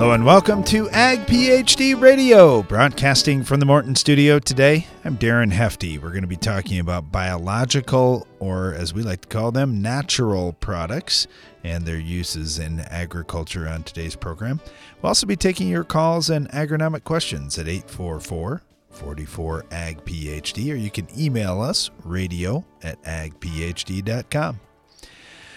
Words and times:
Hello 0.00 0.12
and 0.12 0.24
welcome 0.24 0.64
to 0.64 0.88
Ag 0.88 1.26
PhD 1.26 2.00
Radio, 2.00 2.62
broadcasting 2.62 3.44
from 3.44 3.60
the 3.60 3.66
Morton 3.66 3.94
studio 3.94 4.38
today. 4.38 4.86
I'm 5.04 5.18
Darren 5.18 5.52
Hefty. 5.52 5.98
We're 5.98 6.08
going 6.08 6.22
to 6.22 6.26
be 6.26 6.36
talking 6.36 6.80
about 6.80 7.12
biological, 7.12 8.26
or 8.38 8.72
as 8.72 8.94
we 8.94 9.02
like 9.02 9.20
to 9.20 9.28
call 9.28 9.52
them, 9.52 9.82
natural 9.82 10.54
products 10.54 11.26
and 11.64 11.84
their 11.84 11.98
uses 11.98 12.58
in 12.58 12.80
agriculture 12.80 13.68
on 13.68 13.82
today's 13.82 14.16
program. 14.16 14.58
We'll 15.02 15.08
also 15.08 15.26
be 15.26 15.36
taking 15.36 15.68
your 15.68 15.84
calls 15.84 16.30
and 16.30 16.48
agronomic 16.48 17.04
questions 17.04 17.58
at 17.58 17.68
844 17.68 18.62
44 18.88 19.66
Ag 19.70 20.02
PhD, 20.06 20.72
or 20.72 20.76
you 20.76 20.90
can 20.90 21.08
email 21.14 21.60
us 21.60 21.90
radio 22.04 22.64
at 22.82 23.02
agphd.com. 23.02 24.60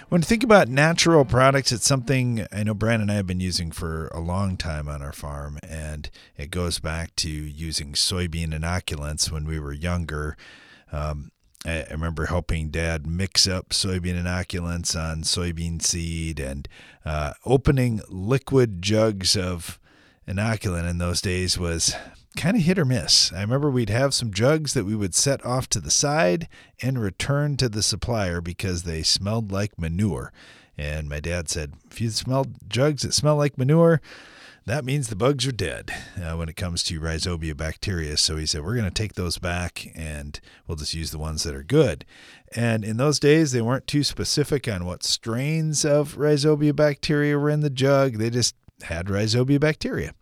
When 0.10 0.22
you 0.22 0.26
think 0.26 0.44
about 0.44 0.68
natural 0.68 1.26
products, 1.26 1.72
it's 1.72 1.88
something 1.88 2.46
I 2.52 2.64
know 2.64 2.74
Brian 2.74 3.02
and 3.02 3.12
I 3.12 3.16
have 3.16 3.28
been 3.28 3.40
using 3.40 3.72
for 3.72 4.08
a 4.10 4.20
long 4.20 4.58
time 4.58 4.88
on 4.88 5.02
our 5.02 5.14
farm, 5.14 5.60
and 5.68 6.10
it 6.38 6.52
goes 6.52 6.80
back 6.80 7.16
to 7.18 7.30
using 7.30 7.94
soybean 7.94 8.54
inoculants 8.54 9.32
when 9.32 9.46
we 9.46 9.60
were 9.60 9.74
younger. 9.74 10.38
Um, 10.92 11.32
I 11.66 11.86
remember 11.90 12.26
helping 12.26 12.70
dad 12.70 13.08
mix 13.08 13.48
up 13.48 13.70
soybean 13.70 14.22
inoculants 14.22 15.00
on 15.00 15.24
soybean 15.24 15.82
seed 15.82 16.40
and 16.40 16.68
uh, 17.06 17.34
opening 17.46 18.02
liquid 18.10 18.82
jugs 18.82 19.38
of 19.38 19.80
inoculant 20.28 20.90
in 20.90 20.98
those 20.98 21.22
days 21.22 21.58
was 21.58 21.96
kind 22.36 22.58
of 22.58 22.64
hit 22.64 22.80
or 22.80 22.86
miss. 22.86 23.32
I 23.32 23.42
remember 23.42 23.70
we'd 23.70 23.90
have 23.90 24.14
some 24.14 24.32
jugs 24.32 24.74
that 24.74 24.86
we 24.86 24.96
would 24.96 25.14
set 25.14 25.46
off 25.46 25.70
to 25.70 25.80
the 25.80 25.92
side 25.92 26.48
and 26.82 27.00
return 27.00 27.58
to 27.58 27.70
the 27.70 27.84
supplier 27.84 28.42
because 28.42 28.84
they 28.84 29.04
smelled 29.04 29.52
like 29.52 29.78
manure. 29.80 30.32
And 30.78 31.08
my 31.08 31.20
dad 31.20 31.50
said, 31.50 31.74
if 31.92 32.02
you 32.02 32.10
smell 32.10 32.48
jugs 32.68 33.04
that 33.04 33.14
smell 33.14 33.36
like 33.36 33.58
manure, 33.58 34.02
that 34.66 34.86
means 34.86 35.08
the 35.08 35.16
bugs 35.16 35.46
are 35.46 35.52
dead 35.52 35.92
uh, 36.18 36.36
when 36.36 36.50
it 36.50 36.56
comes 36.56 36.84
to 36.84 37.00
rhizobia 37.00 37.56
bacteria. 37.56 38.18
So 38.18 38.38
he 38.38 38.46
said, 38.46 38.64
we're 38.64 38.76
going 38.76 38.86
to 38.86 38.92
take 38.92 39.14
those 39.14 39.38
back 39.38 39.92
and 39.94 40.40
we'll 40.66 40.78
just 40.78 40.94
use 40.94 41.12
the 41.12 41.20
ones 41.20 41.44
that 41.44 41.54
are 41.54 41.64
good. 41.64 42.06
And 42.56 42.84
in 42.84 42.98
those 42.98 43.20
days, 43.20 43.52
they 43.52 43.62
weren't 43.62 43.88
too 43.88 44.04
specific 44.04 44.68
on 44.68 44.86
what 44.86 45.04
strains 45.04 45.84
of 45.84 46.16
rhizobia 46.16 46.76
bacteria 46.76 47.38
were 47.38 47.50
in 47.50 47.60
the 47.60 47.70
jug. 47.70 48.14
They 48.14 48.30
just 48.30 48.56
had 48.84 49.08
rhizobia 49.08 49.60
bacteria 49.60 50.14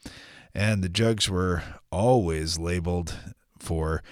and 0.54 0.84
the 0.84 0.90
jugs 0.90 1.30
were 1.30 1.64
always 1.92 2.58
labeled 2.58 3.18
for 3.60 4.04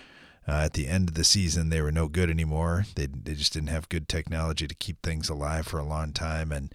uh, 0.48 0.64
at 0.66 0.73
the 0.73 0.88
end 0.88 1.09
of 1.09 1.16
the 1.16 1.23
season 1.23 1.70
they 1.70 1.81
were 1.81 1.92
no 1.92 2.08
good 2.08 2.30
anymore. 2.30 2.86
They, 2.96 3.06
they 3.08 3.36
just 3.36 3.54
didn't 3.54 3.70
have 3.70 3.90
good 3.90 4.08
technology 4.08 4.68
to 4.68 4.76
keep 4.76 5.02
things 5.02 5.30
alive 5.30 5.68
for 5.68 5.80
a 5.80 5.86
long 5.86 6.12
time. 6.12 6.52
And 6.52 6.73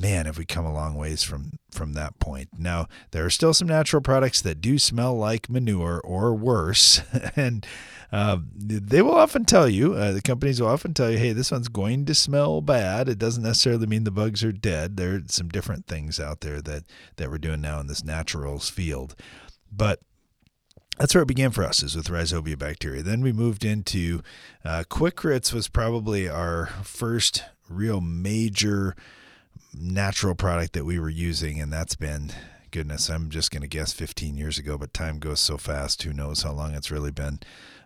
man 0.00 0.26
have 0.26 0.38
we 0.38 0.44
come 0.44 0.64
a 0.64 0.72
long 0.72 0.94
ways 0.94 1.22
from 1.22 1.58
from 1.70 1.92
that 1.92 2.18
point. 2.18 2.48
Now 2.58 2.88
there 3.10 3.24
are 3.24 3.30
still 3.30 3.54
some 3.54 3.68
natural 3.68 4.02
products 4.02 4.40
that 4.42 4.60
do 4.60 4.78
smell 4.78 5.16
like 5.16 5.48
manure 5.48 6.00
or 6.02 6.34
worse 6.34 7.02
and 7.36 7.66
uh, 8.12 8.38
they 8.56 9.02
will 9.02 9.14
often 9.14 9.44
tell 9.44 9.68
you 9.68 9.94
uh, 9.94 10.10
the 10.12 10.22
companies 10.22 10.60
will 10.60 10.68
often 10.68 10.94
tell 10.94 11.10
you 11.10 11.18
hey 11.18 11.32
this 11.32 11.50
one's 11.50 11.68
going 11.68 12.06
to 12.06 12.14
smell 12.14 12.60
bad. 12.60 13.08
It 13.08 13.18
doesn't 13.18 13.42
necessarily 13.42 13.86
mean 13.86 14.04
the 14.04 14.10
bugs 14.10 14.42
are 14.42 14.52
dead. 14.52 14.96
There 14.96 15.16
are 15.16 15.22
some 15.26 15.48
different 15.48 15.86
things 15.86 16.18
out 16.18 16.40
there 16.40 16.60
that 16.62 16.84
that 17.16 17.30
we're 17.30 17.38
doing 17.38 17.60
now 17.60 17.80
in 17.80 17.86
this 17.86 18.04
naturals 18.04 18.70
field. 18.70 19.14
But 19.70 20.00
that's 20.98 21.14
where 21.14 21.22
it 21.22 21.28
began 21.28 21.50
for 21.50 21.64
us 21.64 21.82
is 21.82 21.96
with 21.96 22.08
rhizobia 22.08 22.58
bacteria. 22.58 23.02
Then 23.02 23.22
we 23.22 23.32
moved 23.32 23.64
into 23.64 24.20
uh, 24.64 24.84
QuickRoots 24.90 25.50
was 25.50 25.66
probably 25.66 26.28
our 26.28 26.66
first 26.82 27.44
real 27.70 28.02
major 28.02 28.94
natural 29.72 30.34
product 30.34 30.72
that 30.74 30.84
we 30.84 30.98
were 30.98 31.10
using, 31.10 31.60
and 31.60 31.72
that's 31.72 31.94
been 31.94 32.32
goodness, 32.70 33.08
I'm 33.08 33.30
just 33.30 33.50
going 33.50 33.62
to 33.62 33.68
guess 33.68 33.92
15 33.92 34.36
years 34.36 34.58
ago, 34.58 34.78
but 34.78 34.94
time 34.94 35.18
goes 35.18 35.40
so 35.40 35.56
fast. 35.56 36.02
Who 36.02 36.12
knows 36.12 36.42
how 36.42 36.52
long 36.52 36.74
it's 36.74 36.90
really 36.90 37.10
been? 37.10 37.40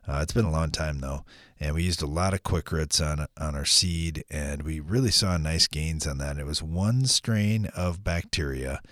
Uh, 0.07 0.21
it's 0.23 0.33
been 0.33 0.45
a 0.45 0.51
long 0.51 0.71
time 0.71 1.01
though, 1.01 1.25
and 1.59 1.75
we 1.75 1.83
used 1.83 2.03
a 2.03 2.07
lot 2.07 2.35
of 2.35 2.43
QuickRoots 2.43 3.01
on 3.05 3.27
on 3.39 3.55
our 3.55 3.65
seed, 3.65 4.25
and 4.31 4.63
we 4.63 4.81
really 4.81 5.11
saw 5.11 5.37
nice 5.39 5.67
gains 5.67 6.07
on 6.07 6.19
that. 6.19 6.39
It 6.39 6.45
was 6.45 6.63
one 6.63 7.07
strain 7.07 7.67
of 7.75 8.05
bacteria 8.05 8.83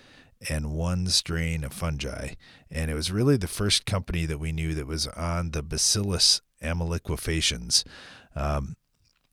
and 0.48 0.72
one 0.72 1.06
strain 1.08 1.64
of 1.64 1.74
fungi, 1.74 2.30
and 2.70 2.90
it 2.90 2.94
was 2.94 3.12
really 3.12 3.36
the 3.36 3.46
first 3.46 3.84
company 3.84 4.24
that 4.24 4.40
we 4.40 4.52
knew 4.52 4.74
that 4.74 4.86
was 4.86 5.06
on 5.08 5.50
the 5.50 5.62
Bacillus 5.62 6.40
amyloliquefaciens. 6.62 7.84
Um, 8.34 8.76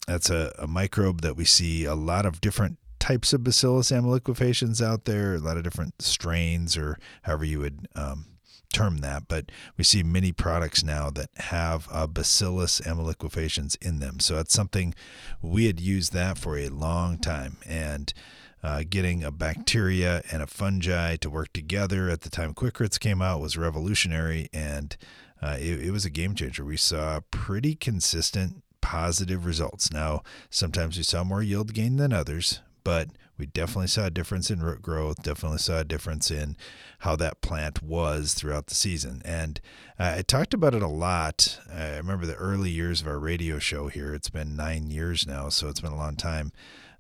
that's 0.06 0.30
a, 0.30 0.54
a 0.60 0.68
microbe 0.68 1.22
that 1.22 1.38
we 1.38 1.46
see 1.46 1.86
a 1.86 1.96
lot 1.96 2.26
of 2.26 2.42
different 2.42 2.78
types 3.00 3.34
of 3.34 3.44
Bacillus 3.44 3.92
amyloliquefaciens 3.92 4.86
out 4.86 5.06
there, 5.06 5.36
a 5.36 5.40
lot 5.40 5.58
of 5.58 5.64
different 5.64 6.02
strains, 6.02 6.78
or 6.78 6.98
however 7.24 7.46
you 7.46 7.60
would 7.60 7.88
um, 7.96 8.26
term 8.74 8.98
that. 8.98 9.28
But 9.28 9.52
we 9.78 9.84
see 9.84 10.04
many 10.04 10.32
products 10.32 10.84
now 10.84 11.10
that 11.12 11.30
have 11.38 11.88
uh, 11.92 12.08
Bacillus 12.08 12.82
amyloliquefaciens 12.82 13.78
in 13.82 14.00
them. 14.00 14.20
So 14.20 14.36
that's 14.36 14.54
something 14.54 14.94
we 15.42 15.66
had 15.66 15.80
used 15.80 16.14
that 16.14 16.38
for 16.38 16.58
a 16.58 16.70
long 16.70 17.18
time. 17.18 17.58
And 17.68 18.14
uh, 18.62 18.84
getting 18.90 19.24
a 19.24 19.32
bacteria 19.32 20.22
and 20.32 20.42
a 20.42 20.48
fungi 20.48 21.16
to 21.18 21.30
work 21.30 21.54
together 21.54 22.10
at 22.10 22.22
the 22.22 22.30
time 22.30 22.54
QuickRoots 22.54 23.00
came 23.00 23.22
out 23.22 23.40
was 23.40 23.58
revolutionary 23.58 24.50
and 24.52 24.98
uh, 25.42 25.56
it, 25.60 25.86
it 25.86 25.92
was 25.92 26.04
a 26.04 26.10
game 26.10 26.36
changer. 26.36 26.66
We 26.66 26.76
saw 26.76 27.22
pretty 27.32 27.76
consistent 27.76 28.62
positive 28.82 29.46
results. 29.46 29.92
Now, 29.92 30.24
sometimes 30.50 30.98
we 30.98 31.04
saw 31.04 31.24
more 31.24 31.42
yield 31.42 31.74
gain 31.74 31.98
than 31.98 32.12
others, 32.12 32.60
but 32.84 33.10
we 33.38 33.46
definitely 33.46 33.88
saw 33.88 34.06
a 34.06 34.12
difference 34.12 34.52
in 34.52 34.62
root 34.62 34.82
growth, 34.82 35.24
definitely 35.24 35.60
saw 35.60 35.80
a 35.80 35.86
difference 35.86 36.30
in 36.30 36.58
how 37.00 37.16
that 37.16 37.42
plant 37.42 37.82
was 37.82 38.34
throughout 38.34 38.68
the 38.68 38.76
season. 38.76 39.22
And 39.24 39.62
uh, 39.98 40.16
I 40.18 40.22
talked 40.22 40.54
about 40.54 40.76
it 40.76 40.84
a 40.84 40.88
lot. 40.88 41.60
I 41.74 41.96
remember 41.98 42.26
the 42.26 42.36
early 42.36 42.70
years 42.70 43.02
of 43.02 43.08
our 43.08 43.20
radio 43.20 43.58
show 43.60 43.88
here. 43.88 44.14
It's 44.14 44.30
been 44.30 44.56
nine 44.56 44.90
years 44.90 45.26
now, 45.26 45.50
so 45.50 45.70
it's 45.70 45.82
been 45.82 45.94
a 45.94 45.98
long 45.98 46.18
time. 46.18 46.52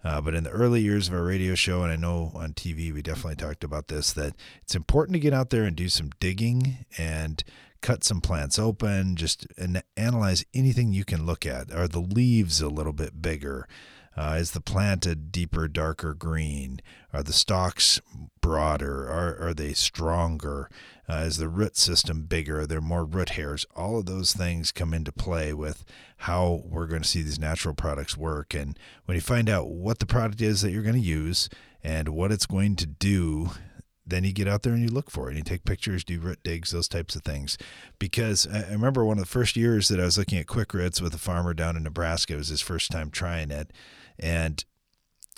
Uh, 0.01 0.21
but 0.21 0.33
in 0.33 0.45
the 0.45 0.49
early 0.49 0.79
years 0.79 1.09
of 1.09 1.13
our 1.13 1.23
radio 1.23 1.55
show, 1.55 1.83
and 1.83 1.91
I 1.91 1.97
know 1.97 2.31
on 2.33 2.53
TV 2.53 2.93
we 2.93 3.01
definitely 3.01 3.35
talked 3.35 3.65
about 3.65 3.89
this, 3.89 4.13
that 4.13 4.33
it's 4.61 4.75
important 4.75 5.15
to 5.15 5.19
get 5.19 5.33
out 5.33 5.49
there 5.49 5.65
and 5.65 5.75
do 5.75 5.89
some 5.89 6.11
digging 6.21 6.85
and 6.97 7.43
cut 7.81 8.03
some 8.03 8.21
plants 8.21 8.57
open, 8.57 9.17
just 9.17 9.45
analyze 9.97 10.45
anything 10.53 10.93
you 10.93 11.03
can 11.03 11.25
look 11.25 11.45
at. 11.45 11.71
Are 11.73 11.87
the 11.87 11.99
leaves 11.99 12.61
a 12.61 12.69
little 12.69 12.93
bit 12.93 13.21
bigger? 13.21 13.67
Uh, 14.19 14.35
is 14.37 14.51
the 14.51 14.59
plant 14.59 15.05
a 15.05 15.15
deeper, 15.15 15.69
darker 15.69 16.13
green? 16.13 16.81
Are 17.13 17.23
the 17.23 17.31
stalks 17.31 18.01
broader? 18.41 19.07
Are, 19.07 19.47
are 19.47 19.53
they 19.53 19.71
stronger? 19.71 20.69
Uh, 21.07 21.23
is 21.25 21.37
the 21.37 21.47
root 21.47 21.77
system 21.77 22.23
bigger? 22.23 22.59
Are 22.59 22.67
there 22.67 22.81
more 22.81 23.05
root 23.05 23.29
hairs? 23.29 23.65
All 23.77 23.97
of 23.97 24.07
those 24.07 24.33
things 24.33 24.73
come 24.73 24.93
into 24.93 25.13
play 25.13 25.53
with 25.53 25.85
how 26.17 26.63
we're 26.65 26.87
going 26.87 27.03
to 27.03 27.07
see 27.07 27.21
these 27.21 27.39
natural 27.39 27.73
products 27.73 28.17
work. 28.17 28.53
And 28.53 28.77
when 29.05 29.15
you 29.15 29.21
find 29.21 29.47
out 29.47 29.69
what 29.69 29.99
the 29.99 30.05
product 30.05 30.41
is 30.41 30.63
that 30.63 30.71
you're 30.71 30.83
going 30.83 30.95
to 30.95 30.99
use 30.99 31.47
and 31.81 32.09
what 32.09 32.33
it's 32.33 32.45
going 32.45 32.75
to 32.75 32.85
do 32.85 33.51
then 34.05 34.23
you 34.23 34.33
get 34.33 34.47
out 34.47 34.63
there 34.63 34.73
and 34.73 34.81
you 34.81 34.89
look 34.89 35.11
for 35.11 35.27
it 35.27 35.35
and 35.35 35.37
you 35.37 35.43
take 35.43 35.63
pictures, 35.63 36.03
do 36.03 36.19
root 36.19 36.39
digs, 36.43 36.71
those 36.71 36.87
types 36.87 37.15
of 37.15 37.21
things. 37.21 37.59
Because 37.99 38.47
I 38.47 38.71
remember 38.71 39.05
one 39.05 39.19
of 39.19 39.23
the 39.23 39.29
first 39.29 39.55
years 39.55 39.87
that 39.89 39.99
I 39.99 40.05
was 40.05 40.17
looking 40.17 40.39
at 40.39 40.47
QuickRoots 40.47 40.99
with 40.99 41.13
a 41.13 41.19
farmer 41.19 41.53
down 41.53 41.77
in 41.77 41.83
Nebraska. 41.83 42.33
It 42.33 42.37
was 42.37 42.47
his 42.47 42.59
first 42.59 42.89
time 42.89 43.11
trying 43.11 43.51
it 43.51 43.71
and 44.19 44.63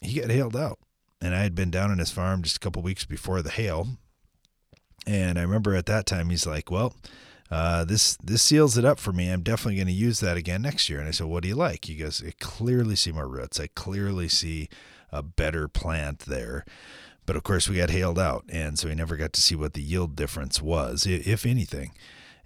he 0.01 0.19
got 0.19 0.31
hailed 0.31 0.55
out. 0.55 0.79
And 1.21 1.35
I 1.35 1.43
had 1.43 1.53
been 1.53 1.69
down 1.69 1.91
on 1.91 1.99
his 1.99 2.11
farm 2.11 2.41
just 2.41 2.57
a 2.57 2.59
couple 2.59 2.81
weeks 2.81 3.05
before 3.05 3.41
the 3.41 3.51
hail, 3.51 3.87
and 5.05 5.39
I 5.39 5.41
remember 5.41 5.75
at 5.75 5.85
that 5.87 6.05
time 6.05 6.29
he's 6.29 6.45
like, 6.45 6.69
"Well, 6.69 6.95
uh, 7.49 7.85
this 7.85 8.17
this 8.23 8.41
seals 8.41 8.77
it 8.77 8.85
up 8.85 8.99
for 8.99 9.11
me. 9.11 9.29
I'm 9.29 9.43
definitely 9.43 9.75
going 9.75 9.87
to 9.87 9.93
use 9.93 10.19
that 10.19 10.37
again 10.37 10.61
next 10.61 10.89
year." 10.89 10.99
And 10.99 11.07
I 11.07 11.11
said, 11.11 11.27
"What 11.27 11.43
do 11.43 11.49
you 11.49 11.55
like?" 11.55 11.85
He 11.85 11.95
goes, 11.95 12.23
"I 12.25 12.33
clearly 12.39 12.95
see 12.95 13.11
more 13.11 13.27
roots. 13.27 13.59
I 13.59 13.67
clearly 13.67 14.29
see 14.29 14.69
a 15.11 15.23
better 15.23 15.67
plant 15.67 16.19
there." 16.19 16.65
But 17.25 17.35
of 17.35 17.43
course, 17.43 17.69
we 17.69 17.77
got 17.77 17.91
hailed 17.91 18.19
out, 18.19 18.45
and 18.49 18.77
so 18.77 18.89
he 18.89 18.95
never 18.95 19.15
got 19.15 19.33
to 19.33 19.41
see 19.41 19.55
what 19.55 19.73
the 19.73 19.81
yield 19.81 20.15
difference 20.15 20.61
was, 20.61 21.05
if 21.05 21.45
anything. 21.45 21.91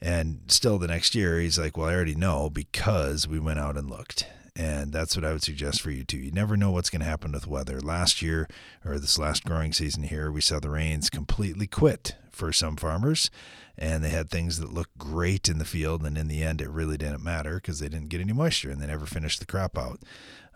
And 0.02 0.42
still, 0.48 0.78
the 0.78 0.88
next 0.88 1.16
year, 1.16 1.40
he's 1.40 1.58
like, 1.58 1.78
"Well, 1.78 1.88
I 1.88 1.94
already 1.96 2.16
know 2.16 2.50
because 2.50 3.28
we 3.28 3.40
went 3.40 3.60
out 3.60 3.78
and 3.78 3.90
looked." 3.90 4.28
And 4.56 4.94
that's 4.94 5.18
what 5.18 5.26
I 5.26 5.34
would 5.34 5.44
suggest 5.44 5.82
for 5.82 5.92
you 5.92 6.06
too. 6.06 6.18
You 6.18 6.32
never 6.32 6.56
know 6.56 6.72
what's 6.72 6.90
going 6.90 7.02
to 7.02 7.06
happen 7.06 7.34
with 7.34 7.46
weather. 7.46 7.82
Last 7.82 8.22
year, 8.22 8.48
or 8.86 8.98
this 9.00 9.20
last 9.20 9.44
growing 9.44 9.74
season 9.74 10.04
here, 10.04 10.32
we 10.32 10.40
saw 10.40 10.60
the 10.60 10.70
rains 10.70 11.10
completely 11.10 11.68
quit 11.68 12.16
for 12.32 12.54
some 12.54 12.78
farmers, 12.78 13.30
and 13.78 14.04
they 14.04 14.10
had 14.10 14.30
things 14.30 14.60
that 14.60 14.74
looked 14.74 14.98
great 14.98 15.50
in 15.50 15.58
the 15.58 15.66
field, 15.66 16.06
and 16.06 16.18
in 16.18 16.28
the 16.28 16.44
end, 16.44 16.62
it 16.62 16.70
really 16.70 16.98
didn't 16.98 17.24
matter 17.24 17.56
because 17.56 17.80
they 17.80 17.90
didn't 17.90 18.10
get 18.10 18.22
any 18.22 18.34
moisture 18.34 18.70
and 18.70 18.82
they 18.82 18.88
never 18.88 19.06
finished 19.06 19.40
the 19.40 19.46
crop 19.46 19.78
out. 19.78 20.00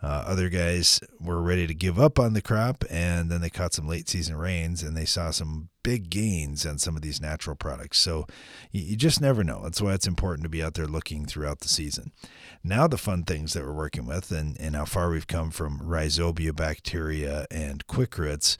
Uh, 0.02 0.24
other 0.26 0.48
guys 0.48 1.00
were 1.20 1.42
ready 1.42 1.66
to 1.66 1.74
give 1.74 2.00
up 2.00 2.18
on 2.18 2.32
the 2.32 2.40
crop, 2.40 2.84
and 2.88 3.30
then 3.30 3.40
they 3.40 3.50
caught 3.50 3.74
some 3.74 3.86
late 3.86 4.08
season 4.08 4.36
rains 4.36 4.82
and 4.82 4.96
they 4.96 5.04
saw 5.04 5.30
some 5.30 5.68
big 5.82 6.10
gains 6.10 6.64
on 6.66 6.78
some 6.78 6.96
of 6.96 7.02
these 7.02 7.20
natural 7.20 7.56
products. 7.56 7.98
So 7.98 8.26
you, 8.70 8.82
you 8.82 8.96
just 8.96 9.20
never 9.20 9.44
know. 9.44 9.62
That's 9.62 9.80
why 9.80 9.94
it's 9.94 10.06
important 10.06 10.44
to 10.44 10.50
be 10.50 10.62
out 10.62 10.74
there 10.74 10.86
looking 10.86 11.26
throughout 11.26 11.60
the 11.60 11.68
season. 11.68 12.12
Now, 12.64 12.86
the 12.86 12.98
fun 12.98 13.24
things 13.24 13.52
that 13.52 13.64
we're 13.64 13.72
working 13.72 14.06
with 14.06 14.30
and, 14.30 14.58
and 14.60 14.74
how 14.74 14.84
far 14.84 15.10
we've 15.10 15.26
come 15.26 15.50
from 15.50 15.80
rhizobia 15.80 16.54
bacteria 16.54 17.46
and 17.50 17.86
QuickRoots. 17.86 18.56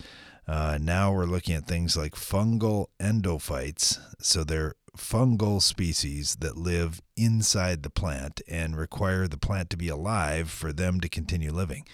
Uh, 0.49 0.79
now 0.81 1.13
we're 1.13 1.27
looking 1.27 1.55
at 1.55 1.67
things 1.67 1.97
like 1.97 2.15
fungal 2.15 2.87
endophytes. 2.99 4.01
So 4.19 4.43
they're 4.43 4.75
fungal 4.97 5.61
species 5.63 6.37
that 6.37 6.57
live 6.57 7.01
inside 7.17 7.83
the 7.83 7.91
plant 7.91 8.41
and 8.49 8.77
require 8.77 9.27
the 9.27 9.39
plant 9.39 9.71
to 9.71 9.77
be 9.77 9.89
alive 9.89 10.51
for 10.51 10.73
them 10.73 11.01
to 11.01 11.09
continue 11.09 11.53
living. 11.53 11.87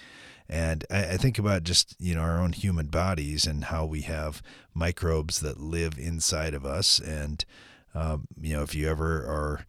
And 0.48 0.84
I, 0.90 1.12
I, 1.12 1.16
think 1.16 1.38
about 1.38 1.64
just 1.64 1.96
you 1.98 2.14
know 2.14 2.20
our 2.20 2.40
own 2.40 2.52
human 2.52 2.86
bodies 2.86 3.46
and 3.46 3.64
how 3.64 3.84
we 3.84 4.02
have 4.02 4.42
microbes 4.74 5.40
that 5.40 5.58
live 5.58 5.98
inside 5.98 6.54
of 6.54 6.64
us. 6.64 7.00
And 7.00 7.44
um, 7.94 8.28
you 8.40 8.54
know, 8.54 8.62
if 8.62 8.74
you 8.74 8.88
ever 8.88 9.24
are 9.24 9.66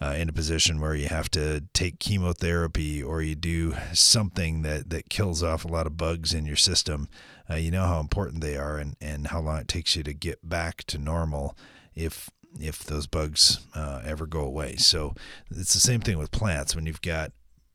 uh, 0.00 0.14
in 0.16 0.28
a 0.28 0.32
position 0.32 0.80
where 0.80 0.94
you 0.94 1.08
have 1.08 1.30
to 1.30 1.64
take 1.72 1.98
chemotherapy 1.98 3.02
or 3.02 3.22
you 3.22 3.34
do 3.34 3.74
something 3.92 4.62
that, 4.62 4.90
that 4.90 5.08
kills 5.08 5.42
off 5.42 5.64
a 5.64 5.68
lot 5.68 5.86
of 5.86 5.96
bugs 5.96 6.34
in 6.34 6.46
your 6.46 6.56
system, 6.56 7.08
uh, 7.50 7.54
you 7.54 7.70
know 7.70 7.86
how 7.86 8.00
important 8.00 8.40
they 8.40 8.56
are 8.56 8.78
and, 8.78 8.96
and 9.00 9.28
how 9.28 9.40
long 9.40 9.58
it 9.58 9.68
takes 9.68 9.96
you 9.96 10.02
to 10.02 10.12
get 10.12 10.48
back 10.48 10.84
to 10.84 10.98
normal 10.98 11.56
if 11.94 12.30
if 12.58 12.84
those 12.84 13.06
bugs 13.06 13.60
uh, 13.74 14.02
ever 14.04 14.26
go 14.26 14.40
away. 14.40 14.76
So 14.76 15.14
it's 15.50 15.74
the 15.74 15.80
same 15.80 16.00
thing 16.00 16.18
with 16.18 16.30
plants. 16.30 16.74
When 16.74 16.86
you've 16.86 17.02
got 17.02 17.32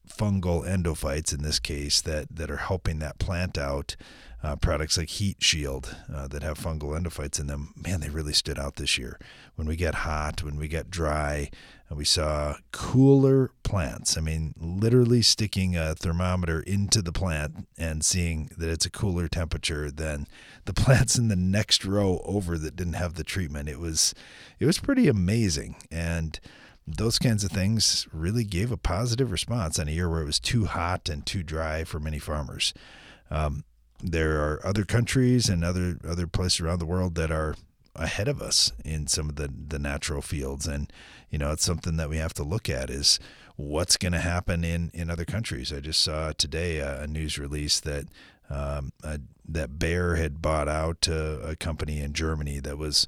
fungal 0.08 0.66
endophytes 0.66 1.34
in 1.34 1.42
this 1.42 1.60
case 1.60 2.02
that, 2.02 2.36
that 2.36 2.52
are 2.52 2.58
helping 2.58 3.00
that 3.00 3.20
plant 3.20 3.58
out. 3.58 3.96
Uh, 4.44 4.56
products 4.56 4.98
like 4.98 5.10
Heat 5.10 5.38
Shield 5.40 5.96
uh, 6.12 6.28
that 6.30 6.42
have 6.42 6.58
fungal 6.58 7.00
endophytes 7.00 7.40
in 7.40 7.46
them, 7.46 7.74
man, 7.76 8.00
they 8.00 8.10
really 8.10 8.34
stood 8.34 8.58
out 8.58 8.76
this 8.76 8.98
year. 8.98 9.20
When 9.56 9.68
we 9.68 9.76
get 9.76 9.94
hot, 9.94 10.42
when 10.42 10.56
we 10.56 10.68
get 10.68 10.90
dry, 10.90 11.52
uh, 11.92 11.96
we 11.96 12.06
saw 12.06 12.56
cooler 12.72 13.52
plants. 13.62 14.18
I 14.18 14.22
mean, 14.22 14.56
literally 14.58 15.22
sticking 15.22 15.76
a 15.76 15.94
thermometer 15.94 16.62
into 16.62 17.04
the 17.04 17.12
plant 17.12 17.68
and 17.78 18.04
seeing 18.04 18.50
that 18.58 18.70
it's 18.70 18.86
a 18.86 18.90
cooler 18.90 19.28
temperature 19.28 19.92
than 19.92 20.28
the 20.66 20.74
plants 20.82 21.20
in 21.20 21.28
the 21.28 21.36
next 21.36 21.86
row 21.86 22.20
over 22.26 22.58
that 22.58 22.76
didn't 22.76 22.94
have 22.94 23.14
the 23.14 23.24
treatment. 23.24 23.70
It 23.70 23.80
was, 23.80 24.16
it 24.60 24.66
was 24.66 24.80
pretty 24.80 25.08
amazing. 25.08 25.76
And 25.92 26.40
those 26.88 27.20
kinds 27.20 27.44
of 27.44 27.52
things 27.52 28.08
really 28.12 28.44
gave 28.44 28.72
a 28.72 28.78
positive 28.78 29.32
response 29.32 29.78
in 29.78 29.88
a 29.88 29.92
year 29.92 30.10
where 30.10 30.24
it 30.24 30.26
was 30.26 30.40
too 30.40 30.66
hot 30.66 31.10
and 31.10 31.26
too 31.26 31.44
dry 31.44 31.84
for 31.84 32.00
many 32.00 32.18
farmers. 32.18 32.74
Um, 33.30 33.64
there 34.04 34.42
are 34.42 34.66
other 34.66 34.84
countries 34.84 35.50
and 35.50 35.64
other 35.64 35.98
other 36.08 36.28
places 36.28 36.60
around 36.62 36.80
the 36.80 36.86
world 36.86 37.16
that 37.16 37.32
are 37.32 37.56
ahead 37.96 38.28
of 38.28 38.42
us 38.42 38.72
in 38.84 39.08
some 39.08 39.30
of 39.30 39.36
the 39.36 39.52
the 39.68 39.80
natural 39.80 40.22
fields, 40.22 40.68
and 40.68 40.92
you 41.30 41.38
know 41.38 41.52
it's 41.52 41.66
something 41.66 41.98
that 41.98 42.10
we 42.10 42.18
have 42.18 42.34
to 42.34 42.44
look 42.44 42.70
at 42.70 42.90
is 42.90 43.20
what's 43.56 43.98
going 43.98 44.14
to 44.14 44.20
happen 44.20 44.64
in 44.64 44.92
in 44.94 45.10
other 45.10 45.26
countries. 45.26 45.72
I 45.72 45.80
just 45.80 46.02
saw 46.02 46.32
today 46.32 46.78
a, 46.78 47.02
a 47.02 47.08
news 47.08 47.38
release 47.38 47.80
that 47.82 48.08
um, 48.50 48.92
a, 49.04 49.20
that 49.48 49.80
Bayer 49.80 50.16
had 50.16 50.42
bought 50.42 50.68
out 50.68 51.08
a, 51.08 51.50
a 51.50 51.56
company 51.56 52.00
in 52.00 52.14
Germany 52.14 52.60
that 52.60 52.78
was 52.78 53.08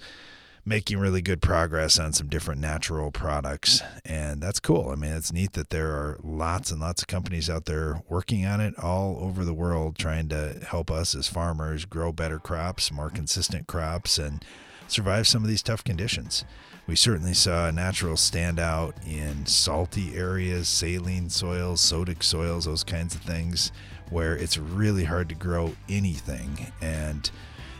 making 0.65 0.97
really 0.97 1.21
good 1.21 1.41
progress 1.41 1.99
on 1.99 2.13
some 2.13 2.27
different 2.27 2.61
natural 2.61 3.11
products. 3.11 3.81
And 4.05 4.41
that's 4.41 4.59
cool. 4.59 4.89
I 4.89 4.95
mean, 4.95 5.11
it's 5.11 5.33
neat 5.33 5.53
that 5.53 5.69
there 5.71 5.89
are 5.91 6.19
lots 6.23 6.71
and 6.71 6.79
lots 6.79 7.01
of 7.01 7.07
companies 7.07 7.49
out 7.49 7.65
there 7.65 8.01
working 8.07 8.45
on 8.45 8.61
it 8.61 8.77
all 8.79 9.17
over 9.19 9.43
the 9.43 9.53
world, 9.53 9.97
trying 9.97 10.29
to 10.29 10.59
help 10.65 10.89
us 10.89 11.15
as 11.15 11.27
farmers 11.27 11.85
grow 11.85 12.11
better 12.13 12.39
crops, 12.39 12.91
more 12.91 13.09
consistent 13.09 13.67
crops, 13.67 14.17
and 14.17 14.45
survive 14.87 15.27
some 15.27 15.43
of 15.43 15.49
these 15.49 15.63
tough 15.63 15.83
conditions. 15.83 16.45
We 16.87 16.95
certainly 16.95 17.33
saw 17.33 17.71
natural 17.71 18.17
stand 18.17 18.59
out 18.59 18.95
in 19.05 19.45
salty 19.45 20.15
areas, 20.15 20.67
saline 20.67 21.29
soils, 21.29 21.81
sodic 21.81 22.23
soils, 22.23 22.65
those 22.65 22.83
kinds 22.83 23.15
of 23.15 23.21
things, 23.21 23.71
where 24.09 24.35
it's 24.35 24.57
really 24.57 25.05
hard 25.05 25.29
to 25.29 25.35
grow 25.35 25.75
anything. 25.89 26.71
And 26.81 27.29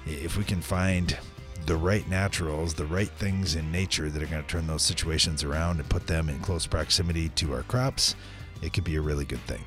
if 0.05 0.37
we 0.37 0.43
can 0.43 0.61
find 0.61 1.17
the 1.65 1.75
right 1.75 2.07
naturals, 2.09 2.73
the 2.73 2.85
right 2.85 3.09
things 3.09 3.55
in 3.55 3.71
nature 3.71 4.09
that 4.09 4.21
are 4.21 4.27
going 4.27 4.43
to 4.43 4.47
turn 4.47 4.67
those 4.67 4.81
situations 4.81 5.43
around 5.43 5.79
and 5.79 5.89
put 5.89 6.07
them 6.07 6.29
in 6.29 6.39
close 6.39 6.67
proximity 6.67 7.29
to 7.29 7.53
our 7.53 7.63
crops, 7.63 8.15
it 8.61 8.73
could 8.73 8.83
be 8.83 8.95
a 8.95 9.01
really 9.01 9.25
good 9.25 9.41
thing. 9.41 9.61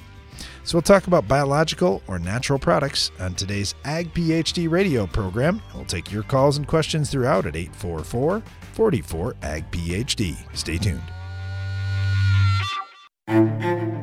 So, 0.65 0.77
we'll 0.77 0.83
talk 0.83 1.07
about 1.07 1.27
biological 1.27 2.03
or 2.09 2.19
natural 2.19 2.59
products 2.59 3.11
on 3.19 3.35
today's 3.35 3.75
Ag 3.85 4.13
PhD 4.13 4.71
radio 4.71 5.07
program. 5.07 5.63
We'll 5.75 5.87
take 5.87 6.13
your 6.13 6.25
calls 6.25 6.59
and 6.59 6.67
questions 6.67 7.11
throughout 7.11 7.47
at 7.47 7.57
844 7.57 8.43
44 8.73 9.37
Ag 9.43 9.71
PhD. 9.71 10.37
Stay 10.55 10.77
tuned. 10.77 11.01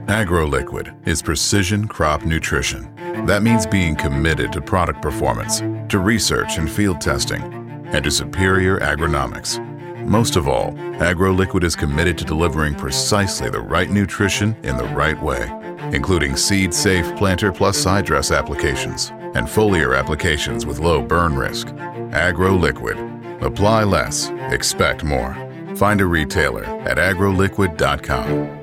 AgroLiquid 0.07 1.07
is 1.07 1.22
precision 1.22 1.88
crop 1.88 2.25
nutrition. 2.25 2.94
That 3.25 3.44
means 3.44 3.66
being 3.66 3.96
committed 3.96 4.51
to 4.54 4.62
product 4.62 5.01
performance, 5.01 5.60
to 5.89 6.00
research 6.00 6.57
and 6.57 6.69
field 6.69 7.00
testing 7.00 7.62
and 7.94 8.04
to 8.04 8.12
superior 8.12 8.80
agronomics. 8.80 9.60
Most 10.06 10.36
of 10.36 10.48
all, 10.48 10.74
AgroLiquid 11.00 11.63
is 11.63 11.75
committed 11.75 12.18
to 12.18 12.25
delivering 12.25 12.75
precisely 12.75 13.50
the 13.50 13.62
right 13.62 13.90
nutrition 13.90 14.56
in 14.63 14.75
the 14.75 14.84
right 14.86 15.22
way, 15.22 15.50
including 15.94 16.36
seed-safe 16.36 17.16
planter 17.16 17.51
plus 17.51 17.78
side 17.78 18.06
dress 18.06 18.31
applications 18.31 19.12
and 19.36 19.48
foliar 19.48 19.98
applications 19.98 20.66
with 20.66 20.80
low 20.80 21.01
burn 21.01 21.36
risk. 21.36 21.68
AgroLiquid. 21.68 23.42
Apply 23.42 23.84
less, 23.84 24.30
expect 24.51 25.04
more. 25.04 25.36
Find 25.75 26.01
a 26.01 26.06
retailer 26.06 26.66
at 26.66 26.98
agroliquid.com. 26.98 28.62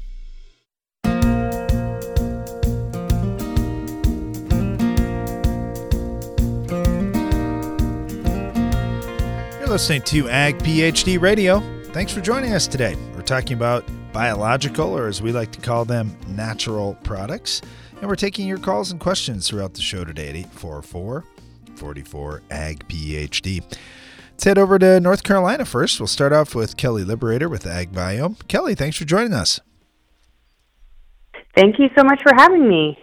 listening 9.71 10.01
to 10.01 10.27
Ag 10.27 10.57
PhD 10.57 11.17
Radio. 11.17 11.61
Thanks 11.93 12.11
for 12.11 12.19
joining 12.19 12.51
us 12.51 12.67
today. 12.67 12.97
We're 13.15 13.21
talking 13.21 13.53
about 13.53 13.85
biological, 14.11 14.97
or 14.97 15.07
as 15.07 15.21
we 15.21 15.31
like 15.31 15.53
to 15.53 15.61
call 15.61 15.85
them, 15.85 16.13
natural 16.27 16.95
products. 17.03 17.61
And 18.01 18.09
we're 18.09 18.17
taking 18.17 18.45
your 18.45 18.57
calls 18.57 18.91
and 18.91 18.99
questions 18.99 19.47
throughout 19.47 19.75
the 19.75 19.81
show 19.81 20.03
today 20.03 20.27
at 20.27 20.35
844 20.35 21.23
44 21.75 22.41
Ag 22.51 22.85
PhD. 22.89 23.63
Let's 24.31 24.43
head 24.43 24.57
over 24.57 24.77
to 24.77 24.99
North 24.99 25.23
Carolina 25.23 25.63
first. 25.63 26.01
We'll 26.01 26.07
start 26.07 26.33
off 26.33 26.53
with 26.53 26.75
Kelly 26.75 27.05
Liberator 27.05 27.47
with 27.47 27.63
AgBiome. 27.63 28.45
Kelly, 28.49 28.75
thanks 28.75 28.97
for 28.97 29.05
joining 29.05 29.33
us. 29.33 29.61
Thank 31.55 31.79
you 31.79 31.87
so 31.97 32.03
much 32.03 32.21
for 32.23 32.33
having 32.35 32.67
me. 32.67 32.97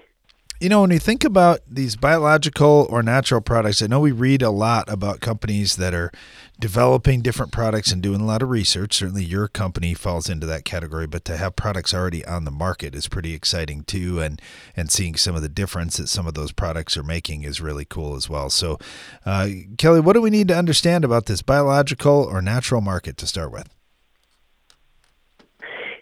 You 0.61 0.69
know, 0.69 0.81
when 0.81 0.91
we 0.91 0.99
think 0.99 1.23
about 1.23 1.61
these 1.71 1.95
biological 1.95 2.89
or 2.91 3.01
natural 3.01 3.41
products, 3.41 3.81
I 3.81 3.87
know 3.87 4.01
we 4.01 4.11
read 4.11 4.43
a 4.43 4.51
lot 4.51 4.91
about 4.93 5.21
companies 5.21 5.77
that 5.77 5.95
are 5.95 6.11
developing 6.59 7.23
different 7.23 7.53
products 7.53 7.93
and 7.93 8.03
doing 8.03 8.21
a 8.21 8.27
lot 8.27 8.43
of 8.43 8.51
research. 8.51 8.95
Certainly, 8.95 9.25
your 9.25 9.49
company 9.49 9.95
falls 9.95 10.29
into 10.29 10.47
that 10.47 10.65
category, 10.65 11.07
but 11.07 11.25
to 11.27 11.37
have 11.37 11.57
products 11.57 11.95
already 11.95 12.25
on 12.25 12.45
the 12.45 12.51
market 12.51 12.95
is 12.95 13.09
pretty 13.09 13.35
exciting 13.35 13.85
too. 13.85 14.21
And 14.21 14.41
and 14.77 14.91
seeing 14.91 15.17
some 15.17 15.35
of 15.35 15.43
the 15.43 15.49
difference 15.49 15.97
that 15.97 16.09
some 16.09 16.27
of 16.27 16.35
those 16.35 16.53
products 16.53 16.97
are 16.97 17.03
making 17.03 17.45
is 17.45 17.61
really 17.61 17.85
cool 17.85 18.17
as 18.17 18.29
well. 18.29 18.51
So, 18.51 18.79
uh, 19.25 19.49
Kelly, 19.77 20.01
what 20.01 20.15
do 20.15 20.23
we 20.23 20.31
need 20.31 20.49
to 20.49 20.57
understand 20.57 21.05
about 21.05 21.27
this 21.27 21.43
biological 21.43 22.25
or 22.25 22.43
natural 22.43 22.81
market 22.81 23.17
to 23.19 23.27
start 23.27 23.53
with? 23.53 23.69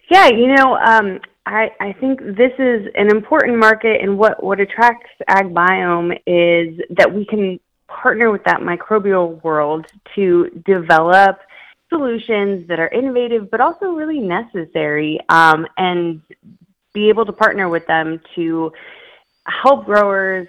Yeah, 0.08 0.28
you 0.28 0.54
know, 0.54 0.76
um, 0.76 1.18
I, 1.46 1.70
I 1.80 1.92
think 1.94 2.20
this 2.20 2.52
is 2.58 2.86
an 2.94 3.08
important 3.08 3.58
market, 3.58 4.00
and 4.00 4.18
what, 4.18 4.42
what 4.42 4.60
attracts 4.60 5.10
AgBiome 5.28 6.12
is 6.26 6.80
that 6.96 7.12
we 7.12 7.24
can 7.24 7.58
partner 7.88 8.30
with 8.30 8.44
that 8.44 8.60
microbial 8.60 9.42
world 9.42 9.86
to 10.14 10.50
develop 10.64 11.38
solutions 11.88 12.66
that 12.68 12.80
are 12.80 12.88
innovative 12.88 13.48
but 13.50 13.60
also 13.60 13.92
really 13.92 14.18
necessary 14.18 15.20
um, 15.28 15.66
and 15.78 16.20
be 16.92 17.08
able 17.08 17.24
to 17.24 17.32
partner 17.32 17.68
with 17.68 17.86
them 17.86 18.20
to 18.34 18.72
help 19.46 19.84
growers 19.84 20.48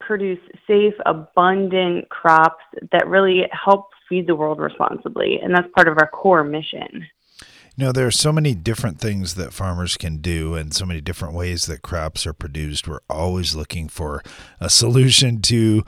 produce 0.00 0.38
safe, 0.66 0.94
abundant 1.04 2.08
crops 2.08 2.64
that 2.92 3.06
really 3.06 3.42
help 3.52 3.88
feed 4.08 4.26
the 4.26 4.34
world 4.34 4.58
responsibly. 4.58 5.38
And 5.42 5.54
that's 5.54 5.68
part 5.74 5.88
of 5.88 5.98
our 5.98 6.08
core 6.08 6.44
mission. 6.44 7.06
You 7.76 7.84
know, 7.84 7.92
there 7.92 8.06
are 8.06 8.12
so 8.12 8.32
many 8.32 8.54
different 8.54 8.98
things 8.98 9.34
that 9.34 9.52
farmers 9.52 9.96
can 9.96 10.18
do 10.18 10.54
and 10.54 10.74
so 10.74 10.84
many 10.86 11.00
different 11.00 11.34
ways 11.34 11.66
that 11.66 11.82
crops 11.82 12.26
are 12.26 12.32
produced. 12.32 12.88
We're 12.88 13.00
always 13.08 13.54
looking 13.54 13.88
for 13.88 14.22
a 14.60 14.70
solution 14.70 15.42
to 15.42 15.84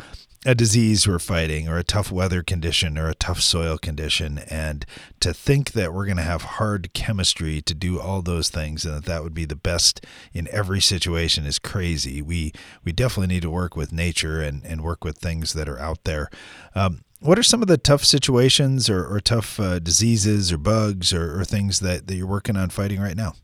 a 0.46 0.54
disease 0.54 1.06
we're 1.06 1.18
fighting 1.18 1.68
or 1.68 1.76
a 1.76 1.84
tough 1.84 2.10
weather 2.10 2.42
condition 2.42 2.96
or 2.96 3.08
a 3.08 3.14
tough 3.14 3.40
soil 3.42 3.76
condition 3.76 4.38
and 4.48 4.86
to 5.20 5.34
think 5.34 5.72
that 5.72 5.92
we're 5.92 6.06
going 6.06 6.16
to 6.16 6.22
have 6.22 6.42
hard 6.42 6.92
chemistry 6.94 7.60
to 7.60 7.74
do 7.74 8.00
all 8.00 8.22
those 8.22 8.48
things 8.48 8.86
and 8.86 8.94
that 8.94 9.04
that 9.04 9.22
would 9.22 9.34
be 9.34 9.44
the 9.44 9.54
best 9.54 10.04
in 10.32 10.48
every 10.50 10.80
situation 10.80 11.44
is 11.44 11.58
crazy 11.58 12.22
we 12.22 12.52
we 12.84 12.90
definitely 12.90 13.34
need 13.34 13.42
to 13.42 13.50
work 13.50 13.76
with 13.76 13.92
nature 13.92 14.40
and 14.40 14.64
and 14.64 14.82
work 14.82 15.04
with 15.04 15.18
things 15.18 15.52
that 15.52 15.68
are 15.68 15.78
out 15.78 16.04
there 16.04 16.30
um, 16.74 17.04
what 17.20 17.38
are 17.38 17.42
some 17.42 17.60
of 17.60 17.68
the 17.68 17.76
tough 17.76 18.04
situations 18.04 18.88
or, 18.88 19.06
or 19.06 19.20
tough 19.20 19.60
uh, 19.60 19.78
diseases 19.78 20.50
or 20.50 20.56
bugs 20.56 21.12
or, 21.12 21.38
or 21.38 21.44
things 21.44 21.80
that, 21.80 22.06
that 22.06 22.14
you're 22.14 22.26
working 22.26 22.56
on 22.56 22.70
fighting 22.70 22.98
right 22.98 23.16
now? 23.16 23.34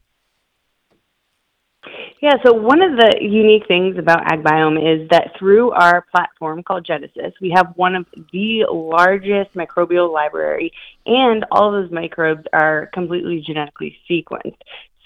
Yeah, 2.23 2.37
so 2.45 2.55
one 2.55 2.81
of 2.81 2.97
the 2.97 3.19
unique 3.21 3.67
things 3.69 3.99
about 3.99 4.25
AgBiome 4.25 4.79
is 4.79 5.07
that 5.11 5.33
through 5.39 5.73
our 5.73 6.07
platform 6.11 6.63
called 6.63 6.87
Genesis, 6.87 7.35
we 7.43 7.53
have 7.55 7.75
one 7.77 7.95
of 7.95 8.07
the 8.33 8.65
largest 8.73 9.55
microbial 9.55 10.11
library, 10.11 10.73
and 11.05 11.45
all 11.51 11.71
those 11.71 11.91
microbes 11.91 12.45
are 12.55 12.89
completely 12.95 13.45
genetically 13.47 13.99
sequenced. 14.11 14.57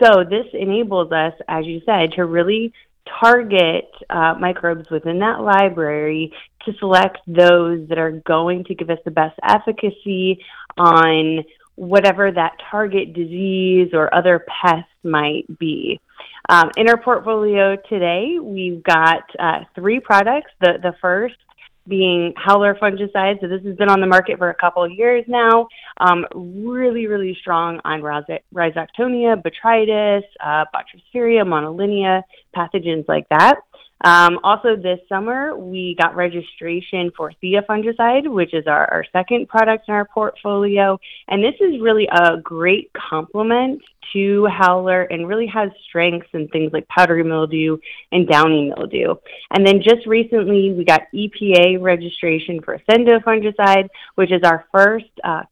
So 0.00 0.22
this 0.22 0.46
enables 0.52 1.10
us, 1.10 1.32
as 1.48 1.66
you 1.66 1.80
said, 1.84 2.12
to 2.12 2.26
really 2.26 2.72
target 3.20 3.90
uh, 4.08 4.34
microbes 4.38 4.88
within 4.88 5.18
that 5.18 5.40
library 5.40 6.32
to 6.64 6.72
select 6.78 7.18
those 7.26 7.88
that 7.88 7.98
are 7.98 8.22
going 8.24 8.62
to 8.64 8.74
give 8.74 8.88
us 8.88 8.98
the 9.04 9.10
best 9.10 9.38
efficacy 9.42 10.38
on 10.78 11.44
whatever 11.76 12.30
that 12.30 12.52
target 12.70 13.14
disease 13.14 13.90
or 13.92 14.14
other 14.14 14.44
pest 14.62 14.88
might 15.02 15.44
be. 15.58 16.00
Um, 16.48 16.70
in 16.76 16.88
our 16.88 17.00
portfolio 17.00 17.76
today, 17.88 18.38
we've 18.40 18.82
got 18.82 19.22
uh, 19.38 19.60
three 19.74 20.00
products. 20.00 20.50
The, 20.60 20.78
the 20.82 20.94
first 21.00 21.36
being 21.88 22.32
howler 22.36 22.74
fungicide. 22.74 23.40
So 23.40 23.48
this 23.48 23.62
has 23.64 23.76
been 23.76 23.88
on 23.88 24.00
the 24.00 24.06
market 24.06 24.38
for 24.38 24.50
a 24.50 24.54
couple 24.54 24.84
of 24.84 24.92
years 24.92 25.24
now. 25.28 25.66
Um, 25.98 26.26
really, 26.34 27.06
really 27.06 27.36
strong 27.40 27.80
on 27.84 28.00
rhizoctonia, 28.00 29.42
botrytis, 29.42 30.22
uh, 30.44 30.64
Botryosphaeria, 30.74 31.44
Monilinia, 31.44 32.22
pathogens 32.56 33.06
like 33.08 33.28
that. 33.30 33.56
Um, 34.02 34.38
also, 34.42 34.76
this 34.76 34.98
summer, 35.08 35.56
we 35.56 35.94
got 36.00 36.16
registration 36.16 37.10
for 37.16 37.32
Theia 37.42 37.64
fungicide, 37.66 38.30
which 38.30 38.54
is 38.54 38.66
our, 38.66 38.90
our 38.90 39.04
second 39.12 39.48
product 39.48 39.88
in 39.88 39.94
our 39.94 40.06
portfolio. 40.06 40.98
And 41.28 41.42
this 41.44 41.54
is 41.60 41.80
really 41.80 42.08
a 42.10 42.38
great 42.38 42.90
complement 42.94 43.82
to 44.12 44.46
Howler 44.46 45.02
and 45.02 45.28
really 45.28 45.46
has 45.46 45.70
strengths 45.88 46.28
in 46.32 46.48
things 46.48 46.72
like 46.72 46.88
powdery 46.88 47.22
mildew 47.22 47.78
and 48.10 48.26
downy 48.26 48.72
mildew. 48.76 49.14
And 49.50 49.66
then 49.66 49.82
just 49.82 50.06
recently, 50.06 50.72
we 50.72 50.84
got 50.84 51.02
EPA 51.14 51.80
registration 51.80 52.60
for 52.62 52.80
Sendo 52.88 53.22
fungicide, 53.22 53.88
which 54.14 54.32
is 54.32 54.42
our 54.44 54.64
first 54.72 55.10
uh, 55.22 55.42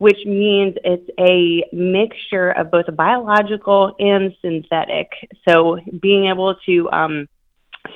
which 0.00 0.24
means 0.24 0.74
it's 0.82 1.10
a 1.18 1.62
mixture 1.76 2.52
of 2.52 2.70
both 2.70 2.86
biological 2.96 3.94
and 3.98 4.34
synthetic. 4.40 5.10
So 5.46 5.78
being 6.00 6.28
able 6.28 6.54
to 6.64 6.90
um, 6.90 7.28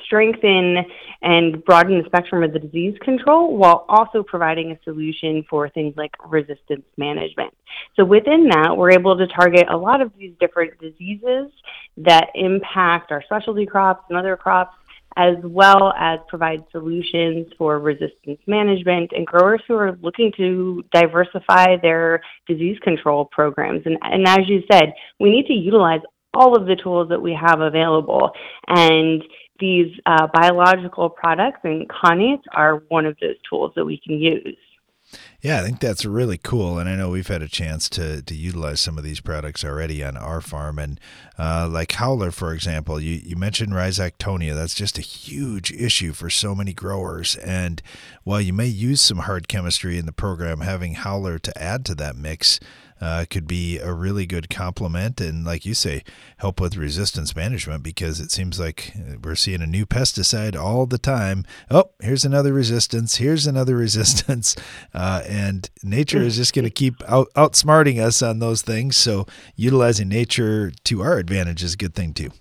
strengthen 0.05 0.85
and 1.23 1.65
broaden 1.65 1.97
the 1.97 2.05
spectrum 2.05 2.43
of 2.43 2.53
the 2.53 2.59
disease 2.59 2.95
control 3.01 3.57
while 3.57 3.85
also 3.89 4.21
providing 4.21 4.69
a 4.71 4.79
solution 4.83 5.43
for 5.49 5.67
things 5.69 5.95
like 5.97 6.11
resistance 6.31 6.85
management. 6.95 7.51
So 7.95 8.05
within 8.05 8.49
that, 8.49 8.77
we're 8.77 8.91
able 8.91 9.17
to 9.17 9.25
target 9.25 9.65
a 9.67 9.75
lot 9.75 9.99
of 9.99 10.11
these 10.15 10.35
different 10.39 10.79
diseases 10.79 11.51
that 11.97 12.27
impact 12.35 13.11
our 13.11 13.23
specialty 13.23 13.65
crops 13.65 14.03
and 14.09 14.17
other 14.19 14.37
crops 14.37 14.77
as 15.17 15.35
well 15.43 15.93
as 15.97 16.19
provide 16.27 16.63
solutions 16.71 17.47
for 17.57 17.79
resistance 17.79 18.39
management 18.47 19.11
and 19.15 19.25
growers 19.25 19.61
who 19.67 19.75
are 19.75 19.97
looking 20.01 20.31
to 20.35 20.83
diversify 20.93 21.77
their 21.81 22.21
disease 22.47 22.77
control 22.83 23.25
programs. 23.25 23.81
And, 23.85 23.97
and 24.01 24.27
as 24.27 24.47
you 24.47 24.63
said, 24.71 24.93
we 25.19 25.31
need 25.31 25.45
to 25.47 25.53
utilize 25.53 26.01
all 26.33 26.55
of 26.55 26.67
the 26.67 26.75
tools 26.75 27.07
that 27.09 27.21
we 27.21 27.33
have 27.33 27.61
available. 27.61 28.31
And 28.67 29.23
these 29.59 29.97
uh, 30.05 30.27
biological 30.33 31.09
products 31.09 31.59
and 31.63 31.89
connates 31.89 32.43
are 32.53 32.83
one 32.89 33.05
of 33.05 33.15
those 33.21 33.35
tools 33.49 33.71
that 33.75 33.85
we 33.85 33.97
can 34.05 34.19
use. 34.19 34.57
Yeah, 35.41 35.59
I 35.59 35.63
think 35.63 35.79
that's 35.79 36.05
really 36.05 36.39
cool, 36.39 36.79
and 36.79 36.89
I 36.89 36.95
know 36.95 37.11
we've 37.11 37.27
had 37.27 37.43
a 37.43 37.47
chance 37.47 37.87
to 37.89 38.21
to 38.23 38.35
utilize 38.35 38.81
some 38.81 38.97
of 38.97 39.03
these 39.03 39.21
products 39.21 39.63
already 39.63 40.03
on 40.03 40.17
our 40.17 40.41
farm. 40.41 40.79
And 40.79 40.99
uh, 41.37 41.69
like 41.71 41.91
Howler, 41.93 42.31
for 42.31 42.53
example, 42.53 42.99
you 42.99 43.21
you 43.23 43.35
mentioned 43.35 43.71
rhizoctonia. 43.71 44.55
That's 44.55 44.73
just 44.73 44.97
a 44.97 45.01
huge 45.01 45.71
issue 45.71 46.13
for 46.13 46.29
so 46.29 46.55
many 46.55 46.73
growers. 46.73 47.35
And 47.35 47.81
while 48.23 48.41
you 48.41 48.53
may 48.53 48.67
use 48.67 49.01
some 49.01 49.19
hard 49.19 49.47
chemistry 49.47 49.97
in 49.97 50.07
the 50.07 50.11
program, 50.11 50.61
having 50.61 50.95
Howler 50.95 51.37
to 51.39 51.61
add 51.61 51.85
to 51.85 51.95
that 51.95 52.15
mix 52.15 52.59
uh, 53.01 53.25
could 53.29 53.47
be 53.47 53.77
a 53.77 53.91
really 53.91 54.25
good 54.25 54.49
complement 54.49 55.19
and, 55.19 55.45
like 55.45 55.65
you 55.65 55.73
say, 55.73 56.03
help 56.37 56.61
with 56.61 56.77
resistance 56.77 57.35
management 57.35 57.83
because 57.83 58.19
it 58.19 58.31
seems 58.31 58.59
like 58.59 58.93
we're 59.21 59.35
seeing 59.35 59.61
a 59.61 59.67
new 59.67 59.85
pesticide 59.85 60.55
all 60.55 60.85
the 60.85 60.97
time. 60.97 61.43
Oh, 61.69 61.91
here's 61.99 62.25
another 62.25 62.53
resistance. 62.53 63.17
Here's 63.17 63.47
another 63.47 63.75
resistance. 63.85 64.55
Uh, 64.93 65.23
and 65.27 65.69
nature 65.83 66.21
is 66.21 66.37
just 66.37 66.53
going 66.53 66.65
to 66.65 66.71
keep 66.71 66.95
out, 67.07 67.27
outsmarting 67.35 68.01
us 68.01 68.21
on 68.21 68.39
those 68.39 68.61
things. 68.61 68.95
So, 68.95 69.27
utilizing 69.55 70.07
nature 70.07 70.71
to 70.85 71.01
our 71.01 71.17
advantage 71.17 71.63
is 71.63 71.73
a 71.73 71.77
good 71.77 71.95
thing, 71.95 72.13
too. 72.13 72.31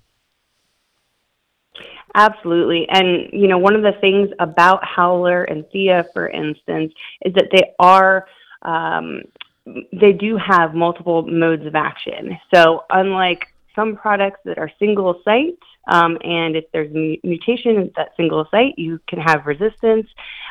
Absolutely. 2.15 2.87
And, 2.91 3.29
you 3.33 3.49
know, 3.49 3.59
one 3.59 3.75
of 3.75 3.83
the 3.83 3.99
things 4.01 4.31
about 4.39 4.85
Howler 4.85 5.43
and 5.43 5.65
Theia, 5.75 6.05
for 6.13 6.29
instance, 6.29 6.93
is 7.25 7.35
that 7.35 7.49
they 7.51 7.73
are 7.81 8.27
um, 8.63 9.23
they 9.67 10.13
do 10.13 10.37
have 10.37 10.75
multiple 10.75 11.23
modes 11.23 11.67
of 11.67 11.75
action. 11.75 12.39
So, 12.53 12.85
unlike 12.91 13.47
some 13.75 13.97
products 13.97 14.41
that 14.45 14.59
are 14.59 14.71
single 14.79 15.21
site, 15.25 15.59
um, 15.89 16.17
and 16.23 16.57
if 16.57 16.65
there's 16.73 16.95
a 16.95 17.21
mutation 17.25 17.77
at 17.79 17.95
that 17.97 18.11
single 18.17 18.47
site, 18.51 18.75
you 18.79 19.01
can 19.09 19.19
have 19.21 19.47
resistance. 19.47 20.07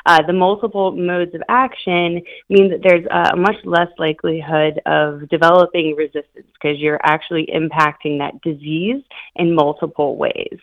Uh, 0.06 0.22
the 0.26 0.34
multiple 0.34 0.92
modes 0.92 1.34
of 1.34 1.42
action 1.50 2.22
mean 2.50 2.70
that 2.70 2.82
there's 2.84 3.06
a 3.10 3.36
much 3.36 3.56
less 3.64 3.88
likelihood 3.98 4.82
of 4.86 5.28
developing 5.30 5.96
resistance 5.96 6.46
because 6.54 6.78
you're 6.80 7.00
actually 7.04 7.48
impacting 7.54 8.20
that 8.20 8.40
disease 8.42 9.02
in 9.36 9.56
multiple 9.56 10.18
ways 10.18 10.60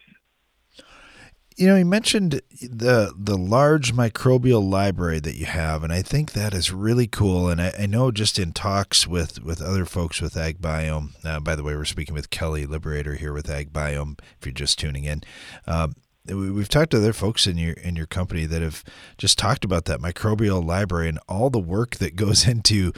you 1.60 1.66
know, 1.66 1.76
you 1.76 1.84
mentioned 1.84 2.40
the 2.62 3.12
the 3.14 3.36
large 3.36 3.92
microbial 3.92 4.66
library 4.66 5.20
that 5.20 5.36
you 5.36 5.44
have, 5.44 5.84
and 5.84 5.92
I 5.92 6.00
think 6.00 6.32
that 6.32 6.54
is 6.54 6.72
really 6.72 7.06
cool. 7.06 7.50
And 7.50 7.60
I, 7.60 7.74
I 7.80 7.84
know 7.84 8.10
just 8.10 8.38
in 8.38 8.52
talks 8.52 9.06
with, 9.06 9.42
with 9.42 9.60
other 9.60 9.84
folks 9.84 10.22
with 10.22 10.34
AgBiome. 10.36 11.22
Uh, 11.22 11.38
by 11.38 11.54
the 11.54 11.62
way, 11.62 11.76
we're 11.76 11.84
speaking 11.84 12.14
with 12.14 12.30
Kelly 12.30 12.64
Liberator 12.64 13.16
here 13.16 13.34
with 13.34 13.46
AgBiome. 13.46 14.18
If 14.38 14.46
you're 14.46 14.54
just 14.54 14.78
tuning 14.78 15.04
in. 15.04 15.22
Um, 15.66 15.96
we've 16.26 16.70
talked 16.70 16.92
to 16.92 16.96
other 16.96 17.12
folks 17.12 17.46
in 17.46 17.58
your 17.58 17.74
in 17.74 17.94
your 17.94 18.06
company 18.06 18.46
that 18.46 18.62
have 18.62 18.82
just 19.18 19.38
talked 19.38 19.62
about 19.62 19.84
that 19.84 20.00
microbial 20.00 20.64
library 20.64 21.10
and 21.10 21.18
all 21.28 21.50
the 21.50 21.58
work 21.58 21.96
that 21.96 22.16
goes 22.16 22.48
into 22.54 22.90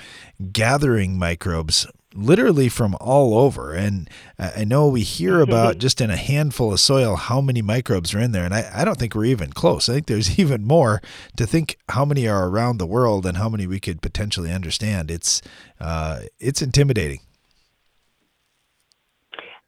gathering 0.52 1.18
microbes 1.18 1.88
literally 2.14 2.68
from 2.68 2.96
all 3.00 3.38
over. 3.38 3.72
And 3.72 4.08
I 4.38 4.64
know 4.64 4.88
we 4.88 5.02
hear 5.02 5.34
Mm-hmm. 5.34 5.50
about 5.50 5.78
just 5.78 6.00
in 6.00 6.10
a 6.10 6.16
handful 6.16 6.72
of 6.72 6.80
soil 6.80 7.16
how 7.16 7.40
many 7.40 7.62
microbes 7.62 8.14
are 8.14 8.18
in 8.20 8.32
there. 8.32 8.44
And 8.44 8.52
I, 8.54 8.70
I 8.74 8.84
don't 8.84 8.98
think 8.98 9.14
we're 9.14 9.24
even 9.26 9.52
close. 9.52 9.88
I 9.88 9.94
think 9.94 10.06
there's 10.06 10.38
even 10.38 10.64
more 10.64 11.00
to 11.36 11.46
think 11.46 11.78
how 11.90 12.04
many 12.04 12.28
are 12.28 12.48
around 12.48 12.78
the 12.78 12.86
world 12.86 13.24
and 13.26 13.36
how 13.38 13.48
many 13.48 13.66
we 13.66 13.80
could 13.80 14.02
potentially 14.02 14.52
understand. 14.52 15.10
It's, 15.10 15.40
uh, 15.80 16.20
it's 16.38 16.60
intimidating. 16.62 17.20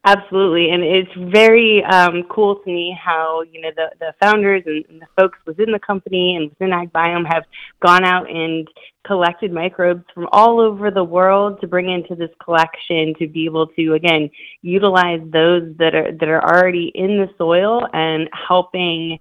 Absolutely, 0.07 0.69
and 0.69 0.83
it's 0.83 1.33
very 1.33 1.83
um, 1.85 2.25
cool 2.29 2.57
to 2.57 2.67
me 2.67 2.95
how 3.03 3.41
you 3.51 3.63
know 3.63 3.71
the 3.75 3.91
the 3.99 4.15
founders 4.21 4.63
and, 4.67 4.85
and 4.91 5.01
the 5.01 5.07
folks 5.19 5.39
within 5.47 5.73
the 5.73 5.79
company 5.79 6.37
and 6.37 6.51
within 6.51 6.71
AgBiome 6.71 7.25
have 7.27 7.45
gone 7.81 8.05
out 8.05 8.29
and 8.29 8.69
collected 9.07 9.51
microbes 9.51 10.05
from 10.13 10.29
all 10.31 10.61
over 10.61 10.91
the 10.91 11.03
world 11.03 11.59
to 11.63 11.67
bring 11.67 11.89
into 11.89 12.15
this 12.15 12.29
collection 12.43 13.15
to 13.19 13.27
be 13.27 13.47
able 13.47 13.67
to 13.69 13.95
again 13.95 14.29
utilize 14.61 15.23
those 15.33 15.75
that 15.79 15.95
are 15.95 16.13
that 16.13 16.29
are 16.29 16.45
already 16.45 16.93
in 16.95 17.17
the 17.17 17.31
soil 17.39 17.89
and 17.95 18.29
helping 18.47 19.19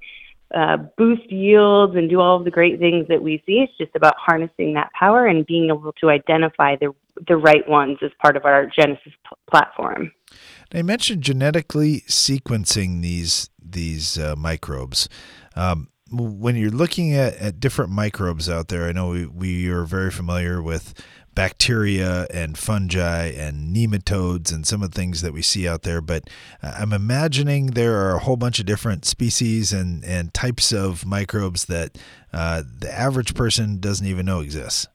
uh, 0.53 0.75
boost 0.97 1.31
yields 1.31 1.95
and 1.95 2.09
do 2.09 2.19
all 2.19 2.35
of 2.35 2.43
the 2.43 2.51
great 2.51 2.77
things 2.79 3.07
that 3.07 3.23
we 3.23 3.41
see. 3.45 3.59
It's 3.59 3.77
just 3.77 3.95
about 3.95 4.15
harnessing 4.17 4.73
that 4.73 4.91
power 4.91 5.27
and 5.27 5.45
being 5.45 5.69
able 5.69 5.93
to 6.01 6.09
identify 6.09 6.75
the 6.75 6.93
the 7.27 7.37
right 7.37 7.67
ones 7.69 7.99
as 8.01 8.11
part 8.21 8.35
of 8.35 8.43
our 8.43 8.65
Genesis 8.65 9.13
platform. 9.49 10.11
I 10.73 10.81
mentioned 10.81 11.21
genetically 11.21 12.01
sequencing 12.01 13.01
these 13.01 13.49
these 13.63 14.17
uh, 14.17 14.35
microbes. 14.35 15.07
Um, 15.55 15.89
when 16.11 16.55
you're 16.55 16.69
looking 16.69 17.13
at, 17.13 17.35
at 17.37 17.59
different 17.59 17.91
microbes 17.91 18.47
out 18.47 18.67
there, 18.67 18.85
I 18.85 18.91
know 18.91 19.09
we, 19.09 19.25
we 19.25 19.67
are 19.69 19.83
very 19.83 20.11
familiar 20.11 20.61
with 20.61 20.93
bacteria 21.33 22.27
and 22.31 22.55
fungi 22.55 23.29
and 23.29 23.75
nematodes 23.75 24.53
and 24.53 24.67
some 24.67 24.83
of 24.83 24.91
the 24.91 24.95
things 24.95 25.21
that 25.21 25.33
we 25.33 25.41
see 25.41 25.67
out 25.67 25.81
there, 25.81 26.01
but 26.01 26.29
uh, 26.61 26.75
I'm 26.77 26.93
imagining 26.93 27.67
there 27.67 27.95
are 27.95 28.15
a 28.15 28.19
whole 28.19 28.37
bunch 28.37 28.59
of 28.59 28.67
different 28.67 29.05
species 29.05 29.73
and, 29.73 30.05
and 30.05 30.31
types 30.33 30.71
of 30.71 31.05
microbes 31.05 31.65
that 31.65 31.97
uh, 32.31 32.61
the 32.79 32.91
average 32.91 33.33
person 33.33 33.79
doesn't 33.79 34.05
even 34.05 34.27
know 34.27 34.41
exists 34.41 34.87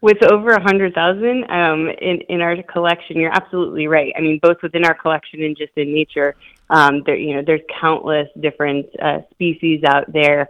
with 0.00 0.22
over 0.22 0.50
a 0.50 0.62
hundred 0.62 0.94
thousand 0.94 1.50
um, 1.50 1.88
in 2.00 2.20
in 2.28 2.40
our 2.40 2.62
collection, 2.62 3.16
you're 3.16 3.34
absolutely 3.34 3.86
right. 3.86 4.12
I 4.16 4.20
mean, 4.20 4.38
both 4.42 4.58
within 4.62 4.84
our 4.84 4.94
collection 4.94 5.42
and 5.42 5.56
just 5.56 5.72
in 5.76 5.92
nature, 5.92 6.34
um, 6.70 7.02
there 7.06 7.16
you 7.16 7.34
know 7.34 7.42
there's 7.46 7.62
countless 7.80 8.28
different 8.40 8.86
uh, 9.00 9.20
species 9.32 9.82
out 9.84 10.12
there, 10.12 10.48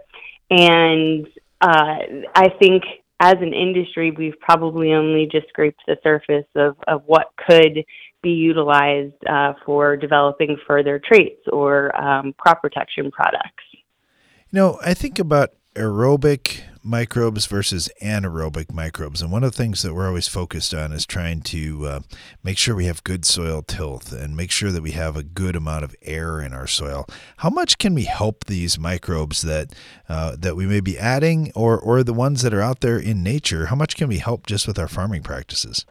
and 0.49 1.27
uh, 1.61 1.97
I 2.35 2.49
think 2.59 2.83
as 3.19 3.35
an 3.41 3.53
industry, 3.53 4.11
we've 4.11 4.39
probably 4.39 4.93
only 4.93 5.27
just 5.31 5.47
scraped 5.49 5.81
the 5.87 5.97
surface 6.03 6.47
of 6.55 6.75
of 6.87 7.03
what 7.05 7.31
could 7.47 7.83
be 8.21 8.31
utilized 8.31 9.13
uh, 9.29 9.53
for 9.65 9.95
developing 9.95 10.57
further 10.67 10.99
traits 10.99 11.41
or 11.51 11.95
um, 11.99 12.33
crop 12.37 12.61
protection 12.61 13.11
products. 13.11 13.63
You 13.73 14.59
know, 14.59 14.79
I 14.83 14.93
think 14.93 15.19
about 15.19 15.53
aerobic 15.75 16.61
microbes 16.87 17.45
versus 17.45 17.89
anaerobic 18.01 18.73
microbes. 18.73 19.21
And 19.21 19.31
one 19.31 19.43
of 19.43 19.51
the 19.51 19.57
things 19.57 19.81
that 19.81 19.93
we're 19.93 20.07
always 20.07 20.27
focused 20.27 20.73
on 20.73 20.91
is 20.93 21.05
trying 21.05 21.41
to 21.41 21.85
uh, 21.85 21.99
make 22.43 22.57
sure 22.57 22.75
we 22.75 22.85
have 22.85 23.03
good 23.03 23.25
soil 23.25 23.61
tilth 23.61 24.13
and 24.13 24.35
make 24.35 24.51
sure 24.51 24.71
that 24.71 24.81
we 24.81 24.91
have 24.91 25.15
a 25.15 25.23
good 25.23 25.55
amount 25.55 25.83
of 25.83 25.95
air 26.01 26.39
in 26.39 26.53
our 26.53 26.67
soil. 26.67 27.05
How 27.37 27.49
much 27.49 27.77
can 27.77 27.93
we 27.93 28.05
help 28.05 28.45
these 28.45 28.79
microbes 28.79 29.41
that 29.41 29.75
uh, 30.07 30.35
that 30.39 30.55
we 30.55 30.65
may 30.65 30.79
be 30.79 30.97
adding, 30.97 31.51
or 31.53 31.77
or 31.77 32.03
the 32.03 32.13
ones 32.13 32.41
that 32.41 32.53
are 32.53 32.61
out 32.61 32.79
there 32.79 32.97
in 32.97 33.21
nature? 33.21 33.65
How 33.67 33.75
much 33.75 33.95
can 33.97 34.07
we 34.07 34.19
help 34.19 34.47
just 34.47 34.67
with 34.67 34.79
our 34.79 34.87
farming 34.87 35.23
practices? 35.23 35.85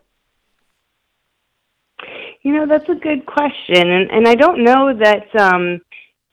You 2.43 2.53
know, 2.53 2.67
that's 2.67 2.89
a 2.89 2.95
good 2.95 3.27
question, 3.27 3.91
and 3.91 4.11
and 4.11 4.27
I 4.27 4.35
don't 4.35 4.65
know 4.65 4.93
that. 4.99 5.35
Um, 5.39 5.81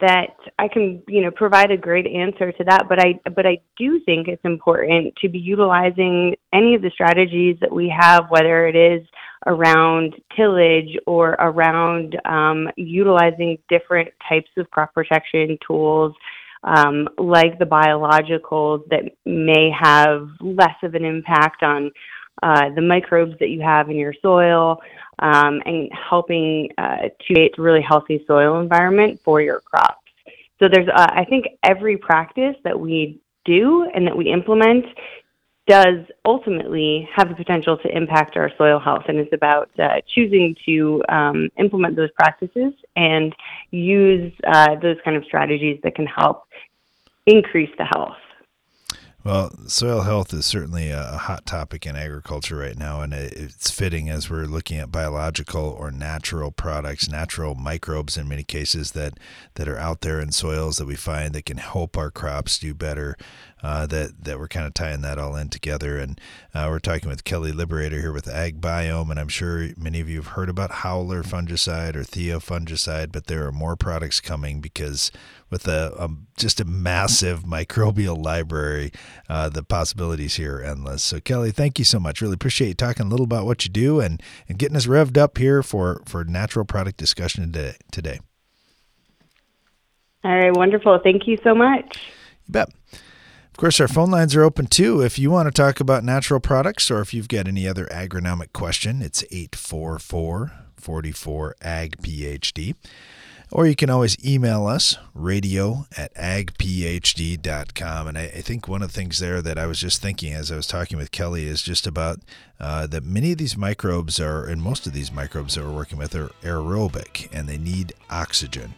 that 0.06 0.36
I 0.60 0.68
can, 0.68 1.02
you 1.08 1.22
know, 1.22 1.32
provide 1.32 1.72
a 1.72 1.78
great 1.78 2.06
answer 2.06 2.52
to 2.52 2.64
that. 2.66 2.88
But 2.90 3.00
I, 3.00 3.20
but 3.36 3.46
I 3.46 3.60
do 3.78 4.02
think 4.06 4.28
it's 4.28 4.44
important 4.44 5.16
to 5.22 5.30
be 5.30 5.40
utilizing 5.40 6.36
any 6.52 6.76
of 6.76 6.82
the 6.82 6.92
strategies 6.94 7.58
that 7.62 7.72
we 7.72 7.88
have, 7.98 8.26
whether 8.30 8.68
it 8.68 8.76
is 8.76 9.08
around 9.46 10.14
tillage 10.36 10.98
or 11.08 11.32
around 11.40 12.20
um, 12.26 12.70
utilizing 12.76 13.58
different 13.70 14.10
types 14.28 14.50
of 14.58 14.70
crop 14.72 14.94
protection 14.94 15.58
tools. 15.66 16.14
Um, 16.66 17.10
like 17.18 17.60
the 17.60 17.66
biologicals 17.66 18.88
that 18.90 19.04
may 19.26 19.70
have 19.78 20.30
less 20.40 20.78
of 20.82 20.96
an 20.96 21.04
impact 21.04 21.62
on 21.62 21.92
uh, 22.42 22.70
the 22.76 22.82
microbes 22.82 23.38
that 23.40 23.50
you 23.50 23.62
have 23.62 23.90
in 23.90 23.98
your 23.98 24.14
soil, 24.22 24.82
um, 25.20 25.62
and 25.66 25.90
helping 25.92 26.70
uh, 26.78 26.98
to 26.98 27.34
create 27.34 27.54
a 27.58 27.62
really 27.62 27.82
healthy 27.82 28.24
soil 28.28 28.60
environment 28.60 29.20
for 29.24 29.42
your 29.42 29.60
crops. 29.62 30.00
So 30.60 30.68
there's, 30.68 30.88
uh, 30.88 31.08
I 31.10 31.26
think, 31.26 31.46
every 31.62 31.98
practice 31.98 32.56
that 32.64 32.80
we 32.80 33.20
do 33.46 33.90
and 33.94 34.08
that 34.08 34.16
we 34.16 34.32
implement 34.32 34.86
does 35.66 36.00
ultimately 36.26 37.08
have 37.16 37.30
the 37.30 37.36
potential 37.36 37.78
to 37.78 37.88
impact 37.96 38.36
our 38.36 38.52
soil 38.58 38.80
health, 38.80 39.04
and 39.08 39.18
it's 39.18 39.32
about 39.32 39.70
uh, 39.80 40.02
choosing 40.14 40.56
to 40.66 41.02
um, 41.08 41.50
implement 41.58 41.96
those 41.96 42.12
practices 42.12 42.74
and 42.96 43.34
use 43.72 44.34
uh, 44.46 44.76
those 44.82 44.98
kind 45.06 45.16
of 45.16 45.24
strategies 45.24 45.80
that 45.84 45.96
can 45.96 46.06
help 46.06 46.44
increase 47.26 47.72
the 47.78 47.86
health. 47.86 48.18
Well, 49.26 49.54
soil 49.70 50.02
health 50.02 50.34
is 50.34 50.46
certainly 50.46 50.92
a 50.92 51.02
hot 51.02 51.46
topic 51.46 51.86
in 51.86 51.96
agriculture 51.96 52.58
right 52.58 52.78
now, 52.78 53.00
and 53.00 53.14
it's 53.14 53.72
fitting 53.72 54.10
as 54.10 54.30
we're 54.30 54.44
looking 54.44 54.80
at 54.80 54.92
biological 54.92 55.64
or 55.64 55.92
natural 55.92 56.52
products, 56.52 57.08
natural 57.08 57.56
microbes 57.56 58.18
in 58.18 58.28
many 58.28 58.44
cases 58.44 58.92
that, 58.92 59.14
that 59.54 59.70
are 59.70 59.78
out 59.78 60.02
there 60.02 60.20
in 60.20 60.34
soils 60.34 60.76
that 60.76 60.88
we 60.88 60.98
find 60.98 61.34
that 61.34 61.46
can 61.46 61.56
help 61.56 61.98
our 61.98 62.12
crops 62.12 62.60
do 62.60 62.74
better. 62.74 63.16
Uh, 63.64 63.88
that 63.88 64.26
that 64.26 64.38
we're 64.38 64.48
kind 64.50 64.68
of 64.68 64.74
tying 64.74 65.00
that 65.04 65.18
all 65.18 65.38
in 65.38 65.48
together, 65.48 65.98
and 65.98 66.20
uh, 66.54 66.68
we're 66.70 66.80
talking 66.80 67.08
with 67.08 67.24
Kelly 67.24 67.54
Liberator 67.54 68.02
here 68.02 68.12
with 68.12 68.26
AgBiome, 68.26 69.10
and 69.10 69.18
I'm 69.18 69.30
sure 69.30 69.70
many 69.78 70.02
of 70.02 70.10
you 70.10 70.18
have 70.18 70.34
heard 70.34 70.50
about 70.50 70.70
Howler 70.70 71.24
fungicide 71.24 71.96
or 71.96 72.04
Theia 72.04 72.44
fungicide, 72.44 73.14
but 73.14 73.28
there 73.28 73.48
are 73.48 73.54
more 73.54 73.78
products 73.78 74.20
coming 74.20 74.60
because 74.60 75.14
with 75.54 75.68
a, 75.68 75.94
a 76.00 76.10
just 76.36 76.60
a 76.60 76.66
massive 76.66 77.44
microbial 77.44 78.22
library, 78.22 78.92
uh, 79.30 79.48
the 79.50 79.62
possibilities 79.62 80.36
here 80.36 80.58
are 80.58 80.64
endless. 80.64 81.04
So 81.04 81.20
Kelly, 81.20 81.52
thank 81.52 81.78
you 81.78 81.86
so 81.86 82.00
much. 82.00 82.22
Really 82.22 82.34
appreciate 82.34 82.70
you 82.70 82.74
talking 82.74 83.06
a 83.06 83.10
little 83.10 83.24
about 83.24 83.46
what 83.46 83.64
you 83.64 83.72
do 83.72 84.00
and 84.00 84.22
and 84.50 84.58
getting 84.58 84.76
us 84.76 84.88
revved 84.88 85.16
up 85.16 85.38
here 85.38 85.62
for 85.62 86.02
for 86.08 86.24
natural 86.24 86.66
product 86.66 86.98
discussion 86.98 87.44
today. 87.46 87.76
today. 87.92 88.20
All 90.24 90.36
right, 90.36 90.56
wonderful. 90.56 91.00
Thank 91.04 91.28
you 91.28 91.38
so 91.44 91.54
much. 91.54 92.00
You 92.48 92.52
bet. 92.52 92.70
Of 92.92 93.58
course, 93.58 93.80
our 93.80 93.88
phone 93.88 94.10
lines 94.10 94.36
are 94.36 94.42
open 94.42 94.66
too. 94.66 95.02
If 95.02 95.20
you 95.20 95.30
want 95.30 95.46
to 95.46 95.52
talk 95.52 95.80
about 95.80 96.04
natural 96.04 96.40
products 96.40 96.90
or 96.90 97.00
if 97.02 97.14
you've 97.14 97.28
got 97.28 97.48
any 97.48 97.68
other 97.68 97.86
agronomic 97.92 98.54
question, 98.54 99.04
it's 99.04 99.24
844 99.32 100.52
44 100.78 101.56
AG 101.64 101.96
PhD. 102.02 102.74
Or 103.56 103.68
you 103.68 103.76
can 103.76 103.92
always 103.92 104.18
email 104.26 104.66
us, 104.66 104.98
radio 105.14 105.86
at 105.96 106.12
agphd.com. 106.16 108.08
And 108.08 108.18
I, 108.18 108.24
I, 108.24 108.42
think 108.42 108.68
one 108.68 108.82
of 108.82 108.92
the 108.92 109.00
things 109.00 109.20
there 109.20 109.44
that 109.44 109.60
I 109.60 109.68
was 109.68 109.80
just 109.80 110.02
thinking 110.02 110.34
as 110.34 110.52
I 110.52 110.56
was 110.56 110.66
talking 110.66 110.98
with 110.98 111.12
Kelly 111.12 111.46
is 111.46 111.62
just 111.62 111.86
about 111.86 112.20
uh, 112.60 112.88
that 112.88 113.04
many 113.04 113.32
of 113.32 113.38
these 113.38 113.56
microbes 113.56 114.20
are, 114.20 114.44
and 114.44 114.60
most 114.60 114.88
of 114.88 114.94
these 114.94 115.12
microbes 115.12 115.54
that 115.54 115.64
we're 115.64 115.72
working 115.72 116.00
with 116.00 116.16
are 116.16 116.30
aerobic 116.42 117.30
and 117.32 117.48
they 117.48 117.60
need 117.60 117.94
oxygen. 118.10 118.74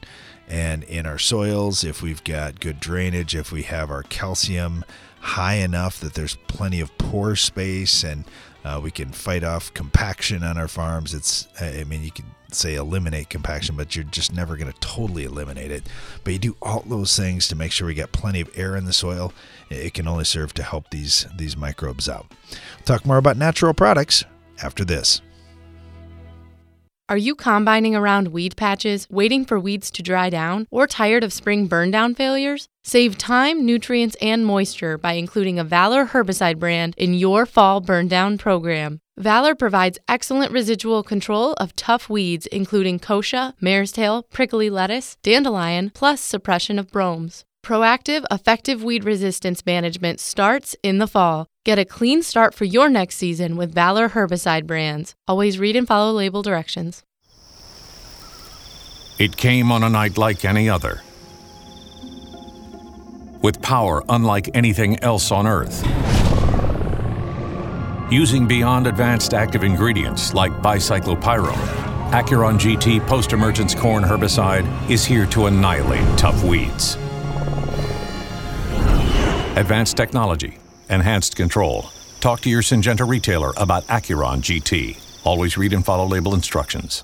And 0.46 0.84
in 0.84 1.06
our 1.06 1.20
soils, 1.20 1.86
if 1.86 2.02
we've 2.02 2.24
got 2.26 2.60
good 2.60 2.82
drainage, 2.82 3.34
if 3.34 3.54
we 3.54 3.64
have 3.64 3.90
our 3.90 4.04
calcium 4.04 4.84
high 5.22 5.56
enough 5.56 6.02
that 6.02 6.16
there's 6.16 6.36
plenty 6.48 6.82
of 6.82 6.96
pore 6.98 7.38
space 7.38 8.04
and 8.04 8.26
uh, 8.66 8.80
we 8.84 8.90
can 8.90 9.12
fight 9.12 9.44
off 9.44 9.72
compaction 9.76 10.44
on 10.44 10.58
our 10.58 10.68
farms. 10.68 11.14
It's, 11.14 11.48
I 11.62 11.84
mean, 11.84 12.04
you 12.04 12.10
can 12.10 12.26
say 12.52 12.76
eliminate 12.76 13.30
compaction, 13.30 13.76
but 13.76 13.96
you're 13.96 14.06
just 14.06 14.34
never 14.34 14.58
going 14.58 14.72
to 14.72 14.80
totally 14.80 15.24
eliminate 15.24 15.70
it. 15.70 15.84
But 16.24 16.34
you 16.34 16.40
do 16.40 16.58
all 16.64 16.82
those 16.82 17.16
things 17.16 17.48
to 17.50 17.56
make 17.56 17.72
sure 17.72 17.86
we 17.86 17.94
get 17.94 18.12
plenty 18.12 18.42
of 18.42 18.50
air 18.56 18.76
in 18.76 18.86
the 18.86 18.94
soil. 18.94 19.34
It 19.70 19.94
can 19.94 20.08
only 20.08 20.26
serve 20.26 20.54
to 20.56 20.64
help 20.64 20.90
these 20.90 21.28
these 21.38 21.56
microbes 21.56 22.10
out. 22.10 22.26
We'll 22.52 22.86
talk 22.86 23.06
more 23.06 23.18
about 23.18 23.38
natural 23.38 23.74
products 23.74 24.24
after 24.64 24.84
this. 24.84 25.22
Are 27.08 27.18
you 27.18 27.36
combining 27.36 27.96
around 27.96 28.30
weed 28.30 28.56
patches, 28.56 29.08
waiting 29.12 29.46
for 29.46 29.60
weeds 29.60 29.92
to 29.92 30.02
dry 30.02 30.32
down, 30.32 30.68
or 30.72 30.88
tired 30.88 31.24
of 31.24 31.32
spring 31.32 31.70
burndown 31.70 32.18
failures? 32.18 32.68
Save 32.88 33.18
time, 33.18 33.66
nutrients, 33.66 34.16
and 34.22 34.46
moisture 34.46 34.96
by 34.96 35.14
including 35.14 35.58
a 35.58 35.64
Valor 35.64 36.06
herbicide 36.06 36.60
brand 36.60 36.94
in 37.00 37.16
your 37.16 37.48
fall 37.48 37.82
burn 37.82 38.08
down 38.08 38.38
program. 38.38 39.00
Valor 39.18 39.56
provides 39.56 39.98
excellent 40.08 40.52
residual 40.52 41.02
control 41.02 41.54
of 41.54 41.76
tough 41.76 42.12
weeds, 42.12 42.46
including 42.46 43.00
kochia, 43.00 43.54
mare's 43.60 43.92
tail, 43.92 44.22
prickly 44.32 44.70
lettuce, 44.70 45.18
dandelion, 45.24 45.90
plus 45.96 46.22
suppression 46.22 46.78
of 46.78 46.92
bromes. 46.92 47.44
Proactive, 47.66 48.24
effective 48.30 48.84
weed 48.84 49.04
resistance 49.04 49.66
management 49.66 50.20
starts 50.20 50.76
in 50.84 51.00
the 51.00 51.08
fall. 51.08 51.48
Get 51.64 51.80
a 51.80 51.86
clean 51.86 52.22
start 52.22 52.54
for 52.54 52.66
your 52.66 52.88
next 52.88 53.16
season 53.16 53.58
with 53.58 53.74
Valor 53.74 54.10
herbicide 54.10 54.68
brands. 54.68 55.16
Always 55.28 55.58
read 55.58 55.76
and 55.76 55.88
follow 55.88 56.12
label 56.12 56.44
directions. 56.44 57.02
It 59.18 59.38
came 59.38 59.72
on 59.72 59.82
a 59.82 59.90
night 59.90 60.20
like 60.20 60.46
any 60.46 60.70
other, 60.70 61.02
with 63.46 63.62
power 63.62 64.04
unlike 64.10 64.50
anything 64.56 64.98
else 65.04 65.32
on 65.32 65.46
Earth. 65.46 65.86
Using 68.12 68.48
beyond 68.48 68.88
advanced 68.88 69.36
active 69.36 69.64
ingredients 69.64 70.34
like 70.34 70.52
bicyclopyrone, 70.64 71.54
Acuron 72.10 72.58
GT 72.58 73.06
post 73.06 73.34
emergence 73.34 73.76
corn 73.76 74.04
herbicide 74.04 74.66
is 74.90 75.06
here 75.06 75.28
to 75.28 75.46
annihilate 75.46 76.18
tough 76.18 76.44
weeds. 76.44 76.96
Advanced 79.58 79.96
technology, 79.96 80.58
enhanced 80.90 81.36
control. 81.36 81.86
Talk 82.22 82.42
to 82.42 82.50
your 82.50 82.64
Syngenta 82.64 83.08
retailer 83.08 83.54
about 83.58 83.84
Acuron 83.84 84.40
GT. 84.40 84.98
Always 85.24 85.56
read 85.56 85.72
and 85.72 85.86
follow 85.86 86.08
label 86.08 86.34
instructions. 86.34 87.04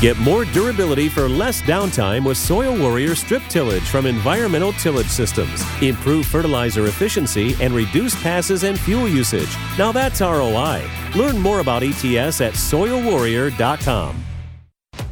Get 0.00 0.18
more 0.18 0.44
durability 0.46 1.08
for 1.08 1.28
less 1.28 1.62
downtime 1.62 2.24
with 2.24 2.36
Soil 2.36 2.76
Warrior 2.76 3.14
strip 3.14 3.42
tillage 3.44 3.82
from 3.84 4.06
Environmental 4.06 4.72
Tillage 4.72 5.06
Systems. 5.06 5.62
Improve 5.80 6.26
fertilizer 6.26 6.86
efficiency 6.86 7.54
and 7.60 7.72
reduce 7.72 8.20
passes 8.22 8.64
and 8.64 8.78
fuel 8.78 9.08
usage. 9.08 9.56
Now 9.78 9.92
that's 9.92 10.20
ROI. 10.20 10.82
Learn 11.14 11.38
more 11.38 11.60
about 11.60 11.82
ETS 11.82 12.40
at 12.40 12.54
soilwarrior.com. 12.54 14.24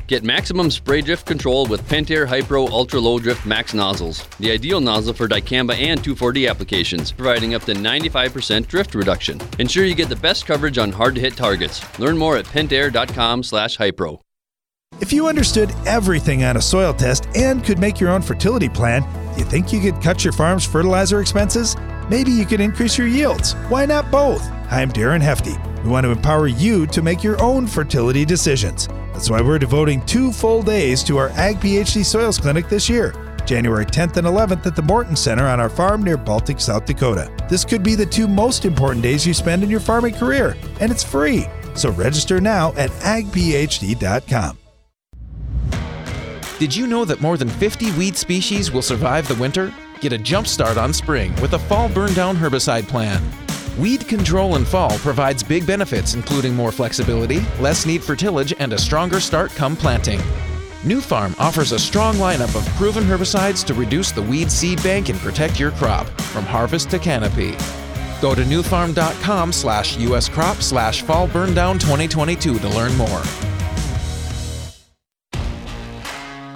Get 0.09 0.25
maximum 0.25 0.73
spray 0.73 1.03
drift 1.03 1.25
control 1.25 1.67
with 1.67 1.89
Pentair 1.89 2.27
Hypro 2.27 2.69
Ultra 2.69 2.99
Low 2.99 3.21
Drift 3.21 3.47
Max 3.47 3.75
nozzles, 3.75 4.27
the 4.41 4.51
ideal 4.51 4.81
nozzle 4.81 5.15
for 5.15 5.29
dicamba 5.29 5.77
and 5.79 6.03
2,4-D 6.03 6.49
applications, 6.49 7.13
providing 7.13 7.55
up 7.55 7.63
to 7.63 7.75
95% 7.75 8.67
drift 8.67 8.97
reduction. 8.97 9.41
Ensure 9.61 9.85
you 9.85 9.95
get 9.95 10.09
the 10.09 10.17
best 10.17 10.47
coverage 10.47 10.79
on 10.79 10.91
hard-to-hit 10.91 11.37
targets. 11.37 11.81
Learn 12.01 12.19
more 12.19 12.37
at 12.37 12.45
pentair.com/hypro. 12.47 14.21
If 15.01 15.15
you 15.15 15.29
understood 15.29 15.73
everything 15.87 16.45
on 16.45 16.59
a 16.59 16.61
soil 16.61 16.93
test 16.93 17.27
and 17.35 17.65
could 17.65 17.79
make 17.79 18.01
your 18.01 18.11
own 18.11 18.21
fertility 18.21 18.69
plan, 18.69 19.03
you 19.37 19.45
think 19.45 19.73
you 19.73 19.81
could 19.81 20.03
cut 20.03 20.25
your 20.25 20.33
farm's 20.35 20.67
fertilizer 20.67 21.23
expenses? 21.23 21.75
Maybe 22.11 22.31
you 22.31 22.45
could 22.45 22.61
increase 22.61 22.99
your 22.99 23.07
yields. 23.07 23.55
Why 23.71 23.87
not 23.87 24.11
both? 24.11 24.47
I'm 24.71 24.93
Darren 24.93 25.23
Hefty. 25.23 25.55
We 25.83 25.89
want 25.89 26.05
to 26.05 26.11
empower 26.11 26.49
you 26.49 26.87
to 26.89 27.01
make 27.01 27.25
your 27.25 27.41
own 27.41 27.67
fertility 27.67 28.27
decisions. 28.27 28.89
That's 29.15 29.31
why 29.31 29.41
we're 29.41 29.59
devoting 29.59 30.05
two 30.05 30.33
full 30.33 30.63
days 30.63 31.03
to 31.05 31.17
our 31.17 31.31
Ag 31.31 31.57
PhD 31.57 32.05
Soils 32.05 32.37
Clinic 32.37 32.69
this 32.69 32.89
year. 32.89 33.15
January 33.47 33.87
10th 33.87 34.19
and 34.19 34.27
11th 34.27 34.67
at 34.67 34.77
the 34.77 34.83
Morton 34.83 35.17
Center 35.17 35.47
on 35.47 35.61
our 35.61 35.71
farm 35.71 36.03
near 36.03 36.19
Baltic, 36.19 36.61
South 36.61 36.85
Dakota. 36.85 37.33
This 37.49 37.65
could 37.65 37.83
be 37.83 37.95
the 37.95 38.07
two 38.07 38.29
most 38.29 38.67
important 38.67 39.03
days 39.03 39.27
you 39.27 39.33
spend 39.33 39.65
in 39.65 39.71
your 39.71 39.81
farming 39.81 40.15
career, 40.15 40.57
and 40.79 40.93
it's 40.93 41.03
free. 41.03 41.47
So 41.75 41.91
register 41.91 42.41
now 42.41 42.75
at 42.75 42.91
agphd.com. 42.91 44.59
Did 46.61 46.77
you 46.77 46.87
know 46.87 47.07
that 47.07 47.23
more 47.23 47.39
than 47.39 47.49
50 47.49 47.91
weed 47.93 48.15
species 48.19 48.71
will 48.71 48.83
survive 48.83 49.27
the 49.27 49.35
winter? 49.37 49.73
Get 50.01 50.13
a 50.13 50.19
jump 50.19 50.47
start 50.47 50.77
on 50.77 50.93
spring 50.93 51.35
with 51.41 51.55
a 51.55 51.59
fall 51.59 51.89
burn 51.89 52.13
down 52.13 52.37
herbicide 52.37 52.87
plan. 52.87 53.23
Weed 53.79 54.07
control 54.07 54.57
in 54.57 54.67
fall 54.67 54.91
provides 54.99 55.43
big 55.43 55.67
benefits, 55.67 56.13
including 56.13 56.55
more 56.55 56.71
flexibility, 56.71 57.41
less 57.61 57.87
need 57.87 58.05
for 58.05 58.15
tillage, 58.15 58.53
and 58.59 58.75
a 58.75 58.79
stronger 58.79 59.21
start 59.21 59.51
come 59.53 59.75
planting. 59.75 60.21
Nufarm 60.83 61.35
offers 61.41 61.73
a 61.73 61.79
strong 61.79 62.17
lineup 62.17 62.55
of 62.55 62.69
proven 62.77 63.05
herbicides 63.05 63.65
to 63.65 63.73
reduce 63.73 64.13
the 64.13 64.21
weed 64.21 64.53
seed 64.53 64.83
bank 64.83 65.09
and 65.09 65.19
protect 65.21 65.59
your 65.59 65.71
crop 65.71 66.07
from 66.35 66.45
harvest 66.45 66.91
to 66.91 66.99
canopy. 66.99 67.53
Go 68.21 68.35
to 68.35 68.43
nufarm.com 68.43 69.51
slash 69.51 69.97
uscrop 69.97 70.61
slash 70.61 71.01
fall 71.01 71.27
burn 71.27 71.55
down 71.55 71.79
2022 71.79 72.59
to 72.59 72.69
learn 72.69 72.95
more. 72.99 73.23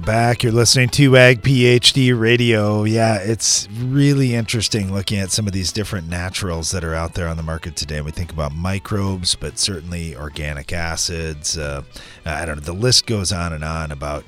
Welcome 0.00 0.14
back. 0.14 0.42
You're 0.42 0.52
listening 0.52 0.88
to 0.90 1.14
Ag 1.18 1.42
PhD 1.42 2.18
Radio. 2.18 2.84
Yeah, 2.84 3.16
it's 3.16 3.68
really 3.70 4.34
interesting 4.34 4.94
looking 4.94 5.18
at 5.18 5.30
some 5.30 5.46
of 5.46 5.52
these 5.52 5.72
different 5.72 6.08
naturals 6.08 6.70
that 6.70 6.84
are 6.84 6.94
out 6.94 7.12
there 7.12 7.28
on 7.28 7.36
the 7.36 7.42
market 7.42 7.76
today. 7.76 8.00
We 8.00 8.10
think 8.10 8.32
about 8.32 8.54
microbes, 8.54 9.34
but 9.34 9.58
certainly 9.58 10.16
organic 10.16 10.72
acids. 10.72 11.58
Uh, 11.58 11.82
I 12.24 12.46
don't 12.46 12.56
know. 12.56 12.62
The 12.62 12.72
list 12.72 13.04
goes 13.04 13.30
on 13.30 13.52
and 13.52 13.62
on 13.62 13.92
about 13.92 14.24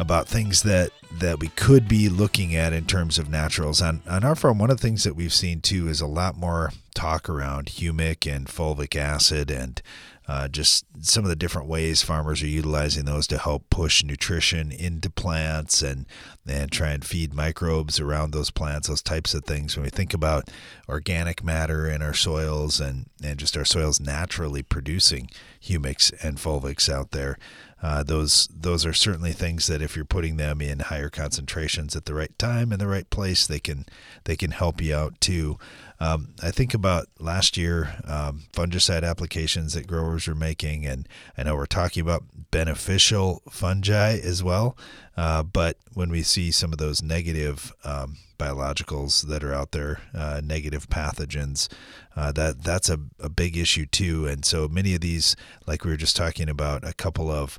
about 0.00 0.26
things 0.26 0.64
that 0.64 0.90
that 1.12 1.38
we 1.38 1.46
could 1.46 1.86
be 1.86 2.08
looking 2.08 2.56
at 2.56 2.72
in 2.72 2.84
terms 2.84 3.16
of 3.16 3.28
naturals. 3.28 3.80
On 3.80 4.02
on 4.08 4.24
our 4.24 4.34
farm, 4.34 4.58
one 4.58 4.72
of 4.72 4.78
the 4.78 4.82
things 4.82 5.04
that 5.04 5.14
we've 5.14 5.32
seen 5.32 5.60
too 5.60 5.86
is 5.86 6.00
a 6.00 6.08
lot 6.08 6.36
more 6.36 6.72
talk 6.92 7.28
around 7.28 7.66
humic 7.66 8.28
and 8.28 8.48
fulvic 8.48 8.96
acid 8.96 9.48
and 9.48 9.80
uh, 10.26 10.48
just 10.48 10.86
some 11.00 11.24
of 11.24 11.28
the 11.28 11.36
different 11.36 11.68
ways 11.68 12.02
farmers 12.02 12.42
are 12.42 12.46
utilizing 12.46 13.04
those 13.04 13.26
to 13.26 13.38
help 13.38 13.68
push 13.68 14.02
nutrition 14.02 14.72
into 14.72 15.10
plants 15.10 15.82
and 15.82 16.06
and 16.46 16.70
try 16.70 16.90
and 16.90 17.04
feed 17.04 17.34
microbes 17.34 17.98
around 18.00 18.32
those 18.32 18.50
plants, 18.50 18.88
those 18.88 19.02
types 19.02 19.34
of 19.34 19.44
things. 19.44 19.76
When 19.76 19.84
we 19.84 19.90
think 19.90 20.12
about 20.12 20.50
organic 20.88 21.42
matter 21.42 21.88
in 21.88 22.02
our 22.02 22.12
soils 22.12 22.80
and, 22.80 23.06
and 23.22 23.38
just 23.38 23.56
our 23.56 23.64
soils 23.64 23.98
naturally 23.98 24.62
producing 24.62 25.30
humics 25.62 26.12
and 26.22 26.36
fulvics 26.36 26.92
out 26.92 27.12
there, 27.12 27.38
uh, 27.84 28.02
those 28.02 28.48
those 28.50 28.86
are 28.86 28.94
certainly 28.94 29.32
things 29.32 29.66
that 29.66 29.82
if 29.82 29.94
you're 29.94 30.06
putting 30.06 30.38
them 30.38 30.62
in 30.62 30.78
higher 30.78 31.10
concentrations 31.10 31.94
at 31.94 32.06
the 32.06 32.14
right 32.14 32.36
time 32.38 32.72
in 32.72 32.78
the 32.78 32.86
right 32.86 33.10
place, 33.10 33.46
they 33.46 33.60
can 33.60 33.84
they 34.24 34.36
can 34.36 34.52
help 34.52 34.80
you 34.80 34.96
out 34.96 35.20
too. 35.20 35.58
Um, 36.00 36.30
I 36.42 36.50
think 36.50 36.72
about 36.72 37.08
last 37.18 37.58
year 37.58 37.96
um, 38.06 38.44
fungicide 38.54 39.06
applications 39.06 39.74
that 39.74 39.86
growers 39.86 40.26
are 40.28 40.34
making, 40.34 40.86
and 40.86 41.06
I 41.36 41.42
know 41.42 41.56
we're 41.56 41.66
talking 41.66 42.00
about 42.00 42.24
beneficial 42.50 43.42
fungi 43.50 44.16
as 44.16 44.42
well. 44.42 44.78
Uh, 45.14 45.42
but 45.42 45.76
when 45.92 46.08
we 46.08 46.22
see 46.22 46.50
some 46.52 46.72
of 46.72 46.78
those 46.78 47.02
negative 47.02 47.70
um, 47.84 48.16
biologicals 48.38 49.26
that 49.26 49.44
are 49.44 49.54
out 49.54 49.72
there, 49.72 50.00
uh, 50.14 50.40
negative 50.44 50.88
pathogens, 50.88 51.68
uh, 52.16 52.32
that 52.32 52.62
that's 52.62 52.88
a, 52.88 52.98
a 53.20 53.28
big 53.28 53.56
issue 53.56 53.86
too. 53.86 54.26
And 54.26 54.44
so 54.44 54.68
many 54.68 54.94
of 54.94 55.00
these, 55.00 55.36
like 55.66 55.84
we 55.84 55.90
were 55.90 55.96
just 55.96 56.16
talking 56.16 56.48
about, 56.48 56.86
a 56.86 56.94
couple 56.94 57.30
of 57.30 57.58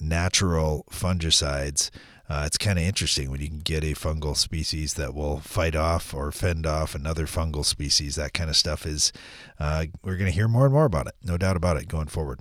natural 0.00 0.84
fungicides 0.90 1.90
uh, 2.28 2.42
it's 2.44 2.58
kind 2.58 2.78
of 2.78 2.84
interesting 2.84 3.30
when 3.30 3.40
you 3.40 3.48
can 3.48 3.60
get 3.60 3.84
a 3.84 3.94
fungal 3.94 4.36
species 4.36 4.94
that 4.94 5.14
will 5.14 5.38
fight 5.38 5.76
off 5.76 6.12
or 6.12 6.32
fend 6.32 6.66
off 6.66 6.94
another 6.94 7.26
fungal 7.26 7.64
species. 7.64 8.16
That 8.16 8.34
kind 8.34 8.50
of 8.50 8.56
stuff 8.56 8.84
is, 8.84 9.12
uh, 9.60 9.86
we're 10.02 10.16
going 10.16 10.30
to 10.30 10.36
hear 10.36 10.48
more 10.48 10.64
and 10.64 10.74
more 10.74 10.86
about 10.86 11.06
it, 11.06 11.14
no 11.22 11.36
doubt 11.36 11.56
about 11.56 11.76
it 11.76 11.88
going 11.88 12.08
forward. 12.08 12.40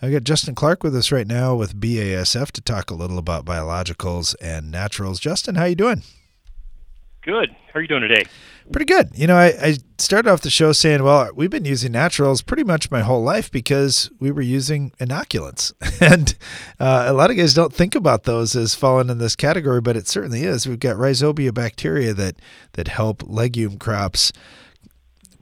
I 0.00 0.10
got 0.10 0.22
Justin 0.22 0.54
Clark 0.54 0.84
with 0.84 0.94
us 0.94 1.10
right 1.10 1.26
now 1.26 1.56
with 1.56 1.80
BASF 1.80 2.52
to 2.52 2.60
talk 2.60 2.90
a 2.90 2.94
little 2.94 3.18
about 3.18 3.44
biologicals 3.44 4.36
and 4.40 4.70
naturals. 4.70 5.18
Justin, 5.18 5.56
how 5.56 5.64
you 5.64 5.74
doing? 5.74 6.02
Good. 7.28 7.54
How 7.74 7.78
are 7.78 7.82
you 7.82 7.88
doing 7.88 8.00
today? 8.00 8.24
Pretty 8.72 8.86
good. 8.86 9.10
You 9.12 9.26
know, 9.26 9.36
I, 9.36 9.52
I 9.62 9.76
started 9.98 10.30
off 10.30 10.40
the 10.40 10.48
show 10.48 10.72
saying, 10.72 11.02
well, 11.02 11.30
we've 11.34 11.50
been 11.50 11.66
using 11.66 11.92
naturals 11.92 12.40
pretty 12.40 12.64
much 12.64 12.90
my 12.90 13.02
whole 13.02 13.22
life 13.22 13.50
because 13.50 14.10
we 14.18 14.30
were 14.30 14.40
using 14.40 14.92
inoculants. 14.92 15.74
and 16.00 16.34
uh, 16.80 17.04
a 17.06 17.12
lot 17.12 17.30
of 17.30 17.36
guys 17.36 17.52
don't 17.52 17.74
think 17.74 17.94
about 17.94 18.22
those 18.22 18.56
as 18.56 18.74
falling 18.74 19.10
in 19.10 19.18
this 19.18 19.36
category, 19.36 19.82
but 19.82 19.94
it 19.94 20.08
certainly 20.08 20.44
is. 20.44 20.66
We've 20.66 20.80
got 20.80 20.96
rhizobia 20.96 21.52
bacteria 21.52 22.14
that, 22.14 22.36
that 22.72 22.88
help 22.88 23.22
legume 23.26 23.76
crops 23.76 24.32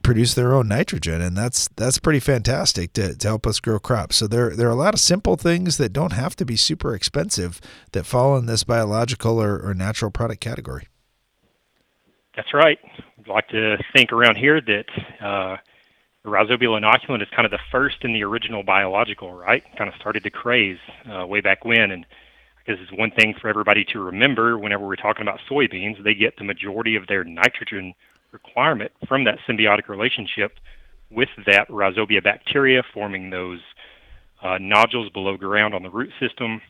produce 0.03 0.33
their 0.33 0.53
own 0.53 0.67
nitrogen 0.67 1.21
and 1.21 1.37
that's 1.37 1.67
that's 1.75 1.99
pretty 1.99 2.19
fantastic 2.19 2.93
to, 2.93 3.13
to 3.13 3.27
help 3.27 3.45
us 3.45 3.59
grow 3.59 3.77
crops 3.77 4.15
so 4.15 4.25
there 4.25 4.55
there 4.55 4.69
are 4.69 4.71
a 4.71 4.75
lot 4.75 4.93
of 4.93 5.01
simple 5.01 5.35
things 5.35 5.75
that 5.75 5.91
don't 5.91 6.13
have 6.13 6.33
to 6.33 6.45
be 6.45 6.55
super 6.55 6.95
expensive 6.95 7.59
that 7.91 8.05
fall 8.05 8.37
in 8.37 8.45
this 8.45 8.63
biological 8.63 9.37
or, 9.37 9.59
or 9.59 9.73
natural 9.73 10.09
product 10.09 10.39
category 10.39 10.87
that's 12.37 12.53
right. 12.53 12.79
I'd 13.19 13.27
like 13.27 13.49
to 13.49 13.77
think 13.93 14.13
around 14.13 14.37
here 14.37 14.61
that 14.61 14.85
uh, 15.19 15.57
the 16.23 16.29
Rhizobia 16.29 16.69
inoculant 16.79 17.23
is 17.23 17.27
kind 17.35 17.45
of 17.45 17.51
the 17.51 17.59
first 17.71 17.97
in 18.03 18.13
the 18.13 18.23
original 18.23 18.63
biological, 18.63 19.33
right? 19.33 19.63
Kind 19.75 19.89
of 19.89 19.95
started 19.99 20.23
to 20.23 20.29
craze 20.29 20.77
uh, 21.11 21.25
way 21.25 21.41
back 21.41 21.65
when, 21.65 21.91
and 21.91 22.05
because 22.59 22.79
it's 22.81 22.91
one 22.97 23.11
thing 23.11 23.33
for 23.41 23.49
everybody 23.49 23.83
to 23.85 23.99
remember 23.99 24.57
whenever 24.57 24.85
we're 24.85 24.95
talking 24.95 25.23
about 25.23 25.39
soybeans, 25.49 26.01
they 26.03 26.13
get 26.13 26.37
the 26.37 26.43
majority 26.43 26.95
of 26.95 27.07
their 27.07 27.23
nitrogen 27.23 27.93
requirement 28.31 28.91
from 29.07 29.23
that 29.23 29.39
symbiotic 29.49 29.87
relationship 29.87 30.59
with 31.09 31.29
that 31.47 31.67
Rhizobia 31.69 32.23
bacteria, 32.23 32.83
forming 32.93 33.31
those 33.31 33.61
uh, 34.43 34.57
nodules 34.59 35.09
below 35.09 35.37
ground 35.37 35.73
on 35.73 35.81
the 35.81 35.89
root 35.89 36.11
system 36.19 36.61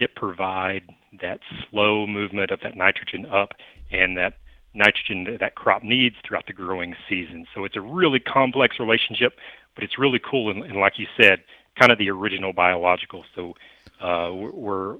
that 0.00 0.16
provide 0.16 0.82
that 1.20 1.38
slow 1.70 2.06
movement 2.06 2.50
of 2.50 2.60
that 2.62 2.76
nitrogen 2.76 3.26
up 3.26 3.50
and 3.92 4.16
that 4.16 4.34
nitrogen 4.74 5.24
that, 5.24 5.40
that 5.40 5.54
crop 5.54 5.82
needs 5.82 6.16
throughout 6.24 6.46
the 6.46 6.52
growing 6.52 6.94
season. 7.08 7.46
So 7.54 7.64
it's 7.64 7.76
a 7.76 7.80
really 7.80 8.20
complex 8.20 8.78
relationship, 8.78 9.34
but 9.74 9.84
it's 9.84 9.98
really 9.98 10.20
cool 10.20 10.50
and, 10.50 10.64
and 10.64 10.76
like 10.76 10.98
you 10.98 11.06
said, 11.20 11.42
kind 11.78 11.92
of 11.92 11.98
the 11.98 12.10
original 12.10 12.52
biological. 12.52 13.24
So 13.34 13.54
uh, 14.00 14.32
we're 14.32 14.96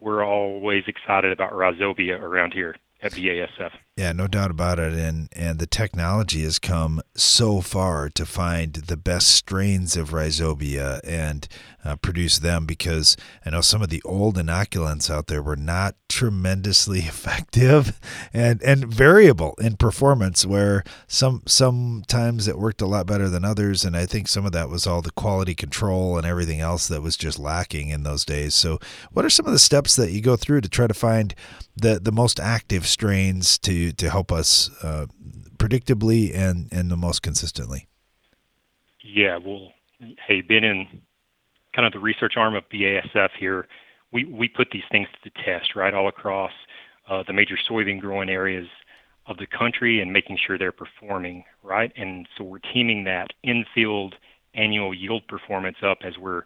we're 0.00 0.24
always 0.24 0.84
excited 0.86 1.30
about 1.30 1.52
Rhizobia 1.52 2.20
around 2.20 2.54
here 2.54 2.76
at 3.02 3.12
BASF. 3.12 3.72
Yeah, 4.00 4.12
no 4.12 4.28
doubt 4.28 4.50
about 4.50 4.78
it. 4.78 4.94
And 4.94 5.28
and 5.32 5.58
the 5.58 5.66
technology 5.66 6.42
has 6.44 6.58
come 6.58 7.02
so 7.14 7.60
far 7.60 8.08
to 8.08 8.24
find 8.24 8.72
the 8.72 8.96
best 8.96 9.28
strains 9.28 9.94
of 9.94 10.08
rhizobia 10.08 11.00
and 11.04 11.46
uh, 11.84 11.96
produce 11.96 12.38
them 12.38 12.64
because 12.64 13.14
I 13.44 13.50
know 13.50 13.60
some 13.60 13.82
of 13.82 13.90
the 13.90 14.02
old 14.04 14.36
inoculants 14.36 15.10
out 15.10 15.26
there 15.26 15.42
were 15.42 15.56
not 15.56 15.96
tremendously 16.08 16.98
effective 17.00 18.00
and 18.32 18.62
and 18.62 18.86
variable 18.86 19.54
in 19.60 19.76
performance 19.76 20.46
where 20.46 20.82
some 21.06 21.42
sometimes 21.46 22.48
it 22.48 22.58
worked 22.58 22.80
a 22.80 22.86
lot 22.86 23.06
better 23.06 23.28
than 23.28 23.44
others 23.44 23.84
and 23.84 23.96
I 23.96 24.06
think 24.06 24.28
some 24.28 24.46
of 24.46 24.52
that 24.52 24.70
was 24.70 24.86
all 24.86 25.02
the 25.02 25.10
quality 25.10 25.54
control 25.54 26.16
and 26.16 26.26
everything 26.26 26.60
else 26.60 26.88
that 26.88 27.02
was 27.02 27.18
just 27.18 27.38
lacking 27.38 27.88
in 27.88 28.02
those 28.02 28.24
days. 28.24 28.54
So 28.54 28.78
what 29.12 29.26
are 29.26 29.30
some 29.30 29.46
of 29.46 29.52
the 29.52 29.58
steps 29.58 29.94
that 29.96 30.10
you 30.10 30.22
go 30.22 30.36
through 30.36 30.62
to 30.62 30.70
try 30.70 30.86
to 30.86 30.94
find 30.94 31.34
the 31.76 31.98
the 32.00 32.12
most 32.12 32.40
active 32.40 32.86
strains 32.86 33.58
to 33.58 33.89
to 33.96 34.10
help 34.10 34.32
us 34.32 34.70
uh, 34.82 35.06
predictably 35.56 36.34
and 36.34 36.68
and 36.72 36.90
the 36.90 36.96
most 36.96 37.22
consistently. 37.22 37.86
Yeah, 39.02 39.38
well, 39.38 39.72
hey, 40.26 40.40
been 40.40 40.64
in 40.64 40.86
kind 41.74 41.86
of 41.86 41.92
the 41.92 41.98
research 41.98 42.34
arm 42.36 42.54
of 42.54 42.64
BASF 42.72 43.30
here. 43.38 43.66
We 44.12 44.24
we 44.24 44.48
put 44.48 44.68
these 44.72 44.82
things 44.90 45.08
to 45.12 45.30
the 45.30 45.42
test 45.44 45.76
right 45.76 45.94
all 45.94 46.08
across 46.08 46.52
uh, 47.08 47.22
the 47.26 47.32
major 47.32 47.58
soybean 47.68 48.00
growing 48.00 48.28
areas 48.28 48.68
of 49.26 49.36
the 49.36 49.46
country 49.46 50.00
and 50.00 50.12
making 50.12 50.38
sure 50.44 50.58
they're 50.58 50.72
performing 50.72 51.44
right. 51.62 51.92
And 51.96 52.26
so 52.36 52.44
we're 52.44 52.58
teaming 52.58 53.04
that 53.04 53.28
in-field 53.42 54.14
annual 54.54 54.92
yield 54.92 55.26
performance 55.28 55.76
up 55.82 55.98
as 56.02 56.18
we're 56.18 56.42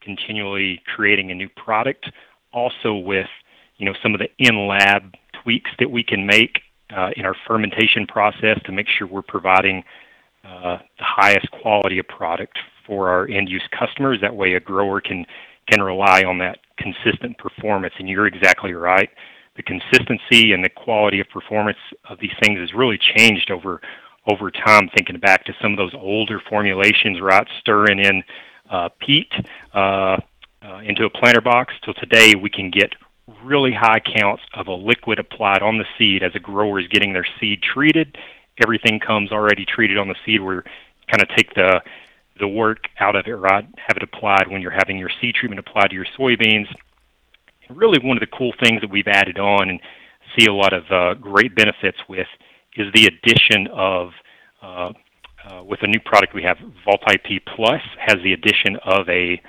continually 0.00 0.80
creating 0.94 1.30
a 1.30 1.34
new 1.34 1.48
product. 1.48 2.10
Also 2.52 2.94
with 2.94 3.28
you 3.76 3.86
know 3.86 3.94
some 4.02 4.14
of 4.14 4.20
the 4.20 4.28
in-lab 4.38 5.14
tweaks 5.42 5.70
that 5.78 5.90
we 5.90 6.02
can 6.02 6.26
make 6.26 6.60
in 7.16 7.24
our 7.24 7.36
fermentation 7.46 8.06
process 8.06 8.58
to 8.64 8.72
make 8.72 8.86
sure 8.88 9.06
we're 9.06 9.22
providing 9.22 9.84
uh, 10.44 10.78
the 10.98 11.04
highest 11.04 11.50
quality 11.50 11.98
of 11.98 12.08
product 12.08 12.58
for 12.86 13.08
our 13.08 13.28
end 13.28 13.48
use 13.48 13.66
customers. 13.78 14.18
That 14.20 14.34
way, 14.34 14.54
a 14.54 14.60
grower 14.60 15.00
can 15.00 15.26
can 15.70 15.82
rely 15.82 16.24
on 16.24 16.38
that 16.38 16.58
consistent 16.78 17.36
performance. 17.36 17.92
And 17.98 18.08
you're 18.08 18.26
exactly 18.26 18.72
right. 18.72 19.10
The 19.56 19.62
consistency 19.62 20.52
and 20.52 20.64
the 20.64 20.70
quality 20.70 21.20
of 21.20 21.28
performance 21.28 21.78
of 22.08 22.18
these 22.20 22.32
things 22.42 22.58
has 22.60 22.72
really 22.72 22.98
changed 22.98 23.50
over 23.50 23.80
over 24.26 24.50
time. 24.50 24.88
Thinking 24.96 25.18
back 25.18 25.44
to 25.44 25.52
some 25.60 25.72
of 25.72 25.78
those 25.78 25.94
older 25.94 26.40
formulations, 26.48 27.20
right, 27.20 27.46
stirring 27.60 27.98
in 27.98 28.22
uh, 28.70 28.88
peat 29.00 29.32
uh, 29.74 30.16
uh, 30.62 30.78
into 30.84 31.04
a 31.04 31.10
planter 31.10 31.40
box. 31.40 31.74
Till 31.84 31.94
today, 31.94 32.34
we 32.34 32.48
can 32.48 32.70
get 32.70 32.94
really 33.42 33.72
high 33.72 34.00
counts 34.00 34.42
of 34.54 34.66
a 34.66 34.72
liquid 34.72 35.18
applied 35.18 35.62
on 35.62 35.78
the 35.78 35.84
seed 35.96 36.22
as 36.22 36.34
a 36.34 36.40
grower 36.40 36.80
is 36.80 36.88
getting 36.88 37.12
their 37.12 37.26
seed 37.38 37.62
treated. 37.62 38.16
Everything 38.62 38.98
comes 38.98 39.30
already 39.32 39.64
treated 39.64 39.98
on 39.98 40.08
the 40.08 40.16
seed. 40.24 40.42
We're 40.42 40.62
kind 41.10 41.22
of 41.22 41.28
take 41.36 41.54
the 41.54 41.80
the 42.38 42.48
work 42.48 42.86
out 43.00 43.16
of 43.16 43.26
it, 43.26 43.32
right? 43.32 43.66
Have 43.78 43.96
it 43.96 44.02
applied 44.02 44.46
when 44.48 44.62
you're 44.62 44.70
having 44.70 44.96
your 44.96 45.10
seed 45.20 45.34
treatment 45.34 45.58
applied 45.58 45.88
to 45.88 45.96
your 45.96 46.06
soybeans. 46.16 46.72
And 47.68 47.76
really, 47.76 47.98
one 48.00 48.16
of 48.16 48.20
the 48.20 48.28
cool 48.28 48.52
things 48.62 48.80
that 48.80 48.90
we've 48.90 49.08
added 49.08 49.38
on 49.38 49.68
and 49.68 49.80
see 50.36 50.46
a 50.46 50.52
lot 50.52 50.72
of 50.72 50.84
uh, 50.90 51.14
great 51.14 51.56
benefits 51.56 51.98
with 52.08 52.28
is 52.76 52.92
the 52.94 53.06
addition 53.06 53.66
of 53.72 54.12
uh, 54.62 54.92
uh, 55.48 55.62
with 55.64 55.82
a 55.82 55.86
new 55.86 56.00
product 56.00 56.34
we 56.34 56.42
have, 56.42 56.58
VaultIP 56.86 57.40
Plus 57.46 57.80
has 57.98 58.16
the 58.22 58.32
addition 58.32 58.76
of 58.84 59.08
a 59.08 59.40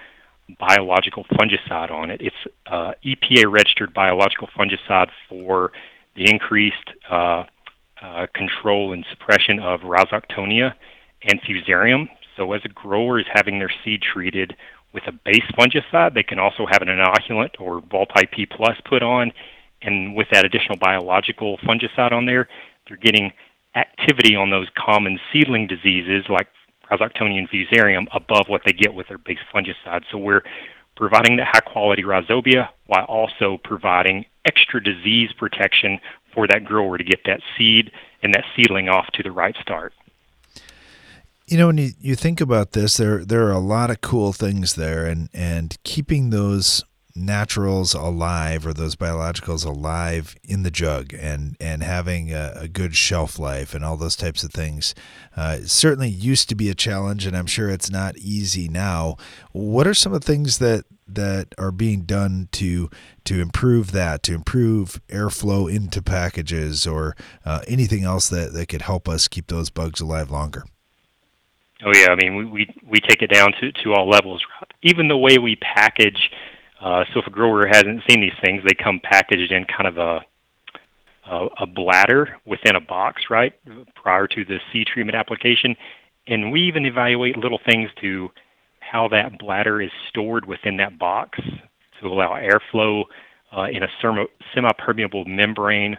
biological 0.58 1.26
fungicide 1.34 1.92
on 1.92 2.10
it. 2.10 2.22
It's 2.22 2.36
uh, 2.68 2.94
EPA 3.06 3.52
registered 3.52 3.94
biological 3.94 4.48
fungicide 4.58 5.10
for 5.28 5.72
the 6.16 6.30
increased 6.30 6.90
uh, 7.10 7.44
uh, 8.02 8.28
control 8.34 8.94
and 8.94 9.06
suppression 9.10 9.60
of 9.60 9.82
Rhizoctonia 9.82 10.74
and 11.24 11.42
Fusarium. 11.42 12.10
So, 12.38 12.54
as 12.54 12.62
a 12.66 12.70
grower 12.70 13.20
is 13.20 13.26
having 13.34 13.60
their 13.60 13.72
seed 13.84 14.02
treated 14.02 14.56
with 14.94 15.04
a 15.08 15.12
base 15.12 15.46
fungicide, 15.58 16.14
they 16.14 16.24
can 16.24 16.40
also 16.40 16.66
have 16.66 16.82
an 16.82 16.88
inoculant 16.88 17.60
or 17.60 17.82
VaultIP 17.82 18.50
Plus 18.50 18.78
put 18.88 19.04
on, 19.04 19.32
and 19.82 20.16
with 20.16 20.28
that 20.32 20.46
additional 20.46 20.78
biological 20.78 21.58
fungicide 21.60 22.12
on 22.12 22.26
there, 22.26 22.48
they're 22.88 22.98
getting 22.98 23.32
activity 23.76 24.36
on 24.36 24.50
those 24.50 24.68
common 24.78 25.20
seedling 25.32 25.68
diseases 25.68 26.26
like 26.30 26.48
Rhizoctonia 26.92 27.48
fusarium 27.50 28.08
above 28.14 28.48
what 28.48 28.62
they 28.66 28.74
get 28.74 28.94
with 28.94 29.08
their 29.08 29.18
base 29.18 29.38
fungicide. 29.54 30.04
So 30.12 30.18
we're 30.18 30.44
providing 30.96 31.38
the 31.38 31.46
high 31.46 31.62
quality 31.62 32.04
rhizobia 32.04 32.70
while 32.88 33.06
also 33.06 33.58
providing 33.64 34.26
extra 34.46 34.84
disease 34.84 35.32
protection 35.38 36.00
for 36.34 36.48
that 36.48 36.66
grower 36.66 36.98
to 36.98 37.04
get 37.04 37.20
that 37.26 37.42
seed 37.58 37.92
and 38.22 38.34
that 38.34 38.44
seedling 38.56 38.90
off 38.90 39.08
to 39.14 39.24
the 39.24 39.32
right 39.32 39.56
start. 39.62 39.94
You 41.48 41.58
know, 41.58 41.68
when 41.68 41.78
you, 41.78 41.92
you 42.00 42.16
think 42.16 42.42
about 42.42 42.74
this, 42.74 42.98
there 42.98 43.26
there 43.26 43.48
are 43.48 43.52
a 43.52 43.60
lot 43.60 43.90
of 43.90 44.02
cool 44.02 44.34
things 44.34 44.76
there, 44.76 45.08
and 45.08 45.30
and 45.34 45.76
keeping 45.84 46.30
those 46.30 46.84
naturals 47.20 47.94
alive 47.94 48.66
or 48.66 48.74
those 48.74 48.96
biologicals 48.96 49.66
alive 49.66 50.36
in 50.44 50.64
the 50.64 50.72
jug 50.72 51.14
and 51.14 51.56
and 51.60 51.84
having 51.84 52.34
a, 52.34 52.54
a 52.56 52.68
good 52.68 52.96
shelf 52.96 53.38
life 53.38 53.74
and 53.74 53.84
all 53.84 53.98
those 53.98 54.16
types 54.16 54.44
of 54.44 54.52
things 54.52 54.96
uh, 55.36 55.58
certainly 55.66 56.10
used 56.10 56.50
to 56.50 56.56
be 56.56 56.70
a 56.70 56.76
challenge 56.76 57.26
and 57.26 57.36
I'm 57.36 57.46
sure 57.46 57.70
it's 57.70 57.92
not 57.92 58.18
easy 58.18 58.68
now. 58.68 59.18
What 59.52 59.88
are 59.88 59.94
some 59.94 60.14
of 60.14 60.22
the 60.22 60.28
things 60.28 60.60
that 60.60 60.86
that 61.14 61.56
are 61.58 61.72
being 61.72 62.02
done 62.02 62.50
to 62.54 62.90
to 63.26 63.42
improve 63.42 63.92
that, 63.92 64.24
to 64.24 64.34
improve 64.34 65.02
airflow 65.10 65.72
into 65.74 66.02
packages 66.02 66.88
or 66.88 67.16
uh, 67.46 67.62
anything 67.68 68.04
else 68.04 68.30
that, 68.30 68.54
that 68.54 68.68
could 68.68 68.84
help 68.84 69.08
us 69.10 69.28
keep 69.28 69.48
those 69.48 69.70
bugs 69.70 70.02
alive 70.02 70.32
longer? 70.32 70.64
Oh 71.84 71.92
yeah, 71.94 72.10
I 72.10 72.16
mean 72.16 72.36
we 72.36 72.46
we, 72.46 72.76
we 72.86 73.00
take 73.00 73.22
it 73.22 73.32
down 73.32 73.54
to, 73.60 73.72
to 73.84 73.94
all 73.94 74.10
levels. 74.10 74.44
Even 74.84 75.08
the 75.08 75.18
way 75.18 75.38
we 75.38 75.56
package 75.56 76.32
uh, 76.82 77.04
so 77.14 77.20
if 77.20 77.28
a 77.28 77.32
grower 77.32 77.68
hasn't 77.68 78.02
seen 78.10 78.22
these 78.22 78.38
things, 78.44 78.64
they 78.66 78.74
come 78.74 79.00
packaged 79.04 79.52
in 79.52 79.66
kind 79.66 79.88
of 79.88 79.98
a 79.98 80.26
a, 81.32 81.68
bladder 81.68 82.38
within 82.46 82.76
a 82.76 82.82
box, 82.82 83.24
right, 83.30 83.54
prior 83.96 84.28
to 84.28 84.44
the 84.46 84.60
seed 84.72 84.88
treatment 84.88 85.16
application. 85.16 85.76
And 86.28 86.52
we 86.52 86.62
even 86.62 86.86
evaluate 86.86 87.38
little 87.38 87.60
things 87.66 87.90
to 88.02 88.30
how 88.80 89.08
that 89.10 89.38
bladder 89.38 89.82
is 89.82 89.92
stored 90.10 90.46
within 90.46 90.78
that 90.78 90.98
box 90.98 91.40
to 92.00 92.08
allow 92.08 92.32
airflow 92.34 93.04
uh, 93.56 93.64
in 93.64 93.84
a 93.84 93.88
semi-permeable 94.54 95.26
membrane 95.26 95.98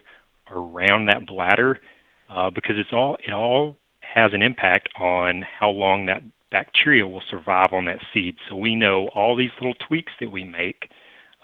around 0.50 1.06
that 1.06 1.26
bladder, 1.26 1.80
uh, 2.28 2.50
because 2.50 2.76
it's 2.76 2.92
all 2.92 3.16
it 3.24 3.32
all 3.32 3.76
has 4.00 4.32
an 4.32 4.42
impact 4.42 4.88
on 4.98 5.42
how 5.42 5.70
long 5.70 6.06
that 6.06 6.22
bacteria 6.50 7.06
will 7.06 7.22
survive 7.28 7.72
on 7.72 7.84
that 7.86 8.00
seed. 8.12 8.36
So 8.48 8.56
we 8.56 8.74
know 8.74 9.08
all 9.08 9.36
these 9.36 9.50
little 9.60 9.74
tweaks 9.74 10.12
that 10.20 10.30
we 10.30 10.44
make, 10.44 10.90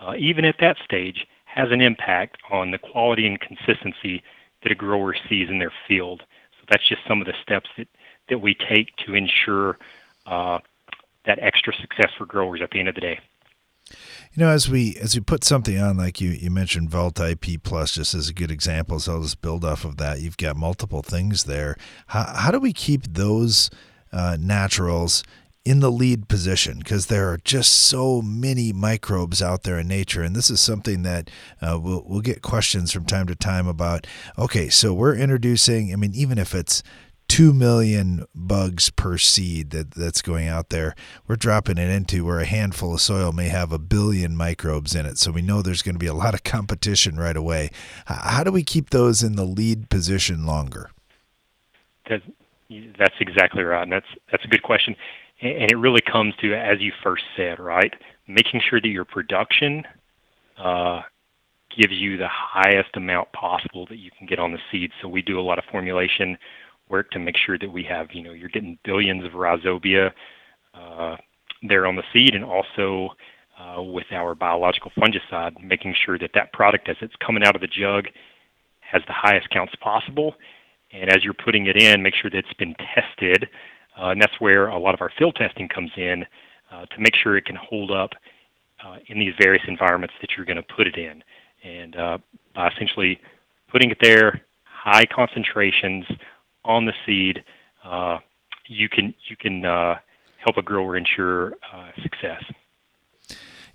uh, 0.01 0.15
even 0.19 0.45
at 0.45 0.57
that 0.61 0.77
stage, 0.85 1.27
has 1.45 1.69
an 1.71 1.81
impact 1.81 2.39
on 2.51 2.71
the 2.71 2.79
quality 2.79 3.27
and 3.27 3.41
consistency 3.41 4.23
that 4.63 4.73
a 4.73 4.75
grower 4.75 5.15
sees 5.29 5.49
in 5.49 5.59
their 5.59 5.73
field. 5.89 6.23
So 6.53 6.67
that's 6.71 6.87
just 6.87 7.03
some 7.07 7.21
of 7.21 7.27
the 7.27 7.35
steps 7.43 7.71
that, 7.79 7.89
that 8.29 8.39
we 8.39 8.55
take 8.55 8.95
to 9.07 9.15
ensure 9.15 9.79
uh, 10.27 10.59
that 11.25 11.39
extra 11.41 11.73
success 11.81 12.11
for 12.17 12.27
growers 12.27 12.61
at 12.63 12.71
the 12.71 12.81
end 12.81 12.89
of 12.89 12.95
the 12.95 13.01
day. 13.01 13.21
You 14.33 14.43
know, 14.43 14.49
as 14.49 14.69
we 14.69 14.97
as 15.01 15.15
we 15.15 15.21
put 15.21 15.45
something 15.45 15.79
on, 15.79 15.97
like 15.97 16.21
you 16.21 16.31
you 16.31 16.51
mentioned, 16.51 16.91
VaultIP 16.91 17.63
Plus, 17.63 17.93
just 17.93 18.15
as 18.15 18.29
a 18.29 18.35
good 18.35 18.51
example, 18.51 18.99
so 18.99 19.15
I'll 19.15 19.23
just 19.23 19.41
build 19.41 19.65
off 19.65 19.85
of 19.85 19.97
that. 19.99 20.21
You've 20.21 20.37
got 20.37 20.57
multiple 20.57 21.03
things 21.03 21.45
there. 21.45 21.77
How 22.09 22.25
how 22.37 22.51
do 22.51 22.59
we 22.59 22.73
keep 22.73 23.05
those 23.05 23.71
uh, 24.17 24.37
naturals 24.41 25.23
in 25.67 25.81
the 25.81 25.91
lead 25.91 26.29
position 26.29 26.79
because 26.79 27.07
there 27.07 27.29
are 27.29 27.39
just 27.39 27.73
so 27.73 28.23
many 28.23 28.73
microbes 28.73 29.43
out 29.43 29.65
there 29.65 29.81
in 29.81 29.89
nature. 29.89 30.23
And 30.23 30.35
this 30.35 30.49
is 30.49 30.61
something 30.61 31.03
that 31.03 31.29
uh, 31.61 31.79
we'll, 31.83 32.05
we'll 32.07 32.21
get 32.21 32.41
questions 32.41 32.93
from 32.93 33.05
time 33.05 33.27
to 33.27 33.35
time 33.35 33.67
about. 33.67 34.07
Okay, 34.39 34.69
so 34.69 34.95
we're 34.95 35.17
introducing, 35.17 35.93
I 35.93 35.97
mean, 35.97 36.15
even 36.15 36.39
if 36.39 36.55
it's 36.55 36.83
two 37.29 37.53
million 37.53 38.25
bugs 38.33 38.91
per 38.91 39.19
seed 39.19 39.71
that, 39.71 39.91
that's 39.91 40.23
going 40.23 40.47
out 40.47 40.69
there. 40.69 40.95
We're 41.27 41.35
dropping 41.35 41.77
it 41.77 41.91
into 41.91 42.25
where 42.25 42.39
a 42.39 42.47
handful 42.47 42.95
of 42.95 43.01
soil 43.01 43.33
may 43.33 43.49
have 43.49 43.73
a 43.73 43.79
billion 43.79 44.37
microbes 44.37 44.95
in 44.95 45.05
it. 45.05 45.19
So 45.19 45.33
we 45.33 45.43
know 45.43 45.61
there's 45.61 45.83
going 45.83 45.97
to 45.97 45.99
be 45.99 46.07
a 46.07 46.15
lot 46.15 46.35
of 46.35 46.45
competition 46.45 47.17
right 47.17 47.37
away. 47.37 47.71
How 48.07 48.45
do 48.45 48.53
we 48.53 48.63
keep 48.63 48.91
those 48.91 49.25
in 49.25 49.35
the 49.35 49.45
lead 49.45 49.91
position 49.91 50.47
longer? 50.47 50.91
That's 52.99 53.15
exactly 53.21 53.63
right. 53.63 53.83
And 53.83 53.93
that's, 53.93 54.07
that's 54.31 54.45
a 54.45 54.49
good 54.49 54.63
question. 54.63 54.95
And 55.41 55.71
it 55.71 55.77
really 55.77 56.01
comes 56.01 56.35
to, 56.41 56.55
as 56.55 56.81
you 56.81 56.93
first 57.03 57.25
said, 57.37 57.61
right? 57.61 57.93
Making 58.27 58.61
sure 58.69 58.81
that 58.81 58.89
your 58.89 59.05
production 59.05 59.85
uh, 60.59 61.03
gives 61.77 61.93
you 61.93 62.17
the 62.17 62.29
highest 62.29 62.91
amount 62.95 63.31
possible 63.33 63.87
that 63.87 63.99
you 63.99 64.11
can 64.17 64.27
get 64.27 64.39
on 64.39 64.53
the 64.53 64.59
seed. 64.71 64.91
So 65.01 65.09
we 65.09 65.23
do 65.23 65.39
a 65.39 65.43
lot 65.43 65.59
of 65.59 65.65
formulation 65.71 66.39
work 66.89 67.11
to 67.11 67.19
make 67.19 67.37
sure 67.37 67.59
that 67.59 67.71
we 67.71 67.83
have, 67.85 68.09
you 68.13 68.23
know, 68.23 68.33
you're 68.33 68.49
getting 68.49 68.79
billions 68.85 69.25
of 69.25 69.33
rhizobia 69.33 70.13
uh, 70.75 71.17
there 71.63 71.87
on 71.87 71.97
the 71.97 72.03
seed, 72.13 72.35
and 72.35 72.45
also 72.45 73.11
uh, 73.59 73.83
with 73.83 74.07
our 74.13 74.35
biological 74.35 74.93
fungicide, 74.97 75.61
making 75.63 75.95
sure 76.05 76.19
that 76.19 76.31
that 76.35 76.53
product, 76.53 76.89
as 76.89 76.97
it's 77.01 77.15
coming 77.25 77.43
out 77.45 77.55
of 77.55 77.61
the 77.61 77.67
jug, 77.67 78.07
has 78.81 79.03
the 79.07 79.13
highest 79.13 79.51
counts 79.51 79.75
possible. 79.81 80.35
And 81.01 81.11
as 81.11 81.23
you're 81.25 81.35
putting 81.35 81.67
it 81.67 81.77
in, 81.77 82.03
make 82.03 82.15
sure 82.15 82.31
that 82.31 82.39
it's 82.39 82.53
been 82.55 82.75
tested. 82.95 83.49
Uh, 83.99 84.11
and 84.11 84.21
that's 84.21 84.41
where 84.41 84.69
a 84.69 84.79
lot 84.79 84.95
of 84.95 85.01
our 85.01 85.11
field 85.19 85.37
testing 85.37 85.69
comes 85.69 85.91
in 85.97 86.25
uh, 86.73 86.87
to 86.87 86.99
make 86.99 87.15
sure 87.15 87.37
it 87.37 87.45
can 87.45 87.57
hold 87.57 87.91
up 87.91 88.11
uh, 88.85 88.97
in 89.09 89.19
these 89.19 89.33
various 89.41 89.63
environments 89.69 90.15
that 90.21 90.31
you're 90.37 90.47
going 90.47 90.57
to 90.57 90.63
put 90.63 90.87
it 90.87 90.97
in. 90.97 91.23
And 91.65 91.97
uh, 91.97 92.19
by 92.55 92.69
essentially 92.69 93.21
putting 93.71 93.91
it 93.91 93.99
there, 94.01 94.43
high 94.65 95.05
concentrations 95.07 96.05
on 96.65 96.85
the 96.87 96.93
seed, 97.05 97.43
uh, 97.85 98.19
you 98.67 98.89
can 98.89 99.15
you 99.29 99.37
can 99.37 99.65
uh, 99.65 99.97
help 100.45 100.57
a 100.57 100.63
grower 100.63 100.97
ensure 100.97 101.55
success. 102.03 102.43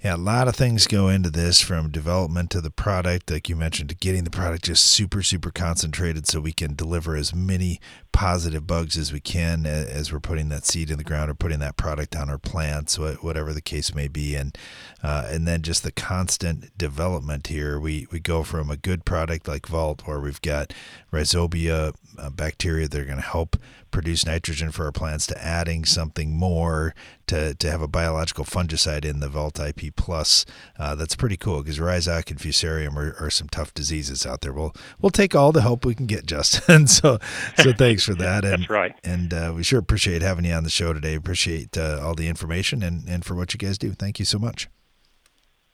Yeah, 0.03 0.15
a 0.15 0.17
lot 0.17 0.47
of 0.47 0.55
things 0.55 0.87
go 0.87 1.09
into 1.09 1.29
this 1.29 1.61
from 1.61 1.91
development 1.91 2.49
to 2.51 2.61
the 2.61 2.71
product, 2.71 3.29
like 3.29 3.47
you 3.47 3.55
mentioned, 3.55 3.89
to 3.89 3.95
getting 3.95 4.23
the 4.23 4.31
product 4.31 4.63
just 4.63 4.83
super, 4.83 5.21
super 5.21 5.51
concentrated 5.51 6.25
so 6.25 6.39
we 6.39 6.53
can 6.53 6.73
deliver 6.73 7.15
as 7.15 7.35
many 7.35 7.79
positive 8.11 8.65
bugs 8.65 8.97
as 8.97 9.13
we 9.13 9.19
can 9.19 9.67
as 9.67 10.11
we're 10.11 10.19
putting 10.19 10.49
that 10.49 10.65
seed 10.65 10.89
in 10.89 10.97
the 10.97 11.03
ground 11.03 11.29
or 11.29 11.35
putting 11.35 11.59
that 11.59 11.77
product 11.77 12.15
on 12.15 12.31
our 12.31 12.39
plants, 12.39 12.97
whatever 12.97 13.53
the 13.53 13.61
case 13.61 13.93
may 13.93 14.07
be. 14.07 14.33
And 14.33 14.57
uh, 15.03 15.27
and 15.29 15.47
then 15.47 15.61
just 15.61 15.83
the 15.83 15.91
constant 15.91 16.75
development 16.75 17.47
here. 17.47 17.79
We, 17.79 18.07
we 18.11 18.19
go 18.19 18.41
from 18.41 18.71
a 18.71 18.77
good 18.77 19.05
product 19.05 19.47
like 19.47 19.67
Vault, 19.67 20.01
where 20.05 20.19
we've 20.19 20.41
got 20.41 20.73
rhizobia 21.13 21.93
uh, 22.17 22.29
bacteria 22.31 22.87
that 22.87 22.99
are 22.99 23.05
going 23.05 23.17
to 23.17 23.23
help 23.23 23.55
produce 23.91 24.25
nitrogen 24.25 24.71
for 24.71 24.85
our 24.85 24.91
plants 24.91 25.27
to 25.27 25.43
adding 25.43 25.85
something 25.85 26.35
more 26.35 26.95
to, 27.27 27.53
to 27.55 27.69
have 27.69 27.81
a 27.81 27.87
biological 27.87 28.45
fungicide 28.45 29.05
in 29.05 29.19
the 29.19 29.29
Vault 29.29 29.59
IP 29.59 29.95
Plus. 29.95 30.45
Uh, 30.77 30.95
that's 30.95 31.15
pretty 31.15 31.37
cool 31.37 31.61
because 31.61 31.79
Rhizoc 31.79 32.29
and 32.31 32.39
Fusarium 32.39 32.95
are, 32.95 33.15
are, 33.23 33.29
some 33.29 33.47
tough 33.47 33.73
diseases 33.73 34.25
out 34.25 34.41
there. 34.41 34.53
We'll 34.53 34.73
we'll 35.01 35.11
take 35.11 35.35
all 35.35 35.51
the 35.51 35.61
help 35.61 35.85
we 35.85 35.95
can 35.95 36.05
get, 36.05 36.25
Justin. 36.31 36.87
so 36.87 37.19
so 37.57 37.71
thanks 37.73 38.03
for 38.03 38.13
that. 38.15 38.43
And, 38.43 38.63
that's 38.63 38.69
right. 38.69 38.95
And 39.03 39.33
uh, 39.33 39.53
we 39.55 39.63
sure 39.63 39.79
appreciate 39.79 40.21
having 40.21 40.45
you 40.45 40.53
on 40.53 40.63
the 40.63 40.69
show 40.69 40.93
today. 40.93 41.15
Appreciate 41.15 41.77
uh, 41.77 41.99
all 42.01 42.15
the 42.15 42.27
information 42.27 42.83
and, 42.83 43.07
and 43.07 43.23
for 43.23 43.35
what 43.35 43.53
you 43.53 43.57
guys 43.57 43.77
do. 43.77 43.93
Thank 43.93 44.19
you 44.19 44.25
so 44.25 44.39
much. 44.39 44.67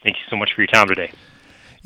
Thank 0.04 0.18
you 0.18 0.24
so 0.30 0.36
much 0.36 0.52
for 0.56 0.62
your 0.62 0.68
time 0.68 0.88
today. 0.88 1.12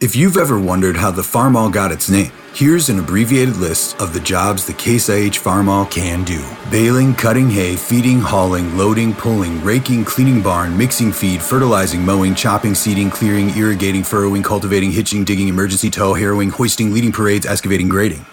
If 0.00 0.16
you've 0.16 0.38
ever 0.38 0.58
wondered 0.58 0.96
how 0.96 1.10
the 1.10 1.20
Farmall 1.20 1.70
got 1.70 1.92
its 1.92 2.08
name, 2.08 2.32
here's 2.54 2.88
an 2.88 2.98
abbreviated 2.98 3.58
list 3.58 4.00
of 4.00 4.14
the 4.14 4.20
jobs 4.20 4.64
the 4.64 4.72
Case 4.72 5.10
IH 5.10 5.36
Farmall 5.36 5.90
can 5.90 6.24
do. 6.24 6.42
Baling, 6.70 7.14
cutting 7.14 7.50
hay, 7.50 7.76
feeding, 7.76 8.20
hauling, 8.20 8.78
loading, 8.78 9.12
pulling, 9.12 9.62
raking, 9.62 10.06
cleaning 10.06 10.40
barn, 10.40 10.74
mixing 10.78 11.12
feed, 11.12 11.42
fertilizing, 11.42 12.02
mowing, 12.02 12.34
chopping, 12.34 12.74
seeding, 12.74 13.10
clearing, 13.10 13.50
irrigating, 13.50 14.02
furrowing, 14.02 14.42
cultivating, 14.42 14.90
hitching, 14.90 15.24
digging, 15.24 15.48
emergency 15.48 15.90
tow, 15.90 16.14
harrowing, 16.14 16.48
hoisting, 16.48 16.94
leading 16.94 17.12
parades, 17.12 17.44
excavating, 17.44 17.90
grading. 17.90 18.24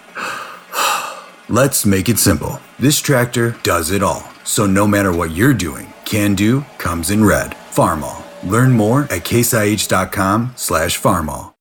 Let's 1.48 1.84
make 1.84 2.08
it 2.08 2.18
simple. 2.18 2.60
This 2.78 3.00
tractor 3.00 3.56
does 3.62 3.90
it 3.90 4.02
all. 4.02 4.22
So 4.44 4.66
no 4.66 4.86
matter 4.86 5.12
what 5.12 5.32
you're 5.32 5.54
doing, 5.54 5.92
Can 6.04 6.34
Do 6.34 6.62
comes 6.78 7.10
in 7.10 7.24
red. 7.24 7.52
Farmall. 7.70 8.22
Learn 8.48 8.72
more 8.72 9.02
at 9.04 9.24
caseih.com 9.24 10.52
slash 10.56 11.00
farmall. 11.00 11.52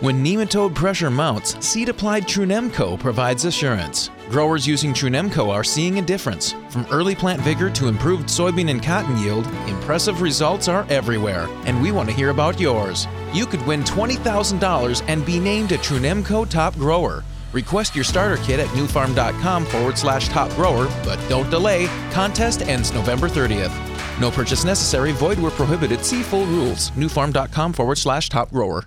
When 0.00 0.24
nematode 0.24 0.74
pressure 0.74 1.10
mounts, 1.10 1.62
seed 1.62 1.90
applied 1.90 2.22
Trunemco 2.22 2.98
provides 2.98 3.44
assurance. 3.44 4.10
Growers 4.30 4.66
using 4.66 4.94
Trunemco 4.94 5.50
are 5.50 5.62
seeing 5.62 5.98
a 5.98 6.02
difference. 6.02 6.54
From 6.70 6.86
early 6.90 7.14
plant 7.14 7.42
vigor 7.42 7.68
to 7.68 7.86
improved 7.86 8.26
soybean 8.26 8.70
and 8.70 8.82
cotton 8.82 9.18
yield, 9.18 9.46
impressive 9.66 10.22
results 10.22 10.68
are 10.68 10.86
everywhere, 10.88 11.48
and 11.66 11.82
we 11.82 11.92
want 11.92 12.08
to 12.08 12.14
hear 12.14 12.30
about 12.30 12.58
yours. 12.58 13.06
You 13.34 13.44
could 13.44 13.64
win 13.66 13.82
$20,000 13.82 15.04
and 15.06 15.26
be 15.26 15.38
named 15.38 15.72
a 15.72 15.76
Trunemco 15.76 16.48
Top 16.48 16.74
Grower. 16.76 17.22
Request 17.52 17.94
your 17.94 18.04
starter 18.04 18.42
kit 18.42 18.60
at 18.60 18.68
nufarm.com 18.68 19.66
forward 19.66 19.98
slash 19.98 20.28
top 20.28 20.50
grower, 20.50 20.86
but 21.04 21.18
don't 21.28 21.50
delay. 21.50 21.86
Contest 22.10 22.62
ends 22.62 22.92
November 22.92 23.28
30th. 23.28 23.72
No 24.20 24.30
purchase 24.30 24.64
necessary, 24.64 25.12
void 25.12 25.38
where 25.38 25.50
prohibited. 25.50 26.04
See 26.04 26.22
full 26.22 26.46
rules. 26.46 26.90
Nufarm.com 26.92 27.72
forward 27.72 27.98
slash 27.98 28.28
top 28.28 28.50
grower. 28.50 28.84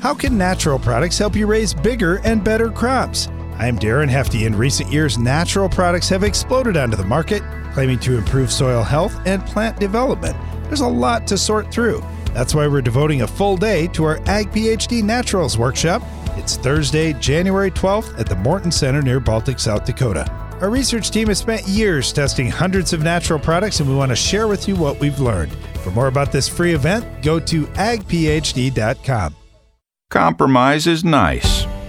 How 0.00 0.14
can 0.14 0.38
natural 0.38 0.78
products 0.78 1.18
help 1.18 1.36
you 1.36 1.46
raise 1.46 1.74
bigger 1.74 2.20
and 2.24 2.42
better 2.42 2.70
crops? 2.70 3.28
I'm 3.58 3.78
Darren 3.78 4.08
Hefty. 4.08 4.46
In 4.46 4.56
recent 4.56 4.90
years, 4.90 5.18
natural 5.18 5.68
products 5.68 6.08
have 6.08 6.24
exploded 6.24 6.78
onto 6.78 6.96
the 6.96 7.04
market, 7.04 7.42
claiming 7.74 7.98
to 8.00 8.16
improve 8.16 8.50
soil 8.50 8.82
health 8.82 9.14
and 9.26 9.44
plant 9.44 9.78
development. 9.78 10.36
There's 10.64 10.80
a 10.80 10.88
lot 10.88 11.26
to 11.26 11.36
sort 11.36 11.70
through. 11.70 12.02
That's 12.32 12.54
why 12.54 12.66
we're 12.66 12.80
devoting 12.80 13.22
a 13.22 13.26
full 13.26 13.58
day 13.58 13.88
to 13.88 14.04
our 14.04 14.16
Ag 14.26 14.50
PhD 14.50 15.02
Naturals 15.02 15.58
workshop. 15.58 16.02
It's 16.36 16.56
Thursday, 16.56 17.12
January 17.14 17.70
12th 17.70 18.18
at 18.18 18.26
the 18.26 18.36
Morton 18.36 18.70
Center 18.70 19.02
near 19.02 19.20
Baltic, 19.20 19.58
South 19.58 19.84
Dakota. 19.84 20.30
Our 20.60 20.70
research 20.70 21.10
team 21.10 21.28
has 21.28 21.38
spent 21.38 21.66
years 21.66 22.12
testing 22.12 22.50
hundreds 22.50 22.92
of 22.92 23.02
natural 23.02 23.38
products, 23.38 23.80
and 23.80 23.88
we 23.88 23.94
want 23.94 24.10
to 24.10 24.16
share 24.16 24.46
with 24.46 24.68
you 24.68 24.76
what 24.76 25.00
we've 25.00 25.18
learned. 25.18 25.52
For 25.82 25.90
more 25.90 26.06
about 26.08 26.32
this 26.32 26.48
free 26.48 26.74
event, 26.74 27.22
go 27.22 27.40
to 27.40 27.66
agphd.com. 27.66 29.34
Compromise 30.10 30.86
is 30.86 31.04
nice, 31.04 31.59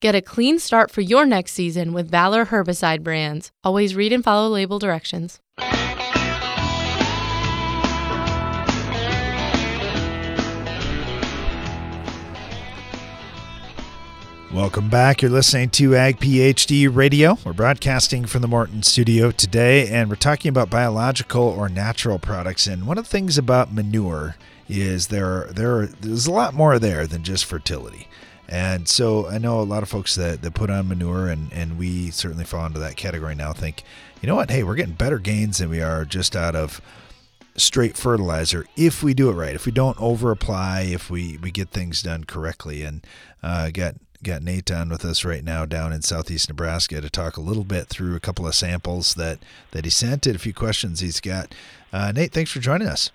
Get 0.00 0.14
a 0.14 0.22
clean 0.22 0.58
start 0.58 0.90
for 0.90 1.02
your 1.02 1.26
next 1.26 1.52
season 1.52 1.92
with 1.92 2.10
Valor 2.10 2.46
herbicide 2.46 3.02
brands. 3.02 3.52
Always 3.62 3.94
read 3.94 4.14
and 4.14 4.24
follow 4.24 4.48
label 4.48 4.78
directions. 4.78 5.40
Welcome 14.54 14.88
back. 14.88 15.20
You're 15.20 15.30
listening 15.30 15.68
to 15.70 15.94
Ag 15.94 16.18
PhD 16.18 16.88
Radio. 16.90 17.36
We're 17.44 17.52
broadcasting 17.52 18.24
from 18.24 18.40
the 18.40 18.48
Morton 18.48 18.82
studio 18.82 19.30
today, 19.30 19.86
and 19.86 20.08
we're 20.08 20.16
talking 20.16 20.48
about 20.48 20.70
biological 20.70 21.42
or 21.42 21.68
natural 21.68 22.18
products. 22.18 22.66
And 22.66 22.86
one 22.86 22.96
of 22.96 23.04
the 23.04 23.10
things 23.10 23.36
about 23.36 23.70
manure 23.70 24.36
is 24.66 25.08
there 25.08 25.50
there 25.52 25.88
there's 25.88 26.26
a 26.26 26.32
lot 26.32 26.54
more 26.54 26.78
there 26.78 27.06
than 27.06 27.22
just 27.22 27.44
fertility. 27.44 28.08
And 28.50 28.88
so 28.88 29.28
I 29.28 29.38
know 29.38 29.60
a 29.60 29.62
lot 29.62 29.84
of 29.84 29.88
folks 29.88 30.16
that, 30.16 30.42
that 30.42 30.54
put 30.54 30.70
on 30.70 30.88
manure, 30.88 31.28
and, 31.28 31.52
and 31.52 31.78
we 31.78 32.10
certainly 32.10 32.44
fall 32.44 32.66
into 32.66 32.80
that 32.80 32.96
category 32.96 33.36
now. 33.36 33.52
Think, 33.52 33.84
you 34.20 34.26
know 34.26 34.34
what? 34.34 34.50
Hey, 34.50 34.64
we're 34.64 34.74
getting 34.74 34.94
better 34.94 35.20
gains 35.20 35.58
than 35.58 35.70
we 35.70 35.80
are 35.80 36.04
just 36.04 36.34
out 36.34 36.56
of 36.56 36.80
straight 37.56 37.96
fertilizer 37.96 38.66
if 38.76 39.04
we 39.04 39.14
do 39.14 39.30
it 39.30 39.34
right. 39.34 39.54
If 39.54 39.66
we 39.66 39.72
don't 39.72 39.98
over 40.00 40.32
apply, 40.32 40.82
if 40.82 41.08
we, 41.08 41.38
we 41.40 41.52
get 41.52 41.70
things 41.70 42.02
done 42.02 42.24
correctly. 42.24 42.82
And 42.82 43.06
uh, 43.40 43.70
got 43.70 43.94
got 44.22 44.42
Nate 44.42 44.70
on 44.70 44.90
with 44.90 45.04
us 45.04 45.24
right 45.24 45.42
now 45.42 45.64
down 45.64 45.94
in 45.94 46.02
southeast 46.02 46.50
Nebraska 46.50 47.00
to 47.00 47.08
talk 47.08 47.38
a 47.38 47.40
little 47.40 47.64
bit 47.64 47.86
through 47.86 48.16
a 48.16 48.20
couple 48.20 48.46
of 48.46 48.54
samples 48.54 49.14
that 49.14 49.38
that 49.70 49.84
he 49.84 49.90
sent 49.90 50.26
and 50.26 50.36
a 50.36 50.38
few 50.38 50.52
questions 50.52 51.00
he's 51.00 51.20
got. 51.20 51.54
Uh, 51.92 52.12
Nate, 52.12 52.32
thanks 52.32 52.50
for 52.50 52.58
joining 52.58 52.88
us. 52.88 53.12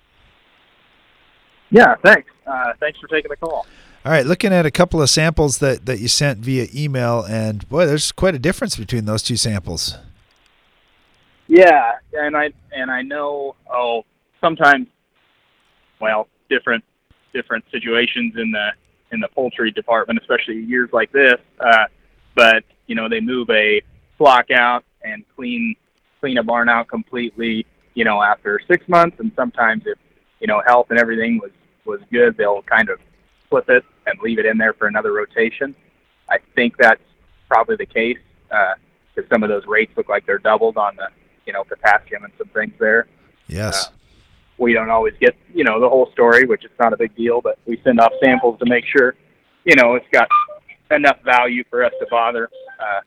Yeah, 1.70 1.94
thanks. 2.02 2.30
Uh, 2.46 2.72
thanks 2.80 2.98
for 2.98 3.06
taking 3.06 3.28
the 3.28 3.36
call. 3.36 3.66
All 4.06 4.12
right, 4.12 4.24
looking 4.24 4.52
at 4.52 4.64
a 4.64 4.70
couple 4.70 5.02
of 5.02 5.10
samples 5.10 5.58
that, 5.58 5.86
that 5.86 5.98
you 5.98 6.06
sent 6.06 6.38
via 6.38 6.68
email, 6.72 7.24
and 7.24 7.68
boy, 7.68 7.86
there's 7.86 8.12
quite 8.12 8.36
a 8.36 8.38
difference 8.38 8.76
between 8.76 9.04
those 9.04 9.20
two 9.20 9.36
samples. 9.36 9.96
Yeah, 11.48 11.94
and 12.12 12.36
I 12.36 12.52
and 12.70 12.88
I 12.88 13.02
know 13.02 13.56
oh 13.68 14.04
sometimes, 14.40 14.86
well, 16.00 16.28
different 16.48 16.84
different 17.34 17.64
situations 17.72 18.34
in 18.36 18.52
the 18.52 18.68
in 19.10 19.18
the 19.18 19.26
poultry 19.26 19.72
department, 19.72 20.20
especially 20.20 20.60
years 20.60 20.90
like 20.92 21.10
this. 21.10 21.40
Uh, 21.58 21.86
but 22.36 22.62
you 22.86 22.94
know, 22.94 23.08
they 23.08 23.18
move 23.18 23.50
a 23.50 23.82
flock 24.18 24.52
out 24.52 24.84
and 25.02 25.24
clean 25.34 25.74
clean 26.20 26.38
a 26.38 26.44
barn 26.44 26.68
out 26.68 26.86
completely. 26.86 27.66
You 27.94 28.04
know, 28.04 28.22
after 28.22 28.60
six 28.68 28.88
months, 28.88 29.18
and 29.18 29.32
sometimes 29.34 29.82
if 29.84 29.98
you 30.38 30.46
know 30.46 30.62
health 30.64 30.90
and 30.90 30.98
everything 31.00 31.40
was 31.42 31.50
was 31.84 31.98
good, 32.12 32.36
they'll 32.36 32.62
kind 32.62 32.88
of 32.88 33.00
flip 33.50 33.68
it 33.68 33.84
and 34.06 34.18
leave 34.22 34.38
it 34.38 34.46
in 34.46 34.56
there 34.58 34.72
for 34.72 34.86
another 34.86 35.12
rotation. 35.12 35.74
I 36.28 36.38
think 36.54 36.76
that's 36.78 37.02
probably 37.48 37.76
the 37.76 37.86
case 37.86 38.18
because 38.48 39.24
uh, 39.24 39.28
some 39.34 39.42
of 39.42 39.48
those 39.48 39.66
rates 39.66 39.92
look 39.96 40.08
like 40.08 40.26
they're 40.26 40.38
doubled 40.38 40.76
on 40.76 40.96
the 40.96 41.08
you 41.46 41.52
know 41.52 41.64
potassium 41.64 42.24
and 42.24 42.32
some 42.38 42.48
things 42.48 42.72
there. 42.78 43.06
Yes. 43.48 43.86
Uh, 43.86 43.90
we 44.58 44.72
don't 44.72 44.90
always 44.90 45.14
get 45.20 45.36
you 45.52 45.64
know 45.64 45.80
the 45.80 45.88
whole 45.88 46.10
story, 46.12 46.44
which 46.46 46.64
is 46.64 46.70
not 46.78 46.92
a 46.92 46.96
big 46.96 47.14
deal, 47.14 47.40
but 47.40 47.58
we 47.66 47.80
send 47.84 48.00
off 48.00 48.12
samples 48.22 48.58
to 48.60 48.66
make 48.66 48.84
sure 48.84 49.14
you 49.64 49.76
know 49.76 49.94
it's 49.94 50.08
got 50.12 50.28
enough 50.90 51.20
value 51.24 51.64
for 51.68 51.84
us 51.84 51.92
to 52.00 52.06
bother 52.10 52.48
uh, 52.80 53.00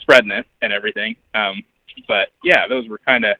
spreading 0.00 0.30
it 0.30 0.46
and 0.60 0.72
everything. 0.72 1.16
Um, 1.34 1.62
but 2.08 2.28
yeah, 2.42 2.66
those 2.68 2.88
were 2.88 2.98
kind 2.98 3.24
of 3.24 3.36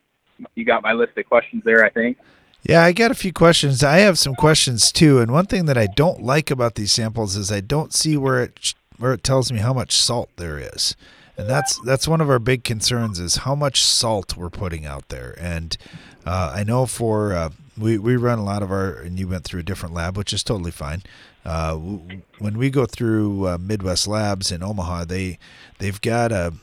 you 0.55 0.65
got 0.65 0.83
my 0.83 0.93
list 0.93 1.17
of 1.19 1.27
questions 1.27 1.63
there. 1.65 1.85
I 1.85 1.91
think. 1.91 2.19
Yeah, 2.63 2.85
I 2.85 2.93
got 2.93 3.11
a 3.11 3.15
few 3.15 3.33
questions. 3.33 3.83
I 3.83 3.99
have 3.99 4.19
some 4.19 4.35
questions 4.35 4.93
too, 4.93 5.19
and 5.19 5.33
one 5.33 5.47
thing 5.47 5.67
that 5.67 5.77
I 5.77 5.87
don't 5.87 6.23
like 6.23 6.51
about 6.51 6.77
these 6.77 6.93
samples 6.93 7.35
is 7.35 7.51
I 7.51 7.61
don't 7.61 7.93
see 7.93 8.17
where 8.17 8.43
it 8.43 8.75
where 8.99 9.13
it 9.13 9.25
tells 9.25 9.51
me 9.51 9.59
how 9.59 9.73
much 9.73 9.97
salt 9.97 10.31
there 10.37 10.59
is. 10.59 10.95
And 11.37 11.49
that's 11.49 11.81
that's 11.81 12.07
one 12.07 12.21
of 12.21 12.31
our 12.31 12.39
big 12.39 12.63
concerns 12.63 13.19
is 13.19 13.37
how 13.37 13.57
much 13.57 13.83
salt 13.83 14.37
we're 14.37 14.51
putting 14.51 14.87
out 14.87 15.09
there. 15.09 15.35
And 15.41 15.77
uh, 16.25 16.53
I 16.55 16.63
know 16.63 16.87
for 16.87 17.33
uh, 17.33 17.51
we 17.77 17.99
we 17.99 18.17
run 18.17 18.39
a 18.39 18.45
lot 18.45 18.63
of 18.63 18.71
our 18.71 18.93
and 18.93 19.19
you 19.19 19.27
went 19.27 19.45
through 19.45 19.61
a 19.61 19.65
different 19.65 19.95
lab, 19.95 20.17
which 20.17 20.33
is 20.33 20.45
totally 20.45 20.71
fine. 20.71 21.03
Uh, 21.45 21.75
when 21.75 22.57
we 22.57 22.71
go 22.71 22.87
through 22.87 23.49
uh, 23.49 23.59
Midwest 23.59 24.07
Labs 24.07 24.53
in 24.53 24.63
Omaha, 24.63 25.07
they 25.07 25.39
they've 25.79 26.01
got 26.01 26.31
a 26.31 26.55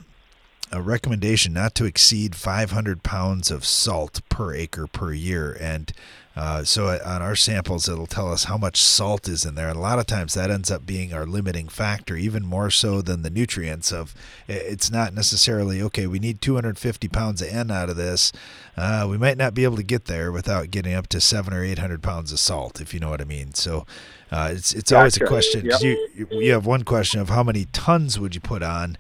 a 0.72 0.82
recommendation 0.82 1.54
not 1.54 1.76
to 1.76 1.86
exceed 1.86 2.36
500 2.36 3.04
pounds 3.04 3.52
of 3.52 3.66
salt 3.66 4.22
per 4.30 4.54
acre 4.54 4.88
per 4.88 5.14
year. 5.14 5.58
And 5.60 5.92
uh, 6.36 6.64
so 6.64 6.88
on 7.04 7.22
our 7.22 7.36
samples, 7.36 7.90
it'll 7.90 8.08
tell 8.08 8.32
us 8.32 8.46
how 8.46 8.58
much 8.58 8.80
salt 8.80 9.28
is 9.28 9.44
in 9.44 9.56
there. 9.56 9.68
And 9.68 9.78
a 9.78 9.82
lot 9.82 10.00
of 10.00 10.06
times 10.06 10.36
that 10.36 10.50
ends 10.50 10.72
up 10.72 10.86
being 10.86 11.14
our 11.14 11.26
limiting 11.26 11.68
factor, 11.68 12.16
even 12.16 12.46
more 12.46 12.70
so 12.70 13.02
than 13.02 13.24
the 13.24 13.30
nutrients. 13.30 13.92
Of 13.92 14.16
it's 14.48 14.90
not 14.90 15.14
necessarily 15.14 15.82
okay. 15.82 16.08
We 16.08 16.20
need 16.20 16.40
250 16.40 17.08
pounds 17.10 17.42
of 17.42 17.50
N 17.50 17.72
out 17.72 17.90
of 17.90 17.98
this. 17.98 18.32
Uh, 18.78 19.06
we 19.10 19.18
might 19.18 19.38
not 19.38 19.54
be 19.54 19.66
able 19.66 19.76
to 19.76 19.84
get 19.84 20.06
there 20.06 20.32
without 20.32 20.72
getting 20.72 20.94
up 20.94 21.08
to 21.08 21.20
seven 21.20 21.54
or 21.54 21.64
800 21.64 22.02
pounds 22.02 22.32
of 22.32 22.40
salt, 22.40 22.80
if 22.80 22.94
you 22.94 23.02
know 23.02 23.10
what 23.10 23.22
I 23.22 23.26
mean. 23.26 23.54
So 23.54 23.86
uh, 24.32 24.52
it's 24.54 24.72
it's 24.74 24.94
always 24.94 25.18
a 25.18 25.26
question. 25.26 25.66
Yep. 25.66 25.82
You 25.82 26.28
you 26.32 26.52
have 26.54 26.66
one 26.66 26.84
question 26.84 27.20
of 27.20 27.28
how 27.30 27.44
many 27.44 27.66
tons 27.74 28.18
would 28.18 28.36
you 28.36 28.42
put 28.42 28.64
on. 28.64 28.98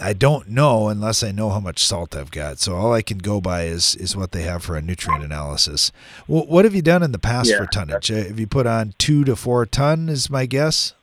I 0.00 0.12
don't 0.12 0.48
know 0.48 0.88
unless 0.88 1.22
I 1.22 1.30
know 1.30 1.50
how 1.50 1.60
much 1.60 1.84
salt 1.84 2.16
I've 2.16 2.30
got. 2.30 2.58
So 2.58 2.74
all 2.74 2.92
I 2.92 3.02
can 3.02 3.18
go 3.18 3.40
by 3.40 3.64
is 3.64 3.94
is 3.96 4.16
what 4.16 4.32
they 4.32 4.42
have 4.42 4.62
for 4.62 4.76
a 4.76 4.82
nutrient 4.82 5.24
analysis. 5.24 5.92
Well, 6.26 6.46
what 6.46 6.64
have 6.64 6.74
you 6.74 6.82
done 6.82 7.02
in 7.02 7.12
the 7.12 7.18
past 7.18 7.50
yeah. 7.50 7.58
for 7.58 7.66
tonnage? 7.66 8.10
Uh, 8.10 8.16
have 8.16 8.40
you 8.40 8.46
put 8.46 8.66
on 8.66 8.94
two 8.98 9.24
to 9.24 9.36
four 9.36 9.66
ton? 9.66 10.08
Is 10.08 10.30
my 10.30 10.46
guess. 10.46 10.94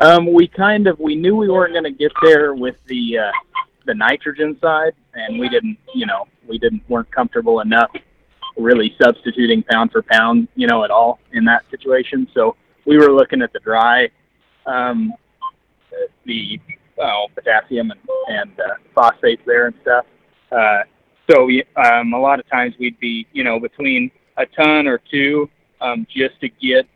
Um, 0.00 0.32
we 0.32 0.48
kind 0.48 0.86
of 0.86 0.98
we 0.98 1.14
knew 1.14 1.36
we 1.36 1.48
weren't 1.48 1.72
going 1.72 1.84
to 1.84 1.90
get 1.90 2.12
there 2.22 2.54
with 2.54 2.76
the 2.86 3.18
uh, 3.18 3.32
the 3.84 3.94
nitrogen 3.94 4.56
side, 4.60 4.94
and 5.14 5.38
we 5.38 5.48
didn't, 5.48 5.78
you 5.94 6.06
know, 6.06 6.26
we 6.48 6.58
didn't 6.58 6.82
weren't 6.88 7.10
comfortable 7.10 7.60
enough 7.60 7.90
really 8.56 8.94
substituting 9.00 9.62
pound 9.62 9.90
for 9.92 10.02
pound, 10.02 10.48
you 10.54 10.66
know, 10.66 10.84
at 10.84 10.90
all 10.90 11.18
in 11.32 11.44
that 11.44 11.64
situation. 11.70 12.28
So 12.34 12.56
we 12.84 12.98
were 12.98 13.12
looking 13.12 13.42
at 13.42 13.52
the 13.52 13.60
dry, 13.60 14.10
um, 14.66 15.12
the 16.24 16.60
uh, 17.02 17.26
potassium 17.34 17.90
and, 17.90 18.00
and 18.28 18.60
uh, 18.60 18.74
phosphates 18.94 19.42
there 19.46 19.66
and 19.66 19.74
stuff. 19.82 20.06
Uh, 20.50 20.82
so 21.30 21.48
um, 21.76 22.12
a 22.12 22.18
lot 22.18 22.38
of 22.40 22.48
times 22.48 22.74
we'd 22.78 22.98
be, 23.00 23.26
you 23.32 23.44
know, 23.44 23.58
between 23.58 24.10
a 24.36 24.46
ton 24.46 24.86
or 24.86 24.98
two 25.10 25.48
um, 25.80 26.06
just 26.14 26.40
to 26.40 26.48
get 26.48 26.86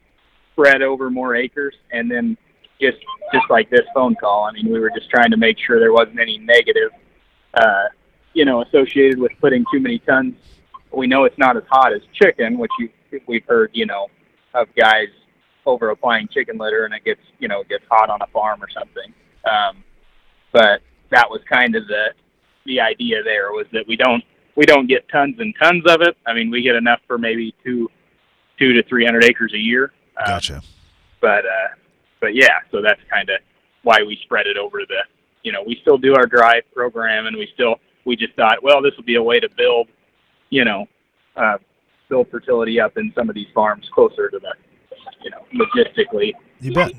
spread 0.52 0.82
over 0.82 1.10
more 1.10 1.34
acres, 1.34 1.74
and 1.90 2.10
then 2.10 2.36
just 2.80 2.98
just 3.32 3.44
like 3.50 3.68
this 3.70 3.86
phone 3.94 4.14
call. 4.14 4.44
I 4.44 4.52
mean, 4.52 4.70
we 4.70 4.78
were 4.78 4.90
just 4.96 5.10
trying 5.10 5.30
to 5.30 5.36
make 5.36 5.58
sure 5.58 5.78
there 5.78 5.92
wasn't 5.92 6.20
any 6.20 6.38
negative, 6.38 6.90
uh, 7.54 7.84
you 8.32 8.44
know, 8.44 8.62
associated 8.62 9.18
with 9.18 9.32
putting 9.40 9.64
too 9.72 9.80
many 9.80 9.98
tons. 10.00 10.34
We 10.92 11.06
know 11.06 11.24
it's 11.24 11.38
not 11.38 11.56
as 11.56 11.64
hot 11.68 11.92
as 11.92 12.02
chicken, 12.12 12.58
which 12.58 12.70
you, 12.78 12.88
we've 13.26 13.44
heard, 13.46 13.70
you 13.74 13.86
know, 13.86 14.08
of 14.54 14.68
guys 14.76 15.08
over 15.66 15.90
applying 15.90 16.28
chicken 16.28 16.56
litter 16.58 16.84
and 16.84 16.94
it 16.94 17.04
gets, 17.04 17.20
you 17.38 17.48
know, 17.48 17.64
gets 17.64 17.84
hot 17.90 18.08
on 18.08 18.22
a 18.22 18.26
farm 18.28 18.62
or 18.62 18.68
something. 18.70 19.12
Um, 19.44 19.82
but 20.56 20.80
that 21.10 21.28
was 21.28 21.42
kind 21.46 21.76
of 21.76 21.86
the 21.86 22.06
the 22.64 22.80
idea 22.80 23.22
there 23.22 23.52
was 23.52 23.66
that 23.72 23.86
we 23.86 23.94
don't 23.94 24.24
we 24.54 24.64
don't 24.64 24.86
get 24.86 25.06
tons 25.10 25.36
and 25.38 25.54
tons 25.62 25.84
of 25.86 26.00
it. 26.00 26.16
I 26.26 26.32
mean, 26.32 26.50
we 26.50 26.62
get 26.62 26.76
enough 26.76 27.00
for 27.06 27.18
maybe 27.18 27.54
two 27.62 27.90
two 28.58 28.72
to 28.72 28.82
three 28.84 29.04
hundred 29.04 29.24
acres 29.24 29.52
a 29.52 29.58
year. 29.58 29.92
Um, 30.16 30.24
gotcha. 30.26 30.62
But 31.20 31.44
uh, 31.44 31.68
but 32.22 32.34
yeah, 32.34 32.60
so 32.70 32.80
that's 32.80 33.00
kind 33.12 33.28
of 33.28 33.40
why 33.82 33.98
we 34.06 34.18
spread 34.22 34.46
it 34.46 34.56
over 34.56 34.78
the. 34.88 35.00
You 35.42 35.52
know, 35.52 35.62
we 35.64 35.78
still 35.82 35.98
do 35.98 36.14
our 36.16 36.24
drive 36.26 36.62
program, 36.74 37.26
and 37.26 37.36
we 37.36 37.48
still 37.52 37.76
we 38.06 38.16
just 38.16 38.34
thought, 38.34 38.62
well, 38.62 38.80
this 38.80 38.96
will 38.96 39.04
be 39.04 39.16
a 39.16 39.22
way 39.22 39.38
to 39.38 39.48
build, 39.58 39.88
you 40.48 40.64
know, 40.64 40.86
uh, 41.36 41.58
build 42.08 42.30
fertility 42.30 42.80
up 42.80 42.96
in 42.96 43.12
some 43.14 43.28
of 43.28 43.34
these 43.34 43.46
farms 43.54 43.88
closer 43.94 44.30
to 44.30 44.38
the, 44.38 44.54
you 45.22 45.30
know, 45.30 45.44
logistically. 45.54 46.32
You 46.60 46.72
bet. 46.72 46.92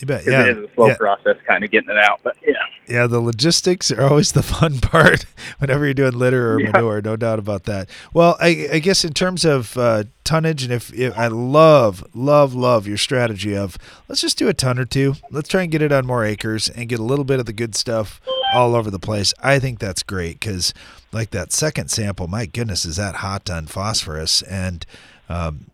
You 0.00 0.06
bet. 0.06 0.26
Yeah. 0.26 0.46
It 0.46 0.58
is 0.58 0.64
a 0.70 0.74
slow 0.74 0.88
yeah. 0.88 0.96
process, 0.96 1.36
kind 1.46 1.62
of 1.62 1.70
getting 1.70 1.90
it 1.90 1.98
out. 1.98 2.20
But 2.22 2.36
yeah, 2.46 2.54
Yeah, 2.88 3.06
the 3.06 3.20
logistics 3.20 3.92
are 3.92 4.02
always 4.02 4.32
the 4.32 4.42
fun 4.56 4.78
part 4.80 5.26
whenever 5.58 5.84
you're 5.84 5.94
doing 5.94 6.12
litter 6.12 6.54
or 6.54 6.60
Yeah. 6.60 6.70
manure, 6.72 7.02
no 7.02 7.16
doubt 7.16 7.38
about 7.38 7.64
that. 7.64 7.90
Well, 8.14 8.36
I, 8.40 8.68
I 8.72 8.78
guess 8.78 9.04
in 9.04 9.12
terms 9.12 9.44
of 9.44 9.76
uh, 9.76 10.04
tonnage, 10.24 10.64
and 10.64 10.72
if, 10.72 10.92
if 10.94 11.16
I 11.18 11.26
love, 11.26 12.02
love, 12.14 12.54
love 12.54 12.86
your 12.86 12.96
strategy 12.96 13.54
of 13.54 13.76
let's 14.08 14.22
just 14.22 14.38
do 14.38 14.48
a 14.48 14.54
ton 14.54 14.78
or 14.78 14.86
two, 14.86 15.16
let's 15.30 15.48
try 15.48 15.62
and 15.62 15.70
get 15.70 15.82
it 15.82 15.92
on 15.92 16.06
more 16.06 16.24
acres 16.24 16.70
and 16.70 16.88
get 16.88 16.98
a 16.98 17.04
little 17.04 17.24
bit 17.26 17.38
of 17.38 17.44
the 17.46 17.52
good 17.52 17.74
stuff 17.74 18.20
all 18.54 18.74
over 18.74 18.90
the 18.90 18.98
place. 18.98 19.34
I 19.42 19.58
think 19.58 19.78
that's 19.78 20.02
great 20.02 20.40
because, 20.40 20.72
like 21.12 21.30
that 21.30 21.52
second 21.52 21.90
sample, 21.90 22.26
my 22.26 22.46
goodness, 22.46 22.84
is 22.86 22.96
that 22.96 23.16
hot 23.16 23.50
on 23.50 23.66
phosphorus 23.66 24.40
and. 24.42 24.86
Um, 25.28 25.66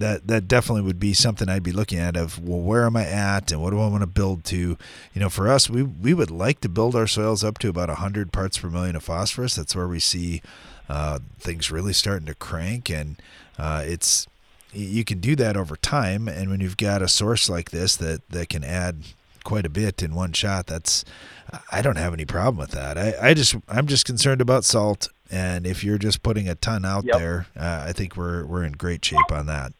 that 0.00 0.26
that 0.26 0.48
definitely 0.48 0.82
would 0.82 0.98
be 1.00 1.12
something 1.12 1.48
I'd 1.48 1.62
be 1.62 1.72
looking 1.72 1.98
at 1.98 2.16
of 2.16 2.38
well 2.42 2.60
where 2.60 2.84
am 2.86 2.96
I 2.96 3.04
at 3.06 3.52
and 3.52 3.62
what 3.62 3.70
do 3.70 3.80
I 3.80 3.88
want 3.88 4.02
to 4.02 4.06
build 4.06 4.44
to? 4.46 4.56
You 4.56 5.20
know 5.20 5.28
for 5.30 5.48
us 5.48 5.68
we 5.70 5.82
we 5.82 6.14
would 6.14 6.30
like 6.30 6.60
to 6.62 6.68
build 6.68 6.94
our 6.96 7.06
soils 7.06 7.44
up 7.44 7.58
to 7.58 7.68
about 7.68 7.88
100 7.88 8.32
parts 8.32 8.58
per 8.58 8.68
million 8.70 8.96
of 8.96 9.04
phosphorus. 9.04 9.54
That's 9.54 9.76
where 9.76 9.88
we 9.88 10.00
see 10.00 10.42
uh, 10.88 11.18
things 11.38 11.70
really 11.70 11.92
starting 11.92 12.26
to 12.26 12.34
crank 12.34 12.88
and 12.90 13.20
uh, 13.58 13.82
it's 13.86 14.26
you 14.72 15.02
can 15.04 15.18
do 15.18 15.34
that 15.36 15.56
over 15.56 15.76
time. 15.76 16.28
And 16.28 16.50
when 16.50 16.60
you've 16.60 16.76
got 16.76 17.00
a 17.02 17.08
source 17.08 17.48
like 17.48 17.70
this 17.70 17.96
that 17.96 18.28
that 18.30 18.48
can 18.48 18.64
add 18.64 18.96
quite 19.44 19.64
a 19.64 19.70
bit 19.70 20.02
in 20.02 20.14
one 20.14 20.32
shot 20.32 20.66
that's 20.66 21.04
I 21.72 21.80
don't 21.80 21.96
have 21.96 22.12
any 22.12 22.26
problem 22.26 22.58
with 22.58 22.72
that. 22.72 22.98
I, 22.98 23.14
I 23.30 23.34
just 23.34 23.56
I'm 23.68 23.86
just 23.86 24.04
concerned 24.04 24.40
about 24.42 24.64
salt. 24.64 25.08
And 25.30 25.66
if 25.66 25.84
you're 25.84 25.98
just 25.98 26.22
putting 26.22 26.48
a 26.48 26.54
ton 26.54 26.84
out 26.86 27.04
Yep. 27.04 27.16
there 27.18 27.46
uh, 27.58 27.84
I 27.86 27.92
think 27.92 28.16
we're 28.16 28.44
we're 28.46 28.64
in 28.64 28.72
great 28.72 29.04
shape 29.04 29.30
on 29.32 29.46
that 29.46 29.72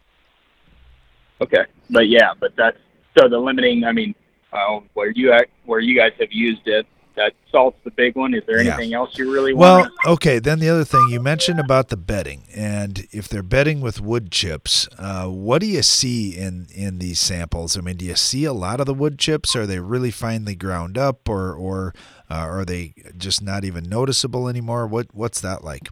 okay, 1.43 1.64
but 1.91 2.09
yeah, 2.09 2.32
but 2.39 2.53
that's 2.57 2.78
so 3.18 3.28
the 3.28 3.39
limiting. 3.39 3.84
I 3.84 3.93
mean, 3.93 4.14
uh, 4.53 4.80
where 4.95 5.11
you 5.11 5.32
act, 5.32 5.51
where 5.64 5.80
you 5.80 5.97
guys 5.97 6.12
have 6.20 6.32
used 6.32 6.66
it, 6.66 6.86
that 7.16 7.34
salt's 7.51 7.78
the 7.84 7.91
big 7.91 8.16
one. 8.16 8.34
Is 8.34 8.43
there 8.47 8.59
Yeah. 8.59 8.61
anything 8.61 8.95
else 8.95 9.11
you 9.16 9.30
really 9.32 9.55
Well, 9.55 9.78
want? 9.78 9.95
Well, 10.05 10.14
okay. 10.14 10.39
Then 10.39 10.61
the 10.61 10.68
other 10.68 10.84
thing 10.84 11.09
you 11.09 11.20
mentioned 11.20 11.61
about 11.61 11.89
the 11.89 11.97
bedding, 11.97 12.45
and 12.55 13.07
if 13.12 13.28
they're 13.28 13.43
bedding 13.43 13.80
with 13.80 14.01
wood 14.01 14.30
chips, 14.30 14.89
uh, 14.99 15.26
what 15.28 15.61
do 15.61 15.66
you 15.66 15.82
see 15.82 16.36
in 16.36 16.66
in 16.74 16.99
these 16.99 17.18
samples? 17.20 17.76
I 17.76 17.80
mean, 17.80 17.97
do 17.97 18.05
you 18.05 18.16
see 18.16 18.45
a 18.45 18.53
lot 18.53 18.80
of 18.80 18.86
the 18.86 18.95
wood 18.95 19.18
chips? 19.18 19.57
Are 19.57 19.66
they 19.66 19.80
really 19.80 20.11
finely 20.11 20.55
ground 20.55 20.99
up, 20.99 21.28
or 21.28 21.55
or 21.55 21.95
uh, 22.30 22.34
are 22.34 22.64
they 22.64 22.95
just 23.16 23.43
not 23.43 23.64
even 23.64 23.89
noticeable 23.89 24.49
anymore? 24.49 24.86
What 24.86 25.09
what's 25.14 25.41
that 25.41 25.64
like? 25.64 25.89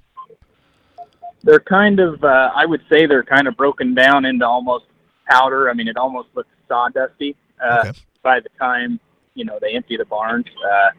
they're 1.44 1.60
kind 1.60 2.00
of 2.00 2.22
uh, 2.24 2.50
I 2.54 2.66
would 2.66 2.82
say 2.90 3.06
they're 3.06 3.22
kind 3.24 3.48
of 3.48 3.56
broken 3.56 3.94
down 3.94 4.24
into 4.24 4.46
almost 4.46 4.86
powder. 5.28 5.70
I 5.70 5.74
mean, 5.74 5.88
it 5.88 5.96
almost 5.96 6.28
looks 6.34 6.48
sawdusty 6.70 7.34
uh, 7.62 7.92
by 8.22 8.40
the 8.40 8.48
time 8.58 9.00
you 9.34 9.44
know 9.44 9.58
they 9.60 9.74
empty 9.74 9.96
the 9.96 10.04
barns. 10.04 10.46
Uh, 10.64 10.90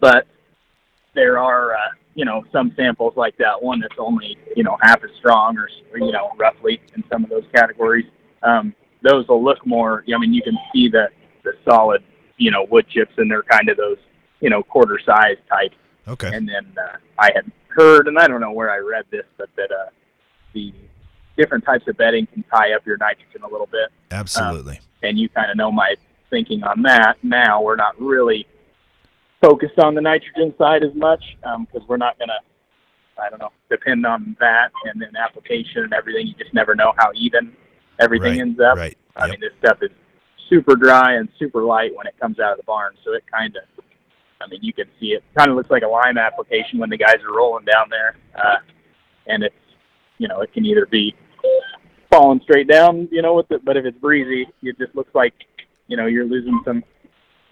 but 0.00 0.26
there 1.14 1.38
are 1.38 1.74
uh, 1.74 1.90
you 2.14 2.24
know 2.24 2.44
some 2.52 2.72
samples 2.76 3.14
like 3.16 3.36
that 3.38 3.62
one 3.62 3.80
that's 3.80 3.94
only 3.98 4.36
you 4.56 4.62
know 4.62 4.76
half 4.82 5.02
as 5.02 5.10
strong 5.18 5.56
or, 5.56 5.68
or 5.92 5.98
you 5.98 6.12
know 6.12 6.30
roughly 6.36 6.80
in 6.94 7.02
some 7.10 7.24
of 7.24 7.30
those 7.30 7.44
categories. 7.54 8.06
Um, 8.42 8.74
those 9.02 9.26
will 9.28 9.42
look 9.42 9.64
more. 9.66 10.04
I 10.12 10.18
mean, 10.18 10.34
you 10.34 10.42
can 10.42 10.58
see 10.72 10.88
the 10.88 11.08
the 11.44 11.52
solid 11.68 12.02
you 12.36 12.50
know 12.50 12.66
wood 12.70 12.86
chips 12.88 13.12
and 13.16 13.30
they're 13.30 13.42
kind 13.42 13.68
of 13.68 13.76
those 13.76 13.98
you 14.40 14.50
know 14.50 14.62
quarter 14.62 15.00
size 15.04 15.36
type. 15.48 15.72
Okay. 16.06 16.30
And 16.34 16.46
then 16.46 16.66
uh, 16.76 16.96
I 17.18 17.30
had 17.34 17.50
heard, 17.68 18.08
and 18.08 18.18
I 18.18 18.28
don't 18.28 18.40
know 18.40 18.52
where 18.52 18.70
I 18.70 18.78
read 18.78 19.06
this, 19.10 19.24
but 19.38 19.48
that 19.56 19.70
uh, 19.72 19.90
the 20.52 20.72
different 21.36 21.64
types 21.64 21.86
of 21.88 21.96
bedding 21.96 22.26
can 22.26 22.44
tie 22.44 22.72
up 22.72 22.86
your 22.86 22.96
nitrogen 22.96 23.42
a 23.42 23.48
little 23.48 23.66
bit. 23.66 23.88
Absolutely. 24.10 24.80
And 25.02 25.18
you 25.18 25.28
kind 25.28 25.50
of 25.50 25.56
know 25.56 25.70
my 25.72 25.94
thinking 26.30 26.62
on 26.64 26.82
that. 26.82 27.16
Now 27.22 27.60
we're 27.62 27.76
not 27.76 28.00
really 28.00 28.46
focused 29.40 29.78
on 29.78 29.94
the 29.94 30.00
nitrogen 30.00 30.54
side 30.58 30.82
as 30.82 30.94
much 30.94 31.22
because 31.42 31.86
we're 31.88 31.96
not 31.96 32.18
going 32.18 32.28
to, 32.28 33.22
I 33.22 33.28
don't 33.30 33.38
know, 33.40 33.50
depend 33.70 34.06
on 34.06 34.36
that 34.40 34.70
and 34.84 35.00
then 35.00 35.16
application 35.16 35.84
and 35.84 35.92
everything. 35.92 36.26
You 36.26 36.34
just 36.34 36.54
never 36.54 36.74
know 36.74 36.94
how 36.96 37.10
even 37.14 37.52
everything 38.00 38.32
Right, 38.32 38.40
ends 38.40 38.60
up. 38.60 38.76
right, 38.76 38.98
I 39.16 39.28
mean, 39.28 39.40
this 39.40 39.52
stuff 39.58 39.78
is 39.82 39.90
super 40.48 40.76
dry 40.76 41.14
and 41.14 41.28
super 41.38 41.62
light 41.62 41.94
when 41.94 42.06
it 42.06 42.14
comes 42.20 42.38
out 42.38 42.52
of 42.52 42.56
the 42.58 42.64
barn, 42.64 42.94
so 43.04 43.12
it 43.12 43.24
kind 43.30 43.56
of 43.56 43.62
I 44.40 44.46
mean, 44.48 44.60
you 44.62 44.72
can 44.74 44.86
see 45.00 45.12
it 45.12 45.22
kind 45.36 45.48
of 45.50 45.56
looks 45.56 45.70
like 45.70 45.84
a 45.84 45.88
lime 45.88 46.18
application 46.18 46.78
when 46.78 46.90
the 46.90 46.98
guys 46.98 47.16
are 47.26 47.34
rolling 47.34 47.64
down 47.64 47.88
there, 47.88 48.16
uh, 48.34 48.56
and 49.26 49.42
it's 49.42 49.54
you 50.18 50.28
know 50.28 50.40
it 50.40 50.52
can 50.52 50.64
either 50.66 50.86
be 50.86 51.14
falling 52.14 52.40
straight 52.42 52.68
down, 52.68 53.08
you 53.10 53.22
know, 53.22 53.34
with 53.34 53.50
it, 53.50 53.64
but 53.64 53.76
if 53.76 53.84
it's 53.84 53.98
breezy, 53.98 54.46
it 54.62 54.78
just 54.78 54.94
looks 54.94 55.14
like 55.14 55.34
you 55.88 55.96
know 55.96 56.06
you're 56.06 56.24
losing 56.24 56.60
some 56.64 56.84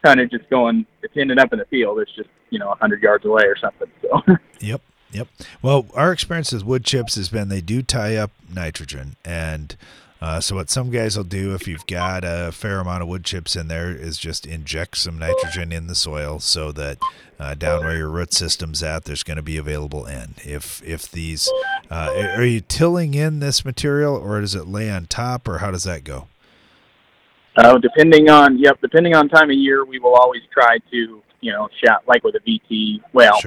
tonnage. 0.04 0.30
It's 0.32 0.44
going, 0.50 0.86
it's 1.02 1.16
ending 1.16 1.38
up 1.38 1.52
in 1.52 1.58
the 1.58 1.64
field. 1.66 1.98
It's 2.00 2.14
just 2.14 2.28
you 2.50 2.58
know 2.58 2.70
a 2.70 2.76
hundred 2.76 3.02
yards 3.02 3.24
away 3.24 3.44
or 3.44 3.56
something. 3.56 3.90
So 4.02 4.22
Yep. 4.60 4.82
Yep. 5.10 5.28
Well, 5.60 5.86
our 5.94 6.10
experience 6.10 6.52
with 6.52 6.64
wood 6.64 6.84
chips 6.84 7.16
has 7.16 7.28
been 7.28 7.48
they 7.48 7.60
do 7.60 7.82
tie 7.82 8.16
up 8.16 8.30
nitrogen. 8.52 9.16
And 9.24 9.76
uh, 10.22 10.40
so, 10.40 10.54
what 10.54 10.70
some 10.70 10.88
guys 10.88 11.16
will 11.16 11.24
do 11.24 11.52
if 11.52 11.66
you've 11.66 11.86
got 11.88 12.22
a 12.24 12.52
fair 12.52 12.78
amount 12.78 13.02
of 13.02 13.08
wood 13.08 13.24
chips 13.24 13.56
in 13.56 13.66
there 13.66 13.90
is 13.90 14.16
just 14.16 14.46
inject 14.46 14.96
some 14.96 15.18
nitrogen 15.18 15.72
in 15.72 15.88
the 15.88 15.96
soil 15.96 16.38
so 16.38 16.70
that 16.70 16.98
uh, 17.40 17.54
down 17.54 17.80
where 17.80 17.96
your 17.96 18.08
root 18.08 18.32
system's 18.32 18.84
at, 18.84 19.04
there's 19.04 19.24
going 19.24 19.36
to 19.36 19.42
be 19.42 19.56
available 19.56 20.06
N. 20.06 20.36
If, 20.44 20.80
if 20.84 21.10
these, 21.10 21.50
uh, 21.90 22.14
are 22.36 22.44
you 22.44 22.60
tilling 22.60 23.14
in 23.14 23.40
this 23.40 23.64
material 23.64 24.14
or 24.14 24.40
does 24.40 24.54
it 24.54 24.68
lay 24.68 24.88
on 24.88 25.06
top 25.06 25.48
or 25.48 25.58
how 25.58 25.72
does 25.72 25.82
that 25.82 26.04
go? 26.04 26.28
Uh, 27.56 27.78
depending 27.78 28.30
on 28.30 28.58
yep, 28.58 28.80
depending 28.80 29.16
on 29.16 29.28
time 29.28 29.50
of 29.50 29.56
year, 29.56 29.84
we 29.84 29.98
will 29.98 30.14
always 30.14 30.42
try 30.52 30.78
to 30.92 31.20
you 31.40 31.52
know 31.52 31.68
shot 31.84 32.02
like 32.06 32.22
with 32.22 32.36
a 32.36 32.40
VT. 32.40 33.00
Well, 33.12 33.38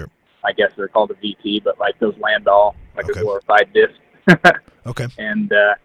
I 0.43 0.51
guess 0.51 0.71
they're 0.76 0.89
called 0.89 1.09
a 1.11 1.15
VT, 1.15 1.63
but 1.63 1.80
like 1.80 1.97
those 1.99 2.13
Landoll, 2.15 2.76
like 2.97 3.07
a 3.07 3.13
glorified 3.13 3.73
disc. 3.73 3.95
okay. 4.86 5.07
And 5.17 5.51
uh, 5.51 5.76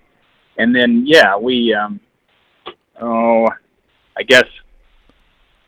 and 0.61 0.75
then 0.75 1.05
yeah, 1.07 1.37
we 1.37 1.75
um, 1.75 2.01
oh, 3.01 3.49
I 4.17 4.23
guess 4.23 4.45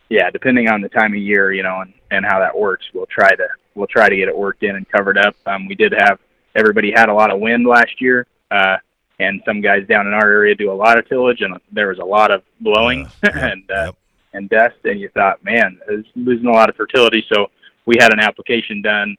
yeah, 0.08 0.30
depending 0.30 0.68
on 0.68 0.80
the 0.80 0.88
time 0.88 1.12
of 1.12 1.18
year, 1.20 1.52
you 1.52 1.62
know, 1.62 1.80
and 1.80 1.94
and 2.10 2.24
how 2.24 2.38
that 2.40 2.56
works, 2.56 2.84
we'll 2.92 3.06
try 3.06 3.34
to 3.34 3.48
we'll 3.74 3.86
try 3.86 4.08
to 4.08 4.16
get 4.16 4.28
it 4.28 4.36
worked 4.36 4.62
in 4.62 4.76
and 4.76 4.88
covered 4.88 5.18
up. 5.18 5.34
Um, 5.46 5.66
we 5.66 5.74
did 5.74 5.92
have 5.92 6.18
everybody 6.54 6.92
had 6.92 7.08
a 7.08 7.14
lot 7.14 7.30
of 7.30 7.40
wind 7.40 7.66
last 7.66 8.00
year. 8.00 8.26
Uh, 8.50 8.76
and 9.18 9.40
some 9.46 9.60
guys 9.60 9.86
down 9.88 10.06
in 10.06 10.12
our 10.12 10.28
area 10.28 10.54
do 10.54 10.70
a 10.70 10.74
lot 10.74 10.98
of 10.98 11.08
tillage, 11.08 11.40
and 11.42 11.56
there 11.70 11.88
was 11.88 11.98
a 11.98 12.04
lot 12.04 12.30
of 12.30 12.42
blowing 12.60 13.08
and 13.22 13.70
uh, 13.70 13.92
and 14.34 14.48
dust, 14.48 14.76
and 14.84 15.00
you 15.00 15.08
thought, 15.10 15.42
man, 15.44 15.78
it's 15.88 16.08
losing 16.16 16.46
a 16.46 16.52
lot 16.52 16.68
of 16.68 16.76
fertility. 16.76 17.24
So 17.32 17.50
we 17.86 17.96
had 17.98 18.12
an 18.12 18.20
application 18.20 18.82
done 18.82 19.16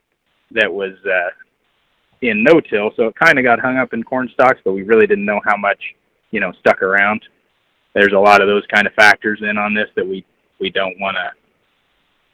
that 0.52 0.72
was 0.72 0.94
uh, 1.06 1.30
in 2.30 2.44
no-till, 2.44 2.92
so 2.96 3.08
it 3.08 3.16
kind 3.16 3.38
of 3.38 3.44
got 3.44 3.60
hung 3.60 3.78
up 3.78 3.94
in 3.94 4.04
corn 4.04 4.30
stalks, 4.34 4.60
but 4.64 4.74
we 4.74 4.84
really 4.84 5.08
didn't 5.08 5.26
know 5.26 5.42
how 5.46 5.58
much, 5.58 5.80
you 6.32 6.40
know, 6.40 6.52
stuck 6.60 6.82
around. 6.82 7.22
There's 7.94 8.14
a 8.14 8.20
lot 8.20 8.42
of 8.42 8.48
those 8.48 8.64
kind 8.74 8.88
of 8.88 8.94
factors 8.94 9.42
in 9.42 9.58
on 9.58 9.74
this 9.74 9.90
that 9.96 10.08
we 10.08 10.26
we 10.60 10.70
don't 10.70 10.98
want 11.00 11.18
to, 11.18 11.32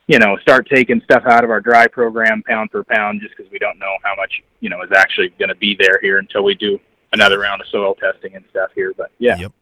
you 0.08 0.20
know, 0.20 0.38
start 0.38 0.68
taking 0.72 1.02
stuff 1.04 1.24
out 1.26 1.44
of 1.44 1.50
our 1.50 1.60
dry 1.60 1.88
program 1.88 2.44
pound 2.44 2.72
for 2.72 2.84
pound 2.84 3.22
just 3.22 3.36
because 3.36 3.52
we 3.52 3.60
don't 3.60 3.80
know 3.80 3.96
how 4.04 4.16
much, 4.16 4.44
you 4.60 4.70
know, 4.70 4.82
is 4.84 4.92
actually 4.96 5.30
going 5.40 5.50
to 5.50 5.56
be 5.56 5.76
there 5.80 6.00
here 6.02 6.20
until 6.20 6.44
we 6.44 6.54
do 6.54 6.80
another 7.14 7.40
round 7.40 7.62
of 7.62 7.68
soil 7.68 7.96
testing 7.96 8.36
and 8.36 8.46
stuff 8.52 8.70
here. 8.76 8.94
But 8.96 9.12
yeah, 9.18 9.38
Yep. 9.38 9.54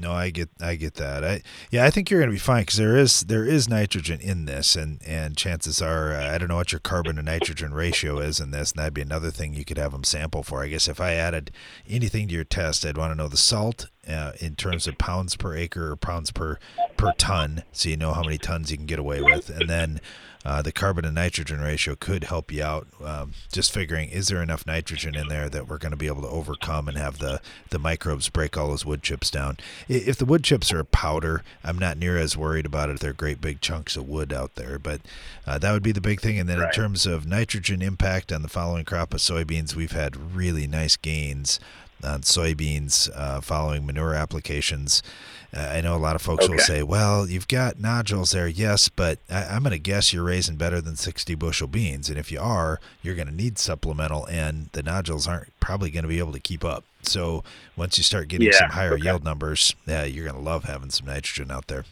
No, 0.00 0.12
I 0.12 0.30
get 0.30 0.48
I 0.60 0.76
get 0.76 0.94
that. 0.94 1.24
I 1.24 1.42
yeah, 1.70 1.84
I 1.84 1.90
think 1.90 2.10
you're 2.10 2.20
going 2.20 2.30
to 2.30 2.34
be 2.34 2.38
fine 2.38 2.62
because 2.62 2.76
there 2.76 2.96
is 2.96 3.22
there 3.22 3.44
is 3.44 3.68
nitrogen 3.68 4.20
in 4.20 4.44
this, 4.44 4.76
and 4.76 5.00
and 5.06 5.36
chances 5.36 5.82
are 5.82 6.12
uh, 6.14 6.32
I 6.32 6.38
don't 6.38 6.48
know 6.48 6.56
what 6.56 6.72
your 6.72 6.78
carbon 6.80 7.16
to 7.16 7.22
nitrogen 7.22 7.74
ratio 7.74 8.18
is 8.18 8.40
in 8.40 8.50
this, 8.50 8.72
and 8.72 8.78
that'd 8.78 8.94
be 8.94 9.02
another 9.02 9.30
thing 9.30 9.54
you 9.54 9.64
could 9.64 9.78
have 9.78 9.92
them 9.92 10.04
sample 10.04 10.42
for. 10.42 10.62
I 10.62 10.68
guess 10.68 10.88
if 10.88 11.00
I 11.00 11.14
added 11.14 11.50
anything 11.88 12.28
to 12.28 12.34
your 12.34 12.44
test, 12.44 12.86
I'd 12.86 12.96
want 12.96 13.12
to 13.12 13.16
know 13.16 13.28
the 13.28 13.36
salt 13.36 13.88
uh, 14.08 14.32
in 14.40 14.54
terms 14.54 14.86
of 14.86 14.98
pounds 14.98 15.36
per 15.36 15.56
acre 15.56 15.90
or 15.90 15.96
pounds 15.96 16.30
per 16.30 16.58
per 16.96 17.12
ton, 17.18 17.64
so 17.72 17.88
you 17.88 17.96
know 17.96 18.12
how 18.12 18.22
many 18.22 18.38
tons 18.38 18.70
you 18.70 18.76
can 18.76 18.86
get 18.86 18.98
away 18.98 19.20
with, 19.22 19.50
and 19.50 19.68
then. 19.68 20.00
Uh, 20.48 20.62
the 20.62 20.72
carbon 20.72 21.04
to 21.04 21.10
nitrogen 21.10 21.60
ratio 21.60 21.94
could 21.94 22.24
help 22.24 22.50
you 22.50 22.64
out. 22.64 22.86
Um, 23.04 23.32
just 23.52 23.70
figuring, 23.70 24.08
is 24.08 24.28
there 24.28 24.42
enough 24.42 24.66
nitrogen 24.66 25.14
in 25.14 25.28
there 25.28 25.50
that 25.50 25.68
we're 25.68 25.76
going 25.76 25.90
to 25.90 25.96
be 25.96 26.06
able 26.06 26.22
to 26.22 26.28
overcome 26.28 26.88
and 26.88 26.96
have 26.96 27.18
the, 27.18 27.42
the 27.68 27.78
microbes 27.78 28.30
break 28.30 28.56
all 28.56 28.68
those 28.68 28.86
wood 28.86 29.02
chips 29.02 29.30
down? 29.30 29.58
If 29.88 30.16
the 30.16 30.24
wood 30.24 30.42
chips 30.42 30.72
are 30.72 30.78
a 30.78 30.86
powder, 30.86 31.42
I'm 31.62 31.78
not 31.78 31.98
near 31.98 32.16
as 32.16 32.34
worried 32.34 32.64
about 32.64 32.88
it 32.88 32.98
they're 33.00 33.12
great 33.12 33.42
big 33.42 33.60
chunks 33.60 33.94
of 33.94 34.08
wood 34.08 34.32
out 34.32 34.54
there. 34.54 34.78
But 34.78 35.02
uh, 35.46 35.58
that 35.58 35.72
would 35.72 35.82
be 35.82 35.92
the 35.92 36.00
big 36.00 36.22
thing. 36.22 36.38
And 36.38 36.48
then 36.48 36.62
in 36.62 36.70
terms 36.70 37.04
of 37.04 37.26
nitrogen 37.26 37.82
impact 37.82 38.32
on 38.32 38.40
the 38.40 38.48
following 38.48 38.86
crop 38.86 39.12
of 39.12 39.20
soybeans, 39.20 39.74
we've 39.74 39.92
had 39.92 40.34
really 40.34 40.66
nice 40.66 40.96
gains 40.96 41.60
on 42.02 42.22
soybeans 42.22 43.10
uh, 43.14 43.40
following 43.40 43.86
manure 43.86 44.14
applications. 44.14 45.02
Uh, 45.56 45.60
I 45.60 45.80
know 45.80 45.96
a 45.96 45.98
lot 45.98 46.14
of 46.14 46.20
folks 46.20 46.46
will 46.48 46.58
say, 46.58 46.82
"Well, 46.82 47.26
you've 47.26 47.48
got 47.48 47.80
nodules 47.80 48.32
there, 48.32 48.46
yes, 48.46 48.90
but 48.90 49.18
I, 49.30 49.44
I'm 49.44 49.62
going 49.62 49.72
to 49.72 49.78
guess 49.78 50.12
you're 50.12 50.24
raising 50.24 50.56
better 50.56 50.80
than 50.82 50.96
60 50.96 51.34
bushel 51.36 51.66
beans, 51.68 52.10
and 52.10 52.18
if 52.18 52.30
you 52.30 52.38
are, 52.38 52.80
you're 53.02 53.14
going 53.14 53.28
to 53.28 53.34
need 53.34 53.58
supplemental, 53.58 54.26
and 54.26 54.68
the 54.72 54.82
nodules 54.82 55.26
aren't 55.26 55.58
probably 55.58 55.90
going 55.90 56.02
to 56.02 56.08
be 56.08 56.18
able 56.18 56.32
to 56.32 56.40
keep 56.40 56.64
up. 56.64 56.84
So 57.02 57.44
once 57.76 57.96
you 57.96 58.04
start 58.04 58.28
getting 58.28 58.48
Yeah, 58.48 58.58
some 58.58 58.70
higher 58.70 58.94
okay. 58.94 59.04
yield 59.04 59.24
numbers, 59.24 59.74
yeah, 59.86 60.04
you're 60.04 60.24
going 60.24 60.36
to 60.36 60.42
love 60.42 60.64
having 60.64 60.90
some 60.90 61.06
nitrogen 61.06 61.50
out 61.50 61.68
there. 61.68 61.84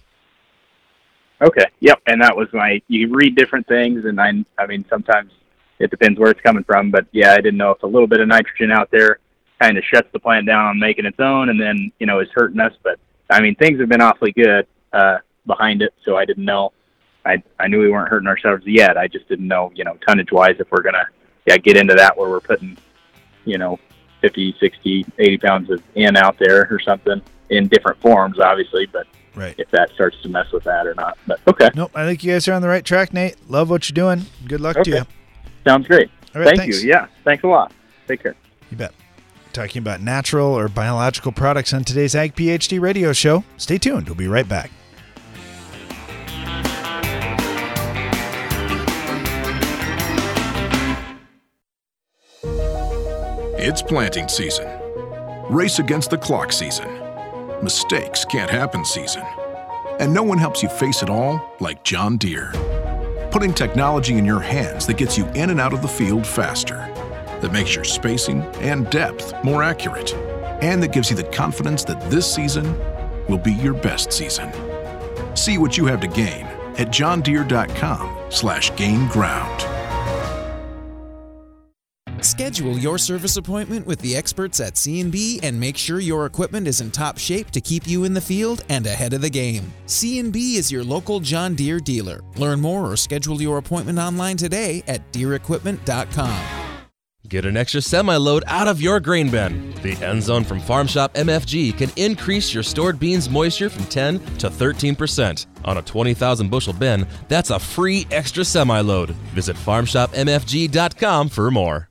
Okay. 1.40 1.66
Yep. 1.80 2.02
And 2.06 2.22
that 2.22 2.36
was 2.36 2.48
my. 2.52 2.80
You 2.88 3.08
read 3.14 3.36
different 3.36 3.66
things, 3.68 4.04
and 4.04 4.20
I. 4.20 4.32
I 4.58 4.66
mean, 4.66 4.84
sometimes 4.90 5.32
it 5.78 5.90
depends 5.90 6.18
where 6.18 6.30
it's 6.30 6.40
coming 6.40 6.64
from, 6.64 6.90
but 6.90 7.06
yeah, 7.12 7.32
I 7.32 7.36
didn't 7.36 7.58
know 7.58 7.70
if 7.70 7.82
a 7.82 7.86
little 7.86 8.06
bit 8.06 8.20
of 8.20 8.28
nitrogen 8.28 8.70
out 8.70 8.90
there 8.90 9.18
kind 9.60 9.78
of 9.78 9.84
shuts 9.84 10.08
the 10.12 10.18
plant 10.18 10.46
down 10.46 10.66
on 10.66 10.78
making 10.78 11.06
its 11.06 11.18
own, 11.20 11.48
and 11.48 11.60
then 11.60 11.90
you 11.98 12.06
know 12.06 12.20
is 12.20 12.28
hurting 12.34 12.60
us. 12.60 12.72
But 12.82 12.98
I 13.30 13.40
mean, 13.40 13.54
things 13.54 13.80
have 13.80 13.88
been 13.88 14.00
awfully 14.00 14.32
good 14.32 14.66
uh, 14.92 15.18
behind 15.46 15.82
it, 15.82 15.94
so 16.04 16.16
I 16.16 16.24
didn't 16.24 16.44
know. 16.44 16.72
I 17.24 17.42
I 17.58 17.68
knew 17.68 17.80
we 17.80 17.90
weren't 17.90 18.08
hurting 18.08 18.28
ourselves 18.28 18.64
yet. 18.66 18.96
I 18.96 19.08
just 19.08 19.28
didn't 19.28 19.48
know, 19.48 19.72
you 19.74 19.84
know, 19.84 19.96
tonnage 20.06 20.32
wise, 20.32 20.56
if 20.58 20.70
we're 20.70 20.82
gonna 20.82 21.06
yeah 21.46 21.56
get 21.56 21.76
into 21.76 21.94
that 21.94 22.16
where 22.16 22.28
we're 22.28 22.40
putting, 22.40 22.76
you 23.44 23.58
know, 23.58 23.78
50, 24.22 24.56
60, 24.60 25.06
80 25.18 25.38
pounds 25.38 25.70
of 25.70 25.82
in 25.94 26.16
out 26.16 26.38
there 26.38 26.66
or 26.70 26.80
something 26.80 27.20
in 27.50 27.68
different 27.68 28.00
forms, 28.00 28.38
obviously, 28.40 28.86
but 28.86 29.06
Right. 29.34 29.54
if 29.58 29.70
that 29.70 29.90
starts 29.90 30.16
to 30.22 30.30
mess 30.30 30.50
with 30.50 30.64
that 30.64 30.86
or 30.86 30.94
not. 30.94 31.18
But 31.26 31.40
okay. 31.46 31.68
Nope, 31.74 31.90
I 31.94 32.06
think 32.06 32.24
you 32.24 32.32
guys 32.32 32.48
are 32.48 32.54
on 32.54 32.62
the 32.62 32.68
right 32.68 32.82
track, 32.84 33.12
Nate. 33.12 33.36
Love 33.50 33.68
what 33.68 33.86
you're 33.88 33.94
doing. 33.94 34.24
Good 34.48 34.60
luck 34.62 34.82
to 34.82 34.90
you. 34.90 35.02
Sounds 35.66 35.86
great. 35.86 36.08
All 36.34 36.40
right, 36.40 36.48
Thank 36.48 36.60
thanks. 36.60 36.82
you. 36.82 36.88
Yeah. 36.88 37.06
Thanks 37.22 37.44
a 37.44 37.46
lot. 37.46 37.70
Take 38.08 38.22
care. 38.22 38.34
You 38.70 38.78
bet. 38.78 38.94
Talking 39.56 39.80
about 39.80 40.02
natural 40.02 40.48
or 40.48 40.68
biological 40.68 41.32
products 41.32 41.72
on 41.72 41.82
today's 41.82 42.14
Ag 42.14 42.34
PhD 42.34 42.78
radio 42.78 43.14
show. 43.14 43.42
Stay 43.56 43.78
tuned. 43.78 44.06
We'll 44.06 44.14
be 44.14 44.28
right 44.28 44.46
back. 44.46 44.70
It's 53.58 53.80
planting 53.80 54.28
season. 54.28 54.68
Race 55.48 55.78
against 55.78 56.10
the 56.10 56.18
clock 56.18 56.52
season. 56.52 56.90
Mistakes 57.62 58.26
can't 58.26 58.50
happen 58.50 58.84
season. 58.84 59.22
And 59.98 60.12
no 60.12 60.22
one 60.22 60.36
helps 60.36 60.62
you 60.62 60.68
face 60.68 61.02
it 61.02 61.08
all 61.08 61.54
like 61.60 61.82
John 61.82 62.18
Deere. 62.18 62.52
Putting 63.30 63.54
technology 63.54 64.18
in 64.18 64.26
your 64.26 64.40
hands 64.40 64.86
that 64.86 64.98
gets 64.98 65.16
you 65.16 65.24
in 65.28 65.48
and 65.48 65.58
out 65.58 65.72
of 65.72 65.80
the 65.80 65.88
field 65.88 66.26
faster, 66.26 66.92
that 67.40 67.52
makes 67.52 67.74
your 67.74 67.84
spacing 67.84 68.42
and 68.60 68.88
depth 68.90 69.32
more 69.44 69.62
accurate, 69.62 70.14
and 70.62 70.82
that 70.82 70.92
gives 70.92 71.10
you 71.10 71.16
the 71.16 71.24
confidence 71.24 71.84
that 71.84 72.10
this 72.10 72.32
season 72.32 72.76
will 73.28 73.38
be 73.38 73.52
your 73.52 73.74
best 73.74 74.12
season. 74.12 74.52
See 75.36 75.58
what 75.58 75.76
you 75.76 75.86
have 75.86 76.00
to 76.00 76.08
gain 76.08 76.46
at 76.76 76.88
johndeere.com 76.88 78.30
slash 78.30 78.74
gain 78.76 79.08
ground. 79.08 79.66
Schedule 82.26 82.78
your 82.78 82.98
service 82.98 83.36
appointment 83.36 83.86
with 83.86 84.00
the 84.00 84.16
experts 84.16 84.58
at 84.58 84.76
C&B 84.76 85.38
and 85.42 85.58
make 85.58 85.76
sure 85.76 86.00
your 86.00 86.26
equipment 86.26 86.66
is 86.66 86.80
in 86.80 86.90
top 86.90 87.18
shape 87.18 87.50
to 87.52 87.60
keep 87.60 87.86
you 87.86 88.04
in 88.04 88.14
the 88.14 88.20
field 88.20 88.64
and 88.68 88.86
ahead 88.86 89.12
of 89.12 89.20
the 89.20 89.30
game. 89.30 89.72
C&B 89.86 90.56
is 90.56 90.72
your 90.72 90.82
local 90.82 91.20
John 91.20 91.54
Deere 91.54 91.78
dealer. 91.78 92.20
Learn 92.36 92.60
more 92.60 92.90
or 92.90 92.96
schedule 92.96 93.40
your 93.40 93.58
appointment 93.58 93.98
online 93.98 94.36
today 94.36 94.82
at 94.88 95.12
deerequipment.com. 95.12 96.55
Get 97.28 97.44
an 97.44 97.56
extra 97.56 97.82
semi 97.82 98.16
load 98.16 98.44
out 98.46 98.68
of 98.68 98.80
your 98.80 99.00
grain 99.00 99.30
bin. 99.30 99.72
The 99.82 99.94
End 100.04 100.22
Zone 100.22 100.44
from 100.44 100.60
Farm 100.60 100.86
Shop 100.86 101.12
MFG 101.14 101.76
can 101.76 101.90
increase 101.96 102.54
your 102.54 102.62
stored 102.62 103.00
beans 103.00 103.28
moisture 103.28 103.68
from 103.68 103.84
10 103.86 104.20
to 104.38 104.48
13%. 104.48 105.46
On 105.64 105.78
a 105.78 105.82
20,000 105.82 106.48
bushel 106.48 106.72
bin, 106.72 107.06
that's 107.28 107.50
a 107.50 107.58
free 107.58 108.06
extra 108.12 108.44
semi 108.44 108.80
load. 108.80 109.10
Visit 109.34 109.56
farmshopmfg.com 109.56 111.28
for 111.28 111.50
more. 111.50 111.88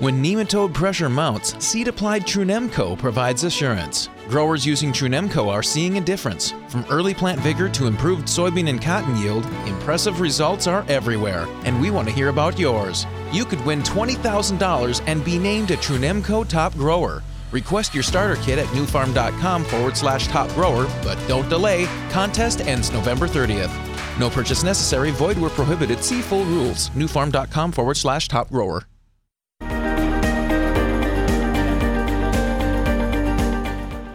When 0.00 0.24
nematode 0.24 0.72
pressure 0.72 1.10
mounts, 1.10 1.62
seed 1.62 1.86
applied 1.86 2.22
Trunemco 2.22 2.96
provides 2.98 3.44
assurance. 3.44 4.08
Growers 4.30 4.64
using 4.64 4.92
Trunemco 4.92 5.48
are 5.48 5.62
seeing 5.62 5.98
a 5.98 6.00
difference. 6.00 6.54
From 6.68 6.86
early 6.88 7.12
plant 7.12 7.38
vigor 7.40 7.68
to 7.68 7.86
improved 7.86 8.26
soybean 8.26 8.70
and 8.70 8.80
cotton 8.80 9.14
yield, 9.18 9.44
impressive 9.66 10.20
results 10.20 10.66
are 10.66 10.86
everywhere, 10.88 11.46
and 11.66 11.78
we 11.78 11.90
want 11.90 12.08
to 12.08 12.14
hear 12.14 12.30
about 12.30 12.58
yours. 12.58 13.06
You 13.30 13.44
could 13.44 13.62
win 13.66 13.82
$20,000 13.82 15.02
and 15.06 15.22
be 15.22 15.38
named 15.38 15.70
a 15.70 15.76
Trunemco 15.76 16.48
Top 16.48 16.72
Grower. 16.76 17.22
Request 17.52 17.92
your 17.92 18.02
starter 18.02 18.36
kit 18.36 18.58
at 18.58 18.68
nufarm.com 18.68 19.64
forward 19.64 19.98
slash 19.98 20.28
top 20.28 20.48
grower, 20.54 20.88
but 21.04 21.18
don't 21.28 21.50
delay. 21.50 21.84
Contest 22.08 22.62
ends 22.62 22.90
November 22.90 23.28
30th. 23.28 24.18
No 24.18 24.30
purchase 24.30 24.64
necessary, 24.64 25.10
void 25.10 25.36
where 25.36 25.50
prohibited. 25.50 26.02
See 26.02 26.22
full 26.22 26.46
rules. 26.46 26.88
Nufarm.com 26.90 27.72
forward 27.72 27.98
slash 27.98 28.28
top 28.28 28.48
grower. 28.48 28.84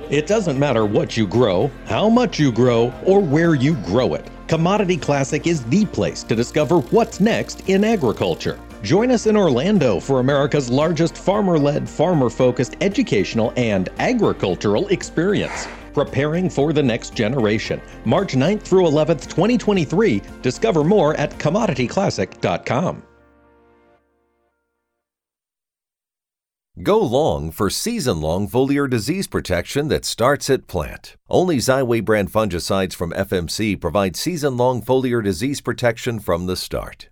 It 0.10 0.28
doesn't 0.28 0.60
matter 0.60 0.86
what 0.86 1.18
you 1.18 1.26
grow, 1.26 1.72
how 1.86 2.10
much 2.10 2.38
you 2.40 2.52
grow, 2.52 2.94
or 3.04 3.20
where 3.20 3.56
you 3.56 3.74
grow 3.78 4.14
it. 4.14 4.30
Commodity 4.48 4.98
Classic 4.98 5.48
is 5.48 5.64
the 5.66 5.86
place 5.86 6.22
to 6.24 6.36
discover 6.36 6.80
what's 6.80 7.20
next 7.20 7.68
in 7.68 7.84
agriculture. 7.84 8.60
Join 8.84 9.10
us 9.10 9.26
in 9.26 9.36
Orlando 9.36 10.00
for 10.00 10.20
America's 10.20 10.70
largest 10.70 11.18
farmer 11.18 11.58
led, 11.58 11.90
farmer 11.90 12.30
focused 12.30 12.76
educational 12.82 13.52
and 13.58 13.90
agricultural 13.98 14.88
experience. 14.90 15.68
Preparing 15.96 16.52
for 16.52 16.72
the 16.72 16.84
next 16.84 17.16
generation. 17.16 17.82
March 18.04 18.34
9th 18.34 18.62
through 18.62 18.84
11th, 18.84 19.24
2023. 19.24 20.22
Discover 20.44 20.84
more 20.84 21.16
at 21.16 21.32
commodityclassic.com. 21.40 23.02
Go 26.84 27.00
long 27.00 27.52
for 27.52 27.70
season 27.70 28.20
long 28.20 28.50
foliar 28.50 28.90
disease 28.90 29.28
protection 29.28 29.88
that 29.88 30.04
starts 30.04 30.50
at 30.50 30.68
plant. 30.68 31.16
Only 31.30 31.56
Xyway 31.56 32.04
brand 32.04 32.34
fungicides 32.34 32.94
from 32.94 33.12
FMC 33.12 33.80
provide 33.80 34.18
season 34.18 34.58
long 34.58 34.82
foliar 34.82 35.24
disease 35.24 35.62
protection 35.62 36.20
from 36.20 36.48
the 36.48 36.58
start. 36.58 37.08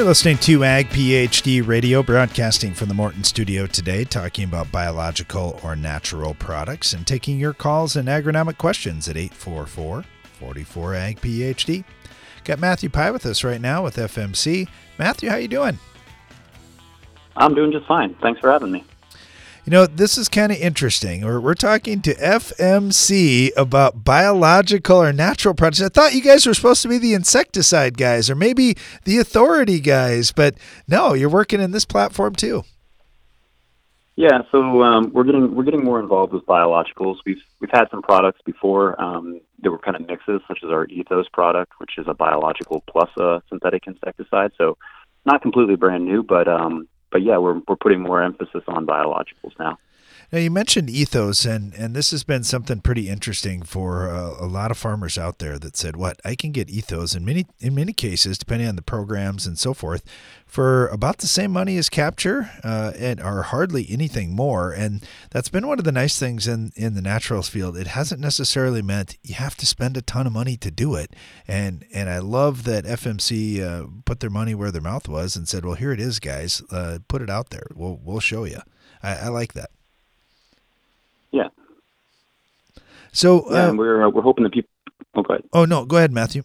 You're 0.00 0.08
listening 0.08 0.38
to 0.38 0.64
Ag 0.64 0.88
PhD 0.88 1.64
Radio, 1.64 2.02
broadcasting 2.02 2.72
from 2.72 2.88
the 2.88 2.94
Morton 2.94 3.22
Studio 3.22 3.66
today, 3.66 4.04
talking 4.04 4.44
about 4.44 4.72
biological 4.72 5.60
or 5.62 5.76
natural 5.76 6.32
products 6.32 6.94
and 6.94 7.06
taking 7.06 7.38
your 7.38 7.52
calls 7.52 7.96
and 7.96 8.08
agronomic 8.08 8.56
questions 8.56 9.08
at 9.10 9.18
844 9.18 10.06
44 10.38 10.94
Ag 10.94 11.20
PhD. 11.20 11.84
Got 12.44 12.60
Matthew 12.60 12.88
Pye 12.88 13.10
with 13.10 13.26
us 13.26 13.44
right 13.44 13.60
now 13.60 13.84
with 13.84 13.96
FMC. 13.96 14.68
Matthew, 14.98 15.28
how 15.28 15.36
you 15.36 15.48
doing? 15.48 15.78
I'm 17.36 17.54
doing 17.54 17.70
just 17.70 17.84
fine. 17.84 18.14
Thanks 18.22 18.40
for 18.40 18.50
having 18.50 18.72
me. 18.72 18.82
You 19.70 19.76
know, 19.76 19.86
this 19.86 20.18
is 20.18 20.28
kind 20.28 20.50
of 20.50 20.58
interesting. 20.58 21.24
We're, 21.24 21.38
we're 21.38 21.54
talking 21.54 22.02
to 22.02 22.12
FMC 22.16 23.50
about 23.56 24.02
biological 24.02 24.96
or 24.96 25.12
natural 25.12 25.54
products. 25.54 25.80
I 25.80 25.88
thought 25.88 26.12
you 26.12 26.22
guys 26.22 26.44
were 26.44 26.54
supposed 26.54 26.82
to 26.82 26.88
be 26.88 26.98
the 26.98 27.14
insecticide 27.14 27.96
guys 27.96 28.28
or 28.28 28.34
maybe 28.34 28.76
the 29.04 29.18
authority 29.18 29.78
guys, 29.78 30.32
but 30.32 30.56
no, 30.88 31.14
you're 31.14 31.28
working 31.28 31.60
in 31.60 31.70
this 31.70 31.84
platform 31.84 32.34
too. 32.34 32.64
Yeah, 34.16 34.42
so 34.50 34.82
um, 34.82 35.12
we're 35.12 35.22
getting 35.22 35.54
we're 35.54 35.62
getting 35.62 35.84
more 35.84 36.00
involved 36.00 36.32
with 36.32 36.44
biologicals. 36.46 37.18
We've 37.24 37.40
we've 37.60 37.70
had 37.70 37.84
some 37.92 38.02
products 38.02 38.40
before. 38.44 39.00
Um, 39.00 39.40
there 39.60 39.70
were 39.70 39.78
kind 39.78 39.94
of 39.94 40.04
mixes, 40.04 40.40
such 40.48 40.64
as 40.64 40.70
our 40.70 40.86
Ethos 40.86 41.28
product, 41.32 41.74
which 41.78 41.92
is 41.96 42.06
a 42.08 42.14
biological 42.14 42.82
plus 42.90 43.10
a 43.20 43.40
synthetic 43.48 43.86
insecticide. 43.86 44.50
So 44.58 44.76
not 45.26 45.42
completely 45.42 45.76
brand 45.76 46.06
new, 46.06 46.24
but 46.24 46.48
um, 46.48 46.88
but 47.10 47.22
yeah, 47.22 47.38
we're 47.38 47.60
we're 47.68 47.76
putting 47.76 48.00
more 48.00 48.22
emphasis 48.22 48.62
on 48.68 48.86
biologicals 48.86 49.58
now. 49.58 49.78
Now 50.32 50.38
you 50.38 50.50
mentioned 50.50 50.88
ethos, 50.88 51.44
and 51.44 51.74
and 51.74 51.94
this 51.94 52.12
has 52.12 52.22
been 52.22 52.44
something 52.44 52.80
pretty 52.80 53.08
interesting 53.08 53.62
for 53.62 54.08
uh, 54.08 54.36
a 54.38 54.46
lot 54.46 54.70
of 54.70 54.78
farmers 54.78 55.18
out 55.18 55.40
there 55.40 55.58
that 55.58 55.76
said, 55.76 55.96
"What 55.96 56.20
I 56.24 56.36
can 56.36 56.52
get 56.52 56.70
ethos 56.70 57.16
in 57.16 57.24
many 57.24 57.46
in 57.58 57.74
many 57.74 57.92
cases, 57.92 58.38
depending 58.38 58.68
on 58.68 58.76
the 58.76 58.82
programs 58.82 59.44
and 59.44 59.58
so 59.58 59.74
forth, 59.74 60.04
for 60.46 60.86
about 60.88 61.18
the 61.18 61.26
same 61.26 61.50
money 61.50 61.76
as 61.78 61.88
capture, 61.88 62.48
uh, 62.62 62.92
and 62.96 63.20
or 63.20 63.42
hardly 63.42 63.84
anything 63.90 64.30
more." 64.30 64.70
And 64.70 65.04
that's 65.30 65.48
been 65.48 65.66
one 65.66 65.80
of 65.80 65.84
the 65.84 65.90
nice 65.90 66.16
things 66.16 66.46
in 66.46 66.70
in 66.76 66.94
the 66.94 67.02
naturals 67.02 67.48
field. 67.48 67.76
It 67.76 67.88
hasn't 67.88 68.20
necessarily 68.20 68.82
meant 68.82 69.18
you 69.24 69.34
have 69.34 69.56
to 69.56 69.66
spend 69.66 69.96
a 69.96 70.02
ton 70.02 70.28
of 70.28 70.32
money 70.32 70.56
to 70.58 70.70
do 70.70 70.94
it, 70.94 71.12
and 71.48 71.84
and 71.92 72.08
I 72.08 72.20
love 72.20 72.62
that 72.64 72.84
FMC 72.84 73.60
uh, 73.60 73.88
put 74.04 74.20
their 74.20 74.30
money 74.30 74.54
where 74.54 74.70
their 74.70 74.80
mouth 74.80 75.08
was 75.08 75.34
and 75.34 75.48
said, 75.48 75.64
"Well, 75.64 75.74
here 75.74 75.90
it 75.90 76.00
is, 76.00 76.20
guys. 76.20 76.62
Uh, 76.70 77.00
put 77.08 77.20
it 77.20 77.30
out 77.30 77.50
there. 77.50 77.66
We'll 77.74 77.98
we'll 78.00 78.20
show 78.20 78.44
you." 78.44 78.60
I, 79.02 79.16
I 79.16 79.28
like 79.28 79.54
that. 79.54 79.70
Yeah. 81.32 81.48
So 83.12 83.50
yeah, 83.50 83.68
uh, 83.68 83.74
we're 83.74 84.04
uh, 84.04 84.10
we're 84.10 84.22
hoping 84.22 84.44
that 84.44 84.52
people. 84.52 84.70
Oh, 85.14 85.22
go 85.22 85.34
ahead. 85.34 85.44
Oh 85.52 85.64
no, 85.64 85.84
go 85.84 85.96
ahead, 85.96 86.12
Matthew. 86.12 86.44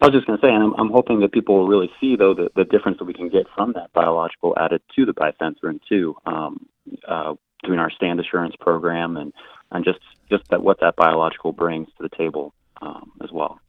I 0.00 0.06
was 0.06 0.14
just 0.14 0.26
going 0.26 0.38
to 0.38 0.46
say, 0.46 0.50
and 0.50 0.62
I'm, 0.62 0.74
I'm 0.78 0.90
hoping 0.90 1.20
that 1.20 1.32
people 1.32 1.56
will 1.58 1.68
really 1.68 1.90
see 2.00 2.16
though 2.16 2.32
the, 2.32 2.50
the 2.56 2.64
difference 2.64 2.98
that 2.98 3.04
we 3.04 3.12
can 3.12 3.28
get 3.28 3.46
from 3.54 3.74
that 3.74 3.92
biological 3.92 4.54
added 4.58 4.80
to 4.96 5.04
the 5.04 5.12
bifenthrin 5.12 5.78
too, 5.86 6.16
um, 6.24 6.66
uh, 7.06 7.34
doing 7.64 7.78
our 7.78 7.90
stand 7.90 8.18
assurance 8.18 8.54
program 8.58 9.16
and 9.16 9.32
and 9.70 9.84
just 9.84 9.98
just 10.30 10.48
that 10.50 10.62
what 10.62 10.80
that 10.80 10.96
biological 10.96 11.52
brings 11.52 11.88
to 11.88 12.02
the 12.02 12.16
table 12.16 12.54
um, 12.80 13.12
as 13.22 13.30
well. 13.30 13.60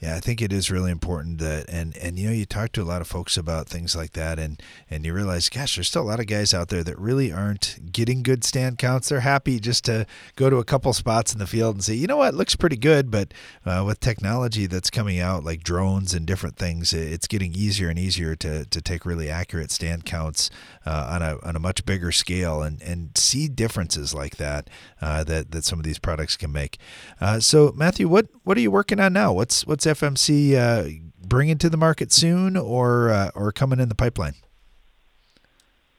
Yeah, 0.00 0.14
I 0.14 0.20
think 0.20 0.40
it 0.40 0.52
is 0.52 0.70
really 0.70 0.92
important 0.92 1.38
that, 1.38 1.68
and 1.68 1.96
and 1.96 2.20
you 2.20 2.28
know, 2.28 2.32
you 2.32 2.46
talk 2.46 2.70
to 2.72 2.82
a 2.82 2.84
lot 2.84 3.00
of 3.00 3.08
folks 3.08 3.36
about 3.36 3.68
things 3.68 3.96
like 3.96 4.12
that, 4.12 4.38
and 4.38 4.62
and 4.88 5.04
you 5.04 5.12
realize, 5.12 5.48
gosh, 5.48 5.74
there's 5.74 5.88
still 5.88 6.02
a 6.02 6.04
lot 6.04 6.20
of 6.20 6.26
guys 6.26 6.54
out 6.54 6.68
there 6.68 6.84
that 6.84 6.96
really 7.00 7.32
aren't 7.32 7.90
getting 7.90 8.22
good 8.22 8.44
stand 8.44 8.78
counts. 8.78 9.08
They're 9.08 9.20
happy 9.20 9.58
just 9.58 9.84
to 9.86 10.06
go 10.36 10.50
to 10.50 10.58
a 10.58 10.64
couple 10.64 10.92
spots 10.92 11.32
in 11.32 11.40
the 11.40 11.48
field 11.48 11.74
and 11.74 11.84
say, 11.84 11.94
you 11.94 12.06
know 12.06 12.16
what, 12.16 12.34
looks 12.34 12.54
pretty 12.54 12.76
good, 12.76 13.10
but 13.10 13.34
uh, 13.66 13.82
with 13.84 13.98
technology 13.98 14.66
that's 14.66 14.88
coming 14.88 15.18
out, 15.18 15.42
like 15.42 15.64
drones 15.64 16.14
and 16.14 16.26
different 16.26 16.56
things, 16.56 16.92
it's 16.92 17.26
getting 17.26 17.52
easier 17.54 17.88
and 17.88 17.98
easier 17.98 18.36
to 18.36 18.66
to 18.66 18.80
take 18.80 19.04
really 19.04 19.28
accurate 19.28 19.72
stand 19.72 20.04
counts 20.04 20.48
uh, 20.88 21.06
on 21.10 21.22
a 21.22 21.38
on 21.42 21.54
a 21.54 21.58
much 21.58 21.84
bigger 21.84 22.10
scale, 22.10 22.62
and 22.62 22.80
and 22.80 23.16
see 23.16 23.46
differences 23.46 24.14
like 24.14 24.36
that 24.36 24.70
uh, 25.02 25.22
that 25.24 25.50
that 25.50 25.64
some 25.64 25.78
of 25.78 25.84
these 25.84 25.98
products 25.98 26.36
can 26.36 26.50
make. 26.50 26.78
Uh, 27.20 27.40
so, 27.40 27.72
Matthew, 27.76 28.08
what 28.08 28.28
what 28.44 28.56
are 28.56 28.60
you 28.60 28.70
working 28.70 28.98
on 28.98 29.12
now? 29.12 29.32
What's 29.32 29.66
what's 29.66 29.84
FMC 29.84 30.54
uh, 30.54 30.88
bringing 31.22 31.58
to 31.58 31.68
the 31.68 31.76
market 31.76 32.10
soon, 32.10 32.56
or 32.56 33.10
uh, 33.10 33.30
or 33.34 33.52
coming 33.52 33.80
in 33.80 33.90
the 33.90 33.94
pipeline? 33.94 34.34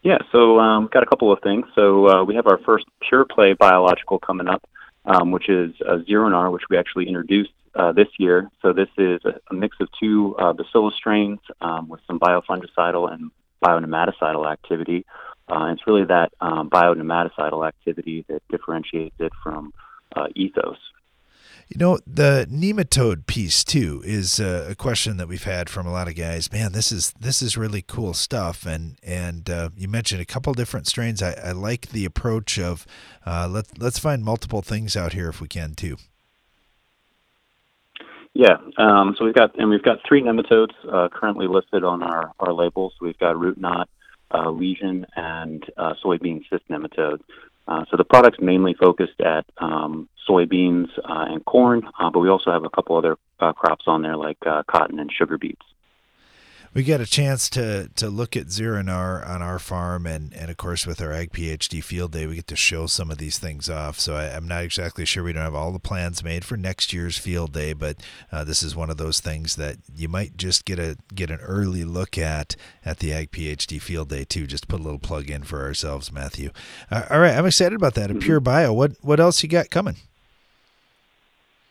Yeah, 0.02 0.18
so 0.32 0.60
um, 0.60 0.90
got 0.92 1.04
a 1.04 1.06
couple 1.06 1.32
of 1.32 1.40
things. 1.42 1.66
So 1.76 2.10
uh, 2.10 2.24
we 2.24 2.34
have 2.36 2.48
our 2.48 2.58
first 2.60 2.86
pure 3.08 3.26
play 3.26 3.54
biological 3.54 4.18
coming 4.18 4.48
up, 4.48 4.68
um, 5.06 5.30
which 5.30 5.50
is 5.50 5.76
Zironar, 5.82 6.52
which 6.52 6.64
we 6.70 6.78
actually 6.78 7.08
introduced 7.08 7.52
uh, 7.76 7.92
this 7.92 8.08
year. 8.18 8.50
So 8.62 8.74
this 8.74 8.88
is 8.98 9.22
a, 9.26 9.40
a 9.52 9.54
mix 9.54 9.78
of 9.80 9.90
two 10.00 10.36
uh, 10.40 10.54
bacillus 10.54 10.96
strains 10.96 11.40
um, 11.62 11.90
with 11.90 12.00
some 12.08 12.20
biofungicidal 12.20 13.12
and 13.14 13.30
bionematicidal 13.64 14.52
activity. 14.52 15.06
Uh, 15.48 15.72
it's 15.74 15.82
really 15.88 16.06
that 16.06 16.32
um, 16.42 16.70
bionematicidal 16.70 17.68
activity 17.68 18.26
that 18.30 18.42
differentiates 18.50 19.16
it 19.20 19.32
from 19.44 19.74
uh, 20.16 20.28
ethos. 20.36 20.78
You 21.70 21.78
know, 21.78 22.00
the 22.08 22.48
nematode 22.50 23.28
piece 23.28 23.64
too 23.64 24.02
is 24.04 24.40
a 24.40 24.74
question 24.76 25.18
that 25.18 25.28
we've 25.28 25.44
had 25.44 25.70
from 25.70 25.86
a 25.86 25.92
lot 25.92 26.08
of 26.08 26.16
guys. 26.16 26.52
Man, 26.52 26.72
this 26.72 26.92
is 26.92 27.14
this 27.20 27.44
is 27.44 27.56
really 27.56 27.84
cool 27.84 28.16
stuff. 28.16 28.66
And 28.66 28.98
and 29.04 29.48
uh, 29.48 29.70
you 29.78 29.88
mentioned 29.88 30.20
a 30.20 30.26
couple 30.26 30.52
different 30.56 30.88
strains. 30.88 31.22
I, 31.22 31.34
I 31.34 31.52
like 31.52 31.90
the 31.90 32.06
approach 32.06 32.58
of 32.58 32.88
uh, 33.24 33.48
let 33.48 33.80
let's 33.80 34.00
find 34.00 34.24
multiple 34.24 34.64
things 34.64 34.98
out 34.98 35.14
here 35.14 35.30
if 35.30 35.42
we 35.42 35.48
can 35.48 35.76
too. 35.76 35.98
Yeah, 38.34 38.58
um, 38.78 39.16
so 39.18 39.26
we've 39.26 39.34
got 39.34 39.58
and 39.60 39.70
we've 39.70 39.84
got 39.84 40.00
three 40.08 40.22
nematodes 40.22 40.74
uh, 40.92 41.10
currently 41.10 41.48
listed 41.48 41.84
on 41.84 42.04
our 42.04 42.32
our 42.40 42.54
labels. 42.54 42.94
We've 43.02 43.18
got 43.18 43.40
root 43.40 43.58
knot, 43.58 43.90
uh, 44.32 44.50
lesion, 44.52 45.06
and 45.16 45.66
uh, 45.78 45.94
soybean 46.04 46.44
cyst 46.50 46.68
nematode. 46.70 47.22
Uh, 47.68 47.86
so 47.92 47.98
the 47.98 48.04
product's 48.04 48.40
mainly 48.42 48.76
focused 48.76 49.20
at 49.22 49.46
um, 49.58 50.08
soybeans 50.28 50.88
uh, 51.00 51.26
and 51.30 51.44
corn, 51.46 51.84
uh, 52.00 52.10
but 52.10 52.20
we 52.20 52.30
also 52.30 52.52
have 52.52 52.64
a 52.64 52.70
couple 52.70 52.98
other 52.98 53.18
crops 53.56 53.86
on 53.88 54.02
there 54.02 54.18
like 54.18 54.38
uh, 54.46 54.64
cotton 54.68 55.00
and 55.00 55.12
sugar 55.12 55.38
beets 55.38 55.66
we 56.74 56.84
get 56.84 57.02
a 57.02 57.06
chance 57.06 57.50
to 57.50 57.90
to 57.96 58.10
look 58.10 58.36
at 58.36 58.48
Zironar 58.48 59.28
on 59.28 59.42
our 59.42 59.60
farm, 59.60 60.06
and 60.06 60.34
and 60.34 60.52
of 60.52 60.58
course 60.58 60.86
with 60.86 61.02
our 61.02 61.12
Ag 61.12 61.32
PhD 61.32 61.84
field 61.84 62.12
day, 62.12 62.28
we 62.28 62.36
get 62.36 62.48
to 62.48 62.56
show 62.56 62.86
some 62.86 63.10
of 63.10 63.18
these 63.18 63.40
things 63.40 63.70
off. 63.70 64.00
So 64.00 64.16
I, 64.16 64.26
am 64.26 64.48
not 64.48 64.64
exactly 64.64 65.06
sure 65.06 65.24
we 65.24 65.34
don't 65.34 65.44
have 65.44 65.56
all 65.56 65.72
the 65.72 65.80
plans 65.80 66.24
made 66.24 66.46
for 66.46 66.58
next 66.58 66.94
year's 66.94 67.18
field 67.18 67.54
day, 67.54 67.74
but 67.74 67.98
uh, 68.32 68.44
this 68.44 68.62
is 68.62 68.76
one 68.76 68.90
of 68.90 68.98
those 68.98 69.20
things 69.20 69.56
that 69.56 69.78
you 69.96 70.08
might 70.08 70.38
just 70.38 70.66
get 70.66 70.80
a 70.80 70.98
get 71.14 71.32
an 71.32 71.40
early 71.40 71.84
look 71.84 72.18
at 72.18 72.56
at 72.86 73.00
the 73.00 73.14
Ag 73.14 73.32
PhD 73.32 73.82
field 73.82 74.10
day 74.10 74.24
too. 74.24 74.46
Just 74.46 74.68
put 74.68 74.80
a 74.80 74.84
little 74.84 75.00
plug 75.00 75.30
in 75.30 75.44
for 75.44 75.62
ourselves, 75.64 76.12
Matthew. 76.12 76.52
Uh, 76.92 77.06
all 77.10 77.20
right, 77.20 77.36
I'm 77.36 77.46
excited 77.46 77.76
about 77.76 77.96
that. 77.96 78.12
A 78.12 78.14
mm-hmm. 78.14 78.22
pure 78.22 78.40
bio. 78.40 78.74
What 78.74 78.94
what 79.02 79.20
else 79.20 79.42
you 79.42 79.50
got 79.50 79.70
coming? 79.70 79.96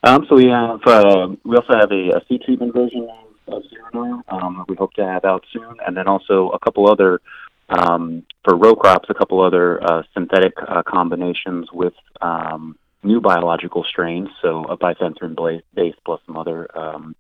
Um, 0.03 0.27
so 0.29 0.37
we 0.37 0.47
have 0.47 0.81
uh, 0.87 1.29
we 1.45 1.57
also 1.57 1.75
have 1.75 1.91
a, 1.91 2.17
a 2.17 2.23
seed 2.29 2.43
treatment 2.43 2.73
version 2.73 3.09
of 3.49 3.63
Zironar. 3.65 4.23
Um, 4.29 4.65
we 4.69 4.77
hope 4.77 4.93
to 4.95 5.05
have 5.05 5.25
out 5.25 5.45
soon, 5.53 5.77
and 5.87 5.97
then 5.97 6.07
also 6.07 6.51
a 6.51 6.59
couple 6.59 6.91
other 6.91 7.21
um, 7.69 8.25
for 8.45 8.57
row 8.57 8.75
crops, 8.75 9.11
a 9.11 9.15
couple 9.15 9.41
other 9.41 9.83
uh, 9.83 10.03
synthetic 10.15 10.55
uh, 10.67 10.83
combinations 10.83 11.69
with 11.73 11.93
um, 12.21 12.79
new 13.03 13.21
biological 13.21 13.85
strains, 13.85 14.29
so 14.41 14.65
a 14.65 14.77
bifenthrin 14.77 15.63
base 15.75 15.95
plus 16.05 16.21
some 16.27 16.37
other 16.37 16.67
um, 16.79 17.15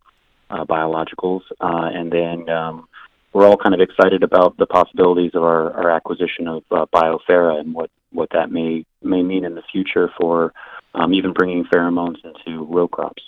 uh, 0.50 0.64
biologicals, 0.64 1.42
uh, 1.60 1.90
and 1.92 2.10
then 2.10 2.48
um, 2.48 2.88
we're 3.32 3.46
all 3.46 3.56
kind 3.56 3.74
of 3.74 3.80
excited 3.80 4.22
about 4.22 4.56
the 4.56 4.66
possibilities 4.66 5.32
of 5.34 5.42
our, 5.42 5.72
our 5.74 5.90
acquisition 5.90 6.48
of 6.48 6.64
uh, 6.70 6.86
BioPhero 6.92 7.60
and 7.60 7.74
what, 7.74 7.90
what 8.10 8.30
that 8.32 8.50
may 8.50 8.84
may 9.02 9.22
mean 9.22 9.44
in 9.44 9.54
the 9.54 9.62
future 9.70 10.10
for 10.18 10.52
um, 10.94 11.12
even 11.12 11.32
bringing 11.32 11.64
pheromones 11.64 12.16
into 12.24 12.64
row 12.64 12.88
crops. 12.88 13.22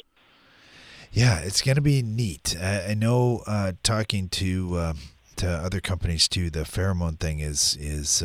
Yeah, 1.13 1.41
it's 1.41 1.61
going 1.61 1.75
to 1.75 1.81
be 1.81 2.03
neat. 2.03 2.57
I, 2.61 2.91
I 2.91 2.95
know 2.95 3.43
uh, 3.47 3.73
talking 3.83 4.29
to 4.31 4.77
uh, 4.77 4.93
to 5.37 5.49
other 5.49 5.81
companies 5.81 6.29
too, 6.29 6.51
the 6.51 6.61
pheromone 6.61 7.19
thing 7.19 7.41
is 7.41 7.77
is 7.81 8.23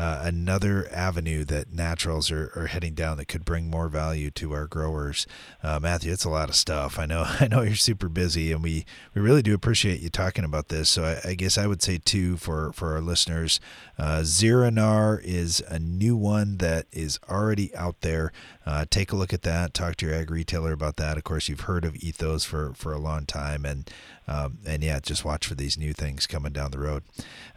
uh, 0.00 0.22
another 0.22 0.88
avenue 0.90 1.44
that 1.44 1.74
naturals 1.74 2.30
are, 2.30 2.50
are 2.56 2.68
heading 2.68 2.94
down 2.94 3.18
that 3.18 3.28
could 3.28 3.44
bring 3.44 3.68
more 3.68 3.86
value 3.86 4.30
to 4.30 4.54
our 4.54 4.66
growers. 4.66 5.26
Uh, 5.62 5.78
Matthew, 5.78 6.10
it's 6.10 6.24
a 6.24 6.30
lot 6.30 6.48
of 6.48 6.54
stuff. 6.54 6.98
I 6.98 7.04
know 7.04 7.24
I 7.40 7.48
know 7.48 7.60
you're 7.60 7.74
super 7.74 8.08
busy, 8.08 8.50
and 8.50 8.62
we, 8.62 8.86
we 9.12 9.20
really 9.20 9.42
do 9.42 9.52
appreciate 9.52 10.00
you 10.00 10.08
talking 10.08 10.42
about 10.42 10.68
this. 10.68 10.88
So 10.88 11.04
I, 11.04 11.32
I 11.32 11.34
guess 11.34 11.58
I 11.58 11.66
would 11.66 11.82
say 11.82 11.98
too 12.02 12.38
for 12.38 12.72
for 12.72 12.94
our 12.94 13.02
listeners, 13.02 13.60
uh, 13.98 14.20
Zironar 14.20 15.22
is 15.22 15.62
a 15.68 15.78
new 15.78 16.16
one 16.16 16.56
that 16.56 16.86
is 16.92 17.20
already 17.28 17.74
out 17.74 18.00
there. 18.00 18.32
Uh, 18.64 18.86
take 18.88 19.12
a 19.12 19.16
look 19.16 19.34
at 19.34 19.42
that. 19.42 19.74
Talk 19.74 19.96
to 19.96 20.06
your 20.06 20.14
ag 20.14 20.30
retailer 20.30 20.72
about 20.72 20.96
that. 20.96 21.18
Of 21.18 21.24
course, 21.24 21.46
you've 21.46 21.60
heard 21.60 21.84
of 21.84 21.94
Ethos 21.96 22.46
for 22.46 22.72
for 22.72 22.94
a 22.94 22.98
long 22.98 23.26
time, 23.26 23.66
and 23.66 23.90
um, 24.26 24.60
and 24.64 24.82
yeah, 24.82 24.98
just 25.00 25.26
watch 25.26 25.46
for 25.46 25.54
these 25.54 25.76
new 25.76 25.92
things 25.92 26.26
coming 26.26 26.52
down 26.52 26.70
the 26.70 26.78
road. 26.78 27.02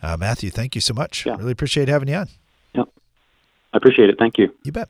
Uh, 0.02 0.18
Matthew, 0.18 0.50
thank 0.50 0.76
you 0.76 0.82
so 0.82 0.94
much. 0.94 1.26
Yeah. 1.26 1.38
Really 1.38 1.54
appreciate 1.54 1.88
having 1.88 2.10
you 2.10 2.16
on. 2.16 2.28
Yep. 3.74 3.76
I 3.76 3.78
appreciate 3.78 4.10
it. 4.10 4.16
Thank 4.20 4.38
you. 4.38 4.54
You 4.64 4.72
bet. 4.72 4.90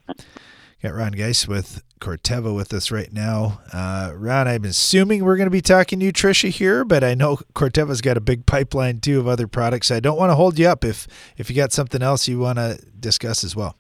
Got 0.82 0.94
Ron 0.94 1.14
Geis 1.14 1.48
with 1.48 1.82
Corteva 2.02 2.54
with 2.54 2.74
us 2.74 2.92
right 2.92 3.12
now. 3.14 3.62
Uh, 3.72 4.12
Ron, 4.16 4.50
I'm 4.50 4.66
assuming 4.66 5.24
we're 5.24 5.38
going 5.38 5.48
to 5.48 5.52
be 5.52 5.62
talking 5.62 6.02
Utrisha 6.02 6.50
here, 6.50 6.84
but 6.84 7.06
I 7.06 7.14
know 7.14 7.38
Corteva's 7.56 8.02
got 8.02 8.18
a 8.18 8.22
big 8.22 8.46
pipeline 8.46 9.00
too 9.00 9.20
of 9.22 9.28
other 9.28 9.48
products. 9.48 9.92
I 9.92 10.02
don't 10.02 10.18
want 10.18 10.32
to 10.32 10.36
hold 10.36 10.60
you 10.60 10.68
up 10.68 10.84
if 10.84 11.08
if 11.38 11.50
you 11.50 11.56
got 11.56 11.72
something 11.72 12.02
else 12.02 12.28
you 12.28 12.40
want 12.40 12.58
to 12.58 12.80
discuss 13.00 13.46
as 13.46 13.56
well. 13.56 13.78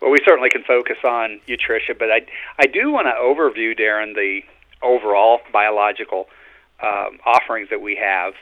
Well, 0.00 0.10
we 0.10 0.18
certainly 0.26 0.50
can 0.50 0.64
focus 0.64 0.96
on 1.04 1.40
Utrisha, 1.46 1.96
but 1.96 2.10
I 2.10 2.26
I 2.58 2.66
do 2.66 2.90
want 2.90 3.06
to 3.06 3.12
overview, 3.12 3.78
Darren, 3.78 4.14
the 4.14 4.40
overall 4.82 5.38
biological 5.52 6.26
um, 6.82 7.20
offerings 7.24 7.70
that 7.70 7.80
we 7.80 7.94
have, 7.94 8.34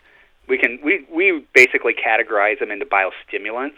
we 0.49 0.57
can 0.57 0.79
we 0.83 1.07
we 1.13 1.45
basically 1.55 1.95
categorize 1.95 2.59
them 2.59 2.71
into 2.71 2.87
biostimulants. 2.87 3.77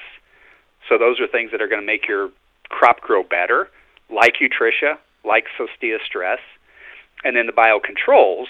So 0.88 0.98
those 0.98 1.20
are 1.20 1.26
things 1.26 1.50
that 1.52 1.62
are 1.62 1.68
going 1.68 1.80
to 1.80 1.86
make 1.86 2.08
your 2.08 2.30
crop 2.68 3.00
grow 3.00 3.22
better, 3.22 3.68
like 4.10 4.34
Utrisha, 4.40 4.98
like 5.24 5.44
Sosdia 5.58 5.98
Stress, 6.04 6.40
and 7.24 7.36
then 7.36 7.46
the 7.46 7.52
biocontrols. 7.52 8.46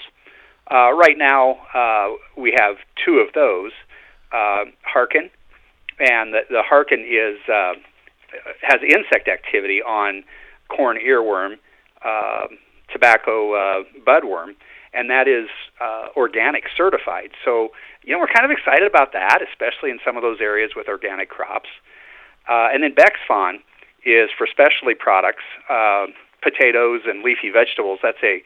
Uh, 0.71 0.93
right 0.93 1.17
now, 1.17 1.57
uh, 1.73 2.15
we 2.37 2.55
have 2.57 2.77
two 3.05 3.17
of 3.17 3.33
those, 3.33 3.71
uh, 4.31 4.65
Harken, 4.81 5.29
and 5.99 6.33
the, 6.33 6.41
the 6.49 6.63
Harken 6.63 7.01
is 7.01 7.37
uh, 7.49 7.73
has 8.61 8.81
insect 8.81 9.27
activity 9.27 9.81
on 9.81 10.23
corn 10.69 10.97
earworm 10.97 11.57
uh, 12.03 12.47
tobacco 12.91 13.53
uh, 13.53 13.83
budworm, 14.05 14.55
and 14.93 15.09
that 15.09 15.27
is 15.27 15.49
uh, 15.81 16.07
organic 16.15 16.63
certified. 16.75 17.31
So, 17.45 17.69
you 18.03 18.13
know, 18.13 18.19
we're 18.19 18.27
kind 18.27 18.45
of 18.45 18.51
excited 18.51 18.87
about 18.87 19.13
that, 19.13 19.39
especially 19.47 19.91
in 19.91 19.99
some 20.05 20.15
of 20.17 20.23
those 20.23 20.39
areas 20.41 20.71
with 20.75 20.87
organic 20.87 21.29
crops. 21.29 21.69
Uh, 22.47 22.69
and 22.73 22.83
then 22.83 22.93
Bexfond 22.93 23.59
is 24.05 24.29
for 24.37 24.47
specialty 24.47 24.95
products, 24.95 25.43
uh, 25.69 26.07
potatoes 26.41 27.01
and 27.05 27.23
leafy 27.23 27.49
vegetables. 27.49 27.99
That's 28.03 28.21
a 28.23 28.43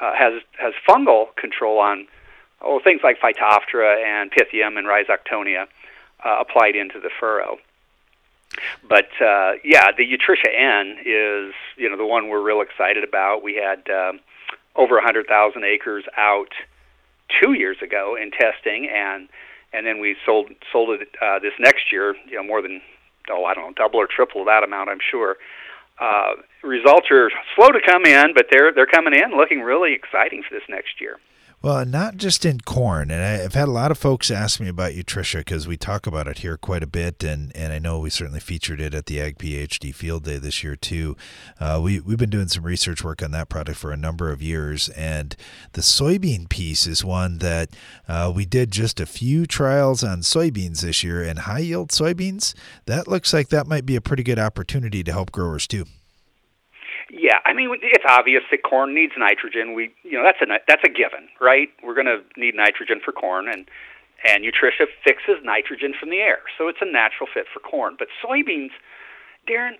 uh, 0.00 0.14
has 0.14 0.42
has 0.58 0.74
fungal 0.86 1.34
control 1.36 1.78
on 1.78 2.06
oh 2.60 2.80
things 2.82 3.00
like 3.02 3.18
Phytophthora 3.20 4.04
and 4.04 4.30
Pythium 4.30 4.78
and 4.78 4.86
Rhizoctonia 4.86 5.66
uh, 6.24 6.36
applied 6.40 6.76
into 6.76 7.00
the 7.00 7.10
furrow. 7.20 7.58
But 8.88 9.08
uh, 9.20 9.52
yeah, 9.64 9.90
the 9.96 10.04
Utrisha 10.04 10.52
N 10.54 10.98
is 11.04 11.54
you 11.76 11.88
know 11.88 11.96
the 11.96 12.06
one 12.06 12.28
we're 12.28 12.42
real 12.42 12.60
excited 12.60 13.04
about. 13.04 13.42
We 13.42 13.54
had 13.54 13.88
um, 13.90 14.20
over 14.74 14.94
100,000 14.96 15.64
acres 15.64 16.04
out 16.16 16.52
two 17.40 17.54
years 17.54 17.78
ago 17.82 18.16
in 18.20 18.30
testing, 18.30 18.88
and 18.88 19.28
and 19.72 19.86
then 19.86 20.00
we 20.00 20.16
sold 20.24 20.50
sold 20.72 21.00
it 21.00 21.08
uh, 21.20 21.38
this 21.38 21.52
next 21.58 21.92
year. 21.92 22.14
You 22.26 22.36
know 22.36 22.44
more 22.44 22.62
than 22.62 22.80
oh 23.30 23.44
I 23.44 23.54
don't 23.54 23.64
know 23.64 23.72
double 23.76 24.00
or 24.00 24.08
triple 24.08 24.44
that 24.44 24.62
amount 24.62 24.90
I'm 24.90 25.00
sure. 25.10 25.36
Uh, 25.98 26.34
results 26.62 27.06
are 27.10 27.30
slow 27.54 27.68
to 27.68 27.80
come 27.80 28.04
in, 28.04 28.34
but 28.34 28.46
they're 28.50 28.72
they're 28.72 28.86
coming 28.86 29.14
in, 29.14 29.36
looking 29.36 29.60
really 29.60 29.94
exciting 29.94 30.42
for 30.42 30.54
this 30.54 30.64
next 30.68 31.00
year. 31.00 31.18
Well, 31.62 31.86
not 31.86 32.18
just 32.18 32.44
in 32.44 32.60
corn, 32.60 33.10
and 33.10 33.22
I've 33.22 33.54
had 33.54 33.66
a 33.66 33.72
lot 33.72 33.90
of 33.90 33.96
folks 33.96 34.30
ask 34.30 34.60
me 34.60 34.68
about 34.68 34.92
Utrisha 34.92 35.38
because 35.38 35.66
we 35.66 35.78
talk 35.78 36.06
about 36.06 36.28
it 36.28 36.38
here 36.38 36.58
quite 36.58 36.82
a 36.82 36.86
bit, 36.86 37.24
and, 37.24 37.50
and 37.56 37.72
I 37.72 37.78
know 37.78 37.98
we 37.98 38.10
certainly 38.10 38.40
featured 38.40 38.80
it 38.80 38.94
at 38.94 39.06
the 39.06 39.20
Ag 39.20 39.38
PhD 39.38 39.92
Field 39.94 40.24
Day 40.24 40.36
this 40.36 40.62
year 40.62 40.76
too. 40.76 41.16
Uh, 41.58 41.80
we 41.82 41.98
we've 41.98 42.18
been 42.18 42.30
doing 42.30 42.48
some 42.48 42.62
research 42.62 43.02
work 43.02 43.22
on 43.22 43.30
that 43.30 43.48
product 43.48 43.78
for 43.78 43.90
a 43.90 43.96
number 43.96 44.30
of 44.30 44.42
years, 44.42 44.90
and 44.90 45.34
the 45.72 45.80
soybean 45.80 46.48
piece 46.48 46.86
is 46.86 47.02
one 47.02 47.38
that 47.38 47.70
uh, 48.06 48.30
we 48.32 48.44
did 48.44 48.70
just 48.70 49.00
a 49.00 49.06
few 49.06 49.46
trials 49.46 50.04
on 50.04 50.20
soybeans 50.20 50.82
this 50.82 51.02
year, 51.02 51.22
and 51.22 51.40
high 51.40 51.60
yield 51.60 51.88
soybeans. 51.88 52.54
That 52.84 53.08
looks 53.08 53.32
like 53.32 53.48
that 53.48 53.66
might 53.66 53.86
be 53.86 53.96
a 53.96 54.02
pretty 54.02 54.22
good 54.22 54.38
opportunity 54.38 55.02
to 55.02 55.10
help 55.10 55.32
growers 55.32 55.66
too. 55.66 55.86
Yeah, 57.10 57.38
I 57.44 57.52
mean 57.52 57.70
it's 57.82 58.04
obvious 58.08 58.42
that 58.50 58.62
corn 58.64 58.94
needs 58.94 59.12
nitrogen. 59.16 59.74
We, 59.74 59.94
you 60.02 60.18
know, 60.18 60.24
that's 60.24 60.40
a 60.42 60.46
that's 60.66 60.82
a 60.84 60.88
given, 60.88 61.28
right? 61.40 61.68
We're 61.82 61.94
going 61.94 62.10
to 62.10 62.22
need 62.36 62.54
nitrogen 62.54 63.00
for 63.04 63.12
corn, 63.12 63.46
and 63.48 63.66
and 64.26 64.44
Utrisha 64.44 64.86
fixes 65.04 65.38
nitrogen 65.44 65.94
from 65.98 66.10
the 66.10 66.18
air, 66.18 66.40
so 66.58 66.66
it's 66.68 66.80
a 66.80 66.90
natural 66.90 67.28
fit 67.32 67.46
for 67.52 67.60
corn. 67.60 67.94
But 67.98 68.08
soybeans, 68.18 68.74
Darren, 69.48 69.78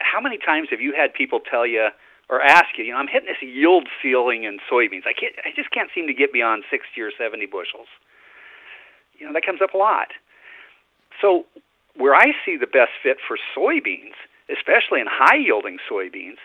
how 0.00 0.20
many 0.20 0.36
times 0.36 0.68
have 0.70 0.80
you 0.80 0.92
had 0.92 1.14
people 1.14 1.40
tell 1.40 1.66
you 1.66 1.88
or 2.30 2.40
ask 2.40 2.78
you, 2.78 2.84
you 2.84 2.92
know, 2.92 2.98
I'm 2.98 3.08
hitting 3.08 3.28
this 3.28 3.42
yield 3.42 3.88
ceiling 4.00 4.44
in 4.44 4.58
soybeans. 4.70 5.02
I 5.04 5.12
can't, 5.12 5.34
I 5.44 5.50
just 5.54 5.70
can't 5.72 5.90
seem 5.92 6.06
to 6.06 6.14
get 6.14 6.32
beyond 6.32 6.62
60 6.70 6.86
or 7.00 7.10
70 7.10 7.46
bushels. 7.46 7.88
You 9.18 9.26
know, 9.26 9.32
that 9.32 9.44
comes 9.44 9.60
up 9.60 9.74
a 9.74 9.76
lot. 9.76 10.14
So 11.20 11.44
where 11.96 12.14
I 12.14 12.32
see 12.46 12.56
the 12.56 12.70
best 12.70 12.94
fit 13.02 13.18
for 13.26 13.36
soybeans 13.56 14.14
especially 14.52 15.00
in 15.00 15.06
high 15.08 15.36
yielding 15.36 15.78
soybeans, 15.90 16.38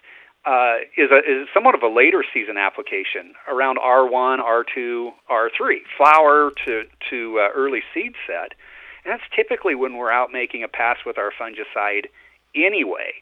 uh, 0.45 0.77
is, 0.95 1.09
a, 1.11 1.17
is 1.17 1.47
somewhat 1.53 1.73
of 1.73 1.81
a 1.81 1.87
later 1.87 2.23
season 2.33 2.57
application 2.57 3.33
around 3.47 3.77
R1, 3.77 4.39
R2, 4.39 5.11
R3, 5.29 5.77
flower 5.97 6.51
to, 6.65 6.83
to 7.09 7.39
uh, 7.39 7.49
early 7.55 7.81
seed 7.93 8.13
set. 8.27 8.53
And 9.03 9.11
that's 9.11 9.23
typically 9.35 9.75
when 9.75 9.97
we're 9.97 10.11
out 10.11 10.29
making 10.31 10.63
a 10.63 10.67
pass 10.67 10.97
with 11.05 11.17
our 11.17 11.31
fungicide 11.31 12.07
anyway. 12.55 13.13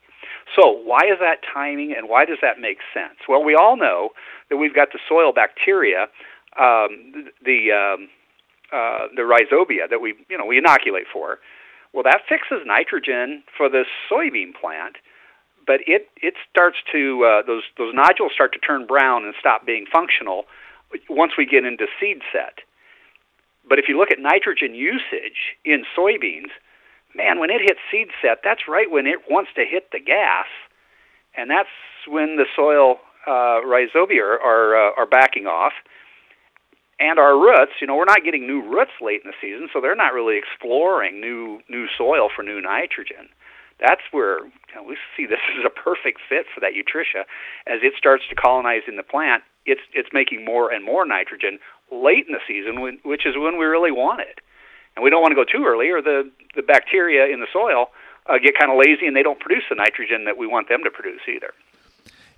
So, 0.55 0.71
why 0.71 1.01
is 1.11 1.19
that 1.19 1.39
timing 1.53 1.93
and 1.97 2.09
why 2.09 2.25
does 2.25 2.37
that 2.41 2.59
make 2.59 2.79
sense? 2.93 3.19
Well, 3.27 3.43
we 3.43 3.55
all 3.55 3.77
know 3.77 4.09
that 4.49 4.57
we've 4.57 4.75
got 4.75 4.89
the 4.91 4.99
soil 5.07 5.31
bacteria, 5.33 6.03
um, 6.59 7.29
the, 7.43 7.71
um, 7.71 8.09
uh, 8.71 9.07
the 9.15 9.21
rhizobia 9.21 9.89
that 9.89 10.01
we, 10.01 10.15
you 10.29 10.37
know, 10.37 10.45
we 10.45 10.57
inoculate 10.57 11.05
for. 11.11 11.39
Well, 11.93 12.03
that 12.03 12.21
fixes 12.27 12.65
nitrogen 12.65 13.43
for 13.55 13.69
the 13.69 13.85
soybean 14.09 14.53
plant, 14.59 14.97
but 15.65 15.81
it 15.85 16.09
it 16.21 16.33
starts 16.49 16.77
to 16.91 17.23
uh, 17.23 17.41
those 17.45 17.63
those 17.77 17.93
nodules 17.93 18.31
start 18.33 18.51
to 18.53 18.59
turn 18.59 18.87
brown 18.87 19.23
and 19.23 19.33
stop 19.39 19.65
being 19.65 19.85
functional 19.91 20.45
once 21.09 21.33
we 21.37 21.45
get 21.45 21.65
into 21.65 21.85
seed 21.99 22.21
set. 22.31 22.59
But 23.67 23.79
if 23.79 23.85
you 23.87 23.97
look 23.97 24.11
at 24.11 24.19
nitrogen 24.19 24.75
usage 24.75 25.55
in 25.63 25.85
soybeans, 25.97 26.51
man, 27.15 27.39
when 27.39 27.49
it 27.49 27.61
hits 27.61 27.79
seed 27.91 28.09
set, 28.21 28.39
that's 28.43 28.67
right 28.67 28.89
when 28.89 29.07
it 29.07 29.19
wants 29.29 29.51
to 29.55 29.63
hit 29.63 29.91
the 29.91 29.99
gas, 29.99 30.47
and 31.37 31.49
that's 31.49 31.69
when 32.07 32.35
the 32.35 32.45
soil 32.55 32.97
uh, 33.27 33.61
rhizobia 33.63 34.21
are 34.21 34.41
are, 34.41 34.75
uh, 34.75 34.91
are 34.97 35.05
backing 35.05 35.45
off 35.45 35.73
and 36.99 37.19
our 37.19 37.37
roots, 37.37 37.73
you 37.81 37.87
know, 37.87 37.95
we're 37.95 38.05
not 38.05 38.23
getting 38.23 38.47
new 38.47 38.61
roots 38.61 38.91
late 39.01 39.21
in 39.23 39.31
the 39.31 39.37
season, 39.41 39.69
so 39.73 39.81
they're 39.81 39.95
not 39.95 40.13
really 40.13 40.37
exploring 40.37 41.19
new 41.19 41.61
new 41.69 41.87
soil 41.97 42.29
for 42.33 42.43
new 42.43 42.61
nitrogen. 42.61 43.29
That's 43.79 44.01
where 44.11 44.45
you 44.45 44.75
know, 44.75 44.83
we 44.83 44.97
see 45.17 45.25
this 45.25 45.39
is 45.57 45.65
a 45.65 45.69
perfect 45.69 46.21
fit 46.27 46.45
for 46.53 46.59
that 46.61 46.73
Utrisha. 46.73 47.25
As 47.67 47.79
it 47.81 47.93
starts 47.97 48.23
to 48.29 48.35
colonize 48.35 48.83
in 48.87 48.95
the 48.95 49.03
plant, 49.03 49.43
it's 49.65 49.81
it's 49.93 50.09
making 50.13 50.45
more 50.45 50.71
and 50.71 50.83
more 50.83 51.05
nitrogen 51.05 51.59
late 51.91 52.25
in 52.27 52.33
the 52.33 52.43
season, 52.47 52.81
when, 52.81 52.99
which 53.03 53.25
is 53.25 53.35
when 53.37 53.57
we 53.57 53.65
really 53.65 53.91
want 53.91 54.21
it. 54.21 54.39
And 54.95 55.03
we 55.03 55.09
don't 55.09 55.21
want 55.21 55.31
to 55.31 55.35
go 55.35 55.45
too 55.45 55.65
early, 55.65 55.89
or 55.89 56.01
the 56.01 56.29
the 56.55 56.61
bacteria 56.61 57.25
in 57.33 57.39
the 57.39 57.47
soil 57.51 57.89
uh, 58.27 58.37
get 58.37 58.57
kind 58.57 58.71
of 58.71 58.77
lazy 58.77 59.07
and 59.07 59.15
they 59.15 59.23
don't 59.23 59.39
produce 59.39 59.63
the 59.69 59.75
nitrogen 59.75 60.25
that 60.25 60.37
we 60.37 60.47
want 60.47 60.69
them 60.69 60.83
to 60.83 60.91
produce 60.91 61.21
either. 61.27 61.53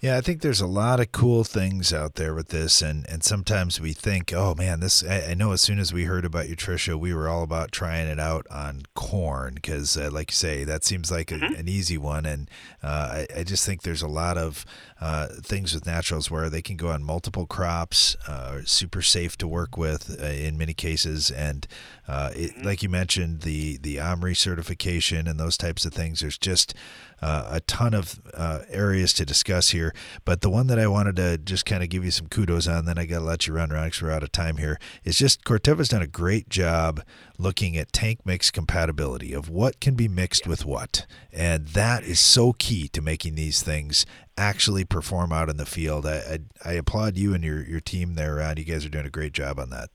Yeah, 0.01 0.17
I 0.17 0.21
think 0.21 0.41
there's 0.41 0.61
a 0.61 0.67
lot 0.67 0.99
of 0.99 1.11
cool 1.11 1.43
things 1.43 1.93
out 1.93 2.15
there 2.15 2.35
with 2.35 2.49
this, 2.49 2.81
and 2.81 3.07
and 3.09 3.23
sometimes 3.23 3.79
we 3.79 3.93
think, 3.93 4.33
oh 4.33 4.53
man, 4.53 4.79
this. 4.79 5.03
I, 5.03 5.31
I 5.31 5.33
know 5.33 5.51
as 5.51 5.61
soon 5.61 5.79
as 5.79 5.93
we 5.93 6.03
heard 6.03 6.25
about 6.25 6.47
Utrisha, 6.47 6.99
we 6.99 7.13
were 7.13 7.27
all 7.27 7.43
about 7.43 7.71
trying 7.71 8.07
it 8.07 8.19
out 8.19 8.45
on 8.51 8.83
corn 8.93 9.55
because, 9.55 9.97
uh, 9.97 10.09
like 10.11 10.31
you 10.31 10.35
say, 10.35 10.63
that 10.63 10.83
seems 10.83 11.09
like 11.11 11.31
a, 11.31 11.35
mm-hmm. 11.35 11.55
an 11.55 11.69
easy 11.69 11.97
one, 11.97 12.25
and 12.25 12.49
uh, 12.83 13.25
I, 13.35 13.39
I 13.39 13.43
just 13.43 13.65
think 13.65 13.81
there's 13.81 14.01
a 14.01 14.07
lot 14.07 14.37
of 14.37 14.65
uh, 14.99 15.27
things 15.41 15.73
with 15.73 15.85
naturals 15.85 16.29
where 16.29 16.49
they 16.49 16.61
can 16.61 16.77
go 16.77 16.89
on 16.89 17.03
multiple 17.03 17.45
crops, 17.45 18.15
uh, 18.27 18.61
super 18.65 19.01
safe 19.01 19.37
to 19.37 19.47
work 19.47 19.77
with 19.77 20.17
uh, 20.21 20.25
in 20.25 20.57
many 20.57 20.73
cases, 20.73 21.31
and 21.31 21.67
uh, 22.07 22.31
it, 22.35 22.51
mm-hmm. 22.51 22.65
like 22.65 22.83
you 22.83 22.89
mentioned, 22.89 23.41
the 23.41 23.77
the 23.77 23.97
OMRI 23.97 24.35
certification 24.35 25.27
and 25.27 25.39
those 25.39 25.57
types 25.57 25.85
of 25.85 25.93
things. 25.93 26.19
There's 26.19 26.37
just 26.37 26.73
uh, 27.21 27.47
a 27.49 27.59
ton 27.61 27.93
of 27.93 28.19
uh, 28.33 28.59
areas 28.69 29.13
to 29.13 29.25
discuss 29.25 29.69
here. 29.69 29.84
But 30.23 30.41
the 30.41 30.49
one 30.49 30.67
that 30.67 30.79
I 30.79 30.87
wanted 30.87 31.15
to 31.17 31.37
just 31.37 31.65
kind 31.65 31.83
of 31.83 31.89
give 31.89 32.05
you 32.05 32.11
some 32.11 32.27
kudos 32.27 32.67
on, 32.67 32.85
then 32.85 32.97
I 32.97 33.05
got 33.05 33.19
to 33.19 33.25
let 33.25 33.47
you 33.47 33.53
run 33.53 33.71
around 33.71 33.87
because 33.87 34.01
we're 34.01 34.11
out 34.11 34.23
of 34.23 34.31
time 34.31 34.57
here, 34.57 34.79
is 35.03 35.17
just 35.17 35.43
Corteva's 35.43 35.89
done 35.89 36.01
a 36.01 36.07
great 36.07 36.49
job 36.49 37.01
looking 37.37 37.77
at 37.77 37.91
tank 37.91 38.19
mix 38.25 38.51
compatibility 38.51 39.33
of 39.33 39.49
what 39.49 39.79
can 39.79 39.95
be 39.95 40.07
mixed 40.07 40.47
with 40.47 40.65
what. 40.65 41.05
And 41.33 41.67
that 41.69 42.03
is 42.03 42.19
so 42.19 42.53
key 42.53 42.87
to 42.89 43.01
making 43.01 43.35
these 43.35 43.61
things 43.61 44.05
actually 44.37 44.85
perform 44.85 45.31
out 45.31 45.49
in 45.49 45.57
the 45.57 45.65
field. 45.65 46.05
I, 46.05 46.39
I, 46.65 46.69
I 46.69 46.73
applaud 46.73 47.17
you 47.17 47.33
and 47.33 47.43
your, 47.43 47.63
your 47.63 47.79
team 47.79 48.15
there, 48.15 48.35
Ron. 48.35 48.57
You 48.57 48.65
guys 48.65 48.85
are 48.85 48.89
doing 48.89 49.05
a 49.05 49.09
great 49.09 49.33
job 49.33 49.59
on 49.59 49.69
that. 49.69 49.89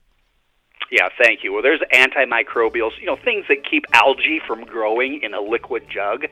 Yeah, 0.91 1.07
thank 1.17 1.43
you. 1.43 1.53
Well, 1.53 1.61
there's 1.61 1.79
antimicrobials, 1.93 2.99
you 2.99 3.05
know, 3.05 3.15
things 3.15 3.45
that 3.47 3.59
keep 3.69 3.85
algae 3.93 4.41
from 4.45 4.65
growing 4.65 5.21
in 5.23 5.33
a 5.33 5.39
liquid 5.39 5.83
jug 5.89 6.25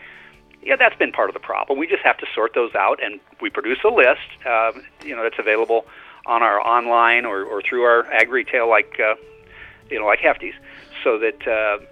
yeah, 0.62 0.76
that's 0.76 0.96
been 0.96 1.12
part 1.12 1.30
of 1.30 1.34
the 1.34 1.40
problem. 1.40 1.80
We 1.80 1.88
just 1.88 2.04
have 2.04 2.18
to 2.18 2.26
sort 2.34 2.54
those 2.54 2.76
out, 2.76 3.02
and 3.04 3.20
we 3.42 3.50
produce 3.50 3.80
a 3.84 3.90
list, 3.90 4.20
uh, 4.46 4.72
you 5.04 5.16
know, 5.16 5.24
that's 5.24 5.40
available 5.40 5.86
on 6.26 6.44
our 6.44 6.60
online 6.60 7.26
or, 7.26 7.44
or 7.44 7.62
through 7.62 7.84
our 7.84 8.06
ag 8.12 8.30
retail, 8.30 8.70
like 8.70 9.00
uh, 9.00 9.16
you 9.90 10.00
know, 10.00 10.06
like 10.06 10.20
Hefty's, 10.20 10.54
so 11.04 11.18
that 11.20 11.48
uh, 11.48 11.84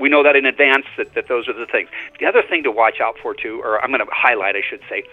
we 0.00 0.08
know 0.08 0.22
that 0.22 0.36
in 0.36 0.46
advance 0.46 0.86
that, 0.96 1.14
that 1.14 1.28
those 1.28 1.48
are 1.48 1.52
the 1.52 1.66
things. 1.66 1.88
The 2.18 2.26
other 2.26 2.42
thing 2.42 2.62
to 2.64 2.70
watch 2.70 3.00
out 3.00 3.16
for 3.22 3.34
too, 3.34 3.60
or 3.62 3.80
I'm 3.82 3.90
going 3.90 4.04
to 4.04 4.12
highlight, 4.12 4.56
I 4.56 4.62
should 4.68 4.80
say, 4.88 5.04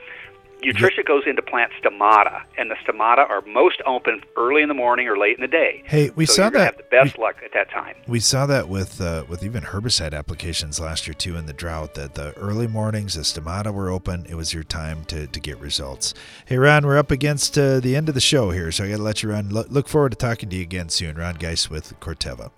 Utrisha 0.63 1.05
goes 1.05 1.23
into 1.25 1.41
plant 1.41 1.71
stomata, 1.81 2.43
and 2.57 2.69
the 2.69 2.75
stomata 2.75 3.27
are 3.29 3.41
most 3.47 3.81
open 3.85 4.21
early 4.37 4.61
in 4.61 4.67
the 4.67 4.75
morning 4.75 5.07
or 5.07 5.17
late 5.17 5.35
in 5.35 5.41
the 5.41 5.47
day. 5.47 5.81
Hey, 5.85 6.11
we 6.11 6.25
so 6.25 6.33
saw 6.33 6.49
that. 6.51 6.53
We 6.53 6.59
have 6.59 6.77
the 6.77 6.83
best 6.91 7.17
we, 7.17 7.23
luck 7.23 7.37
at 7.43 7.51
that 7.53 7.71
time. 7.71 7.95
We 8.07 8.19
saw 8.19 8.45
that 8.45 8.69
with 8.69 9.01
uh, 9.01 9.25
with 9.27 9.43
even 9.43 9.63
herbicide 9.63 10.13
applications 10.13 10.79
last 10.79 11.07
year 11.07 11.13
too 11.13 11.35
in 11.35 11.47
the 11.47 11.53
drought. 11.53 11.95
That 11.95 12.15
the 12.15 12.33
early 12.37 12.67
mornings, 12.67 13.15
the 13.15 13.21
stomata 13.21 13.73
were 13.73 13.89
open. 13.89 14.25
It 14.29 14.35
was 14.35 14.53
your 14.53 14.63
time 14.63 15.03
to 15.05 15.27
to 15.27 15.39
get 15.39 15.57
results. 15.59 16.13
Hey, 16.45 16.57
Ron, 16.57 16.85
we're 16.85 16.97
up 16.97 17.11
against 17.11 17.57
uh, 17.57 17.79
the 17.79 17.95
end 17.95 18.07
of 18.07 18.15
the 18.15 18.21
show 18.21 18.51
here, 18.51 18.71
so 18.71 18.83
I 18.83 18.89
got 18.89 18.97
to 18.97 19.03
let 19.03 19.23
you 19.23 19.31
run. 19.31 19.49
Look 19.49 19.87
forward 19.87 20.11
to 20.11 20.17
talking 20.17 20.49
to 20.49 20.55
you 20.55 20.61
again 20.61 20.89
soon. 20.89 21.15
Ron 21.15 21.35
Geis 21.35 21.69
with 21.69 21.99
Corteva. 21.99 22.51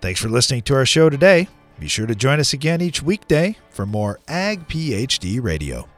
Thanks 0.00 0.20
for 0.20 0.28
listening 0.28 0.62
to 0.62 0.74
our 0.74 0.86
show 0.86 1.08
today. 1.08 1.48
Be 1.78 1.88
sure 1.88 2.06
to 2.06 2.14
join 2.14 2.40
us 2.40 2.52
again 2.52 2.80
each 2.80 3.02
weekday 3.02 3.56
for 3.70 3.86
more 3.86 4.18
Ag 4.26 4.66
PhD 4.66 5.40
Radio. 5.42 5.88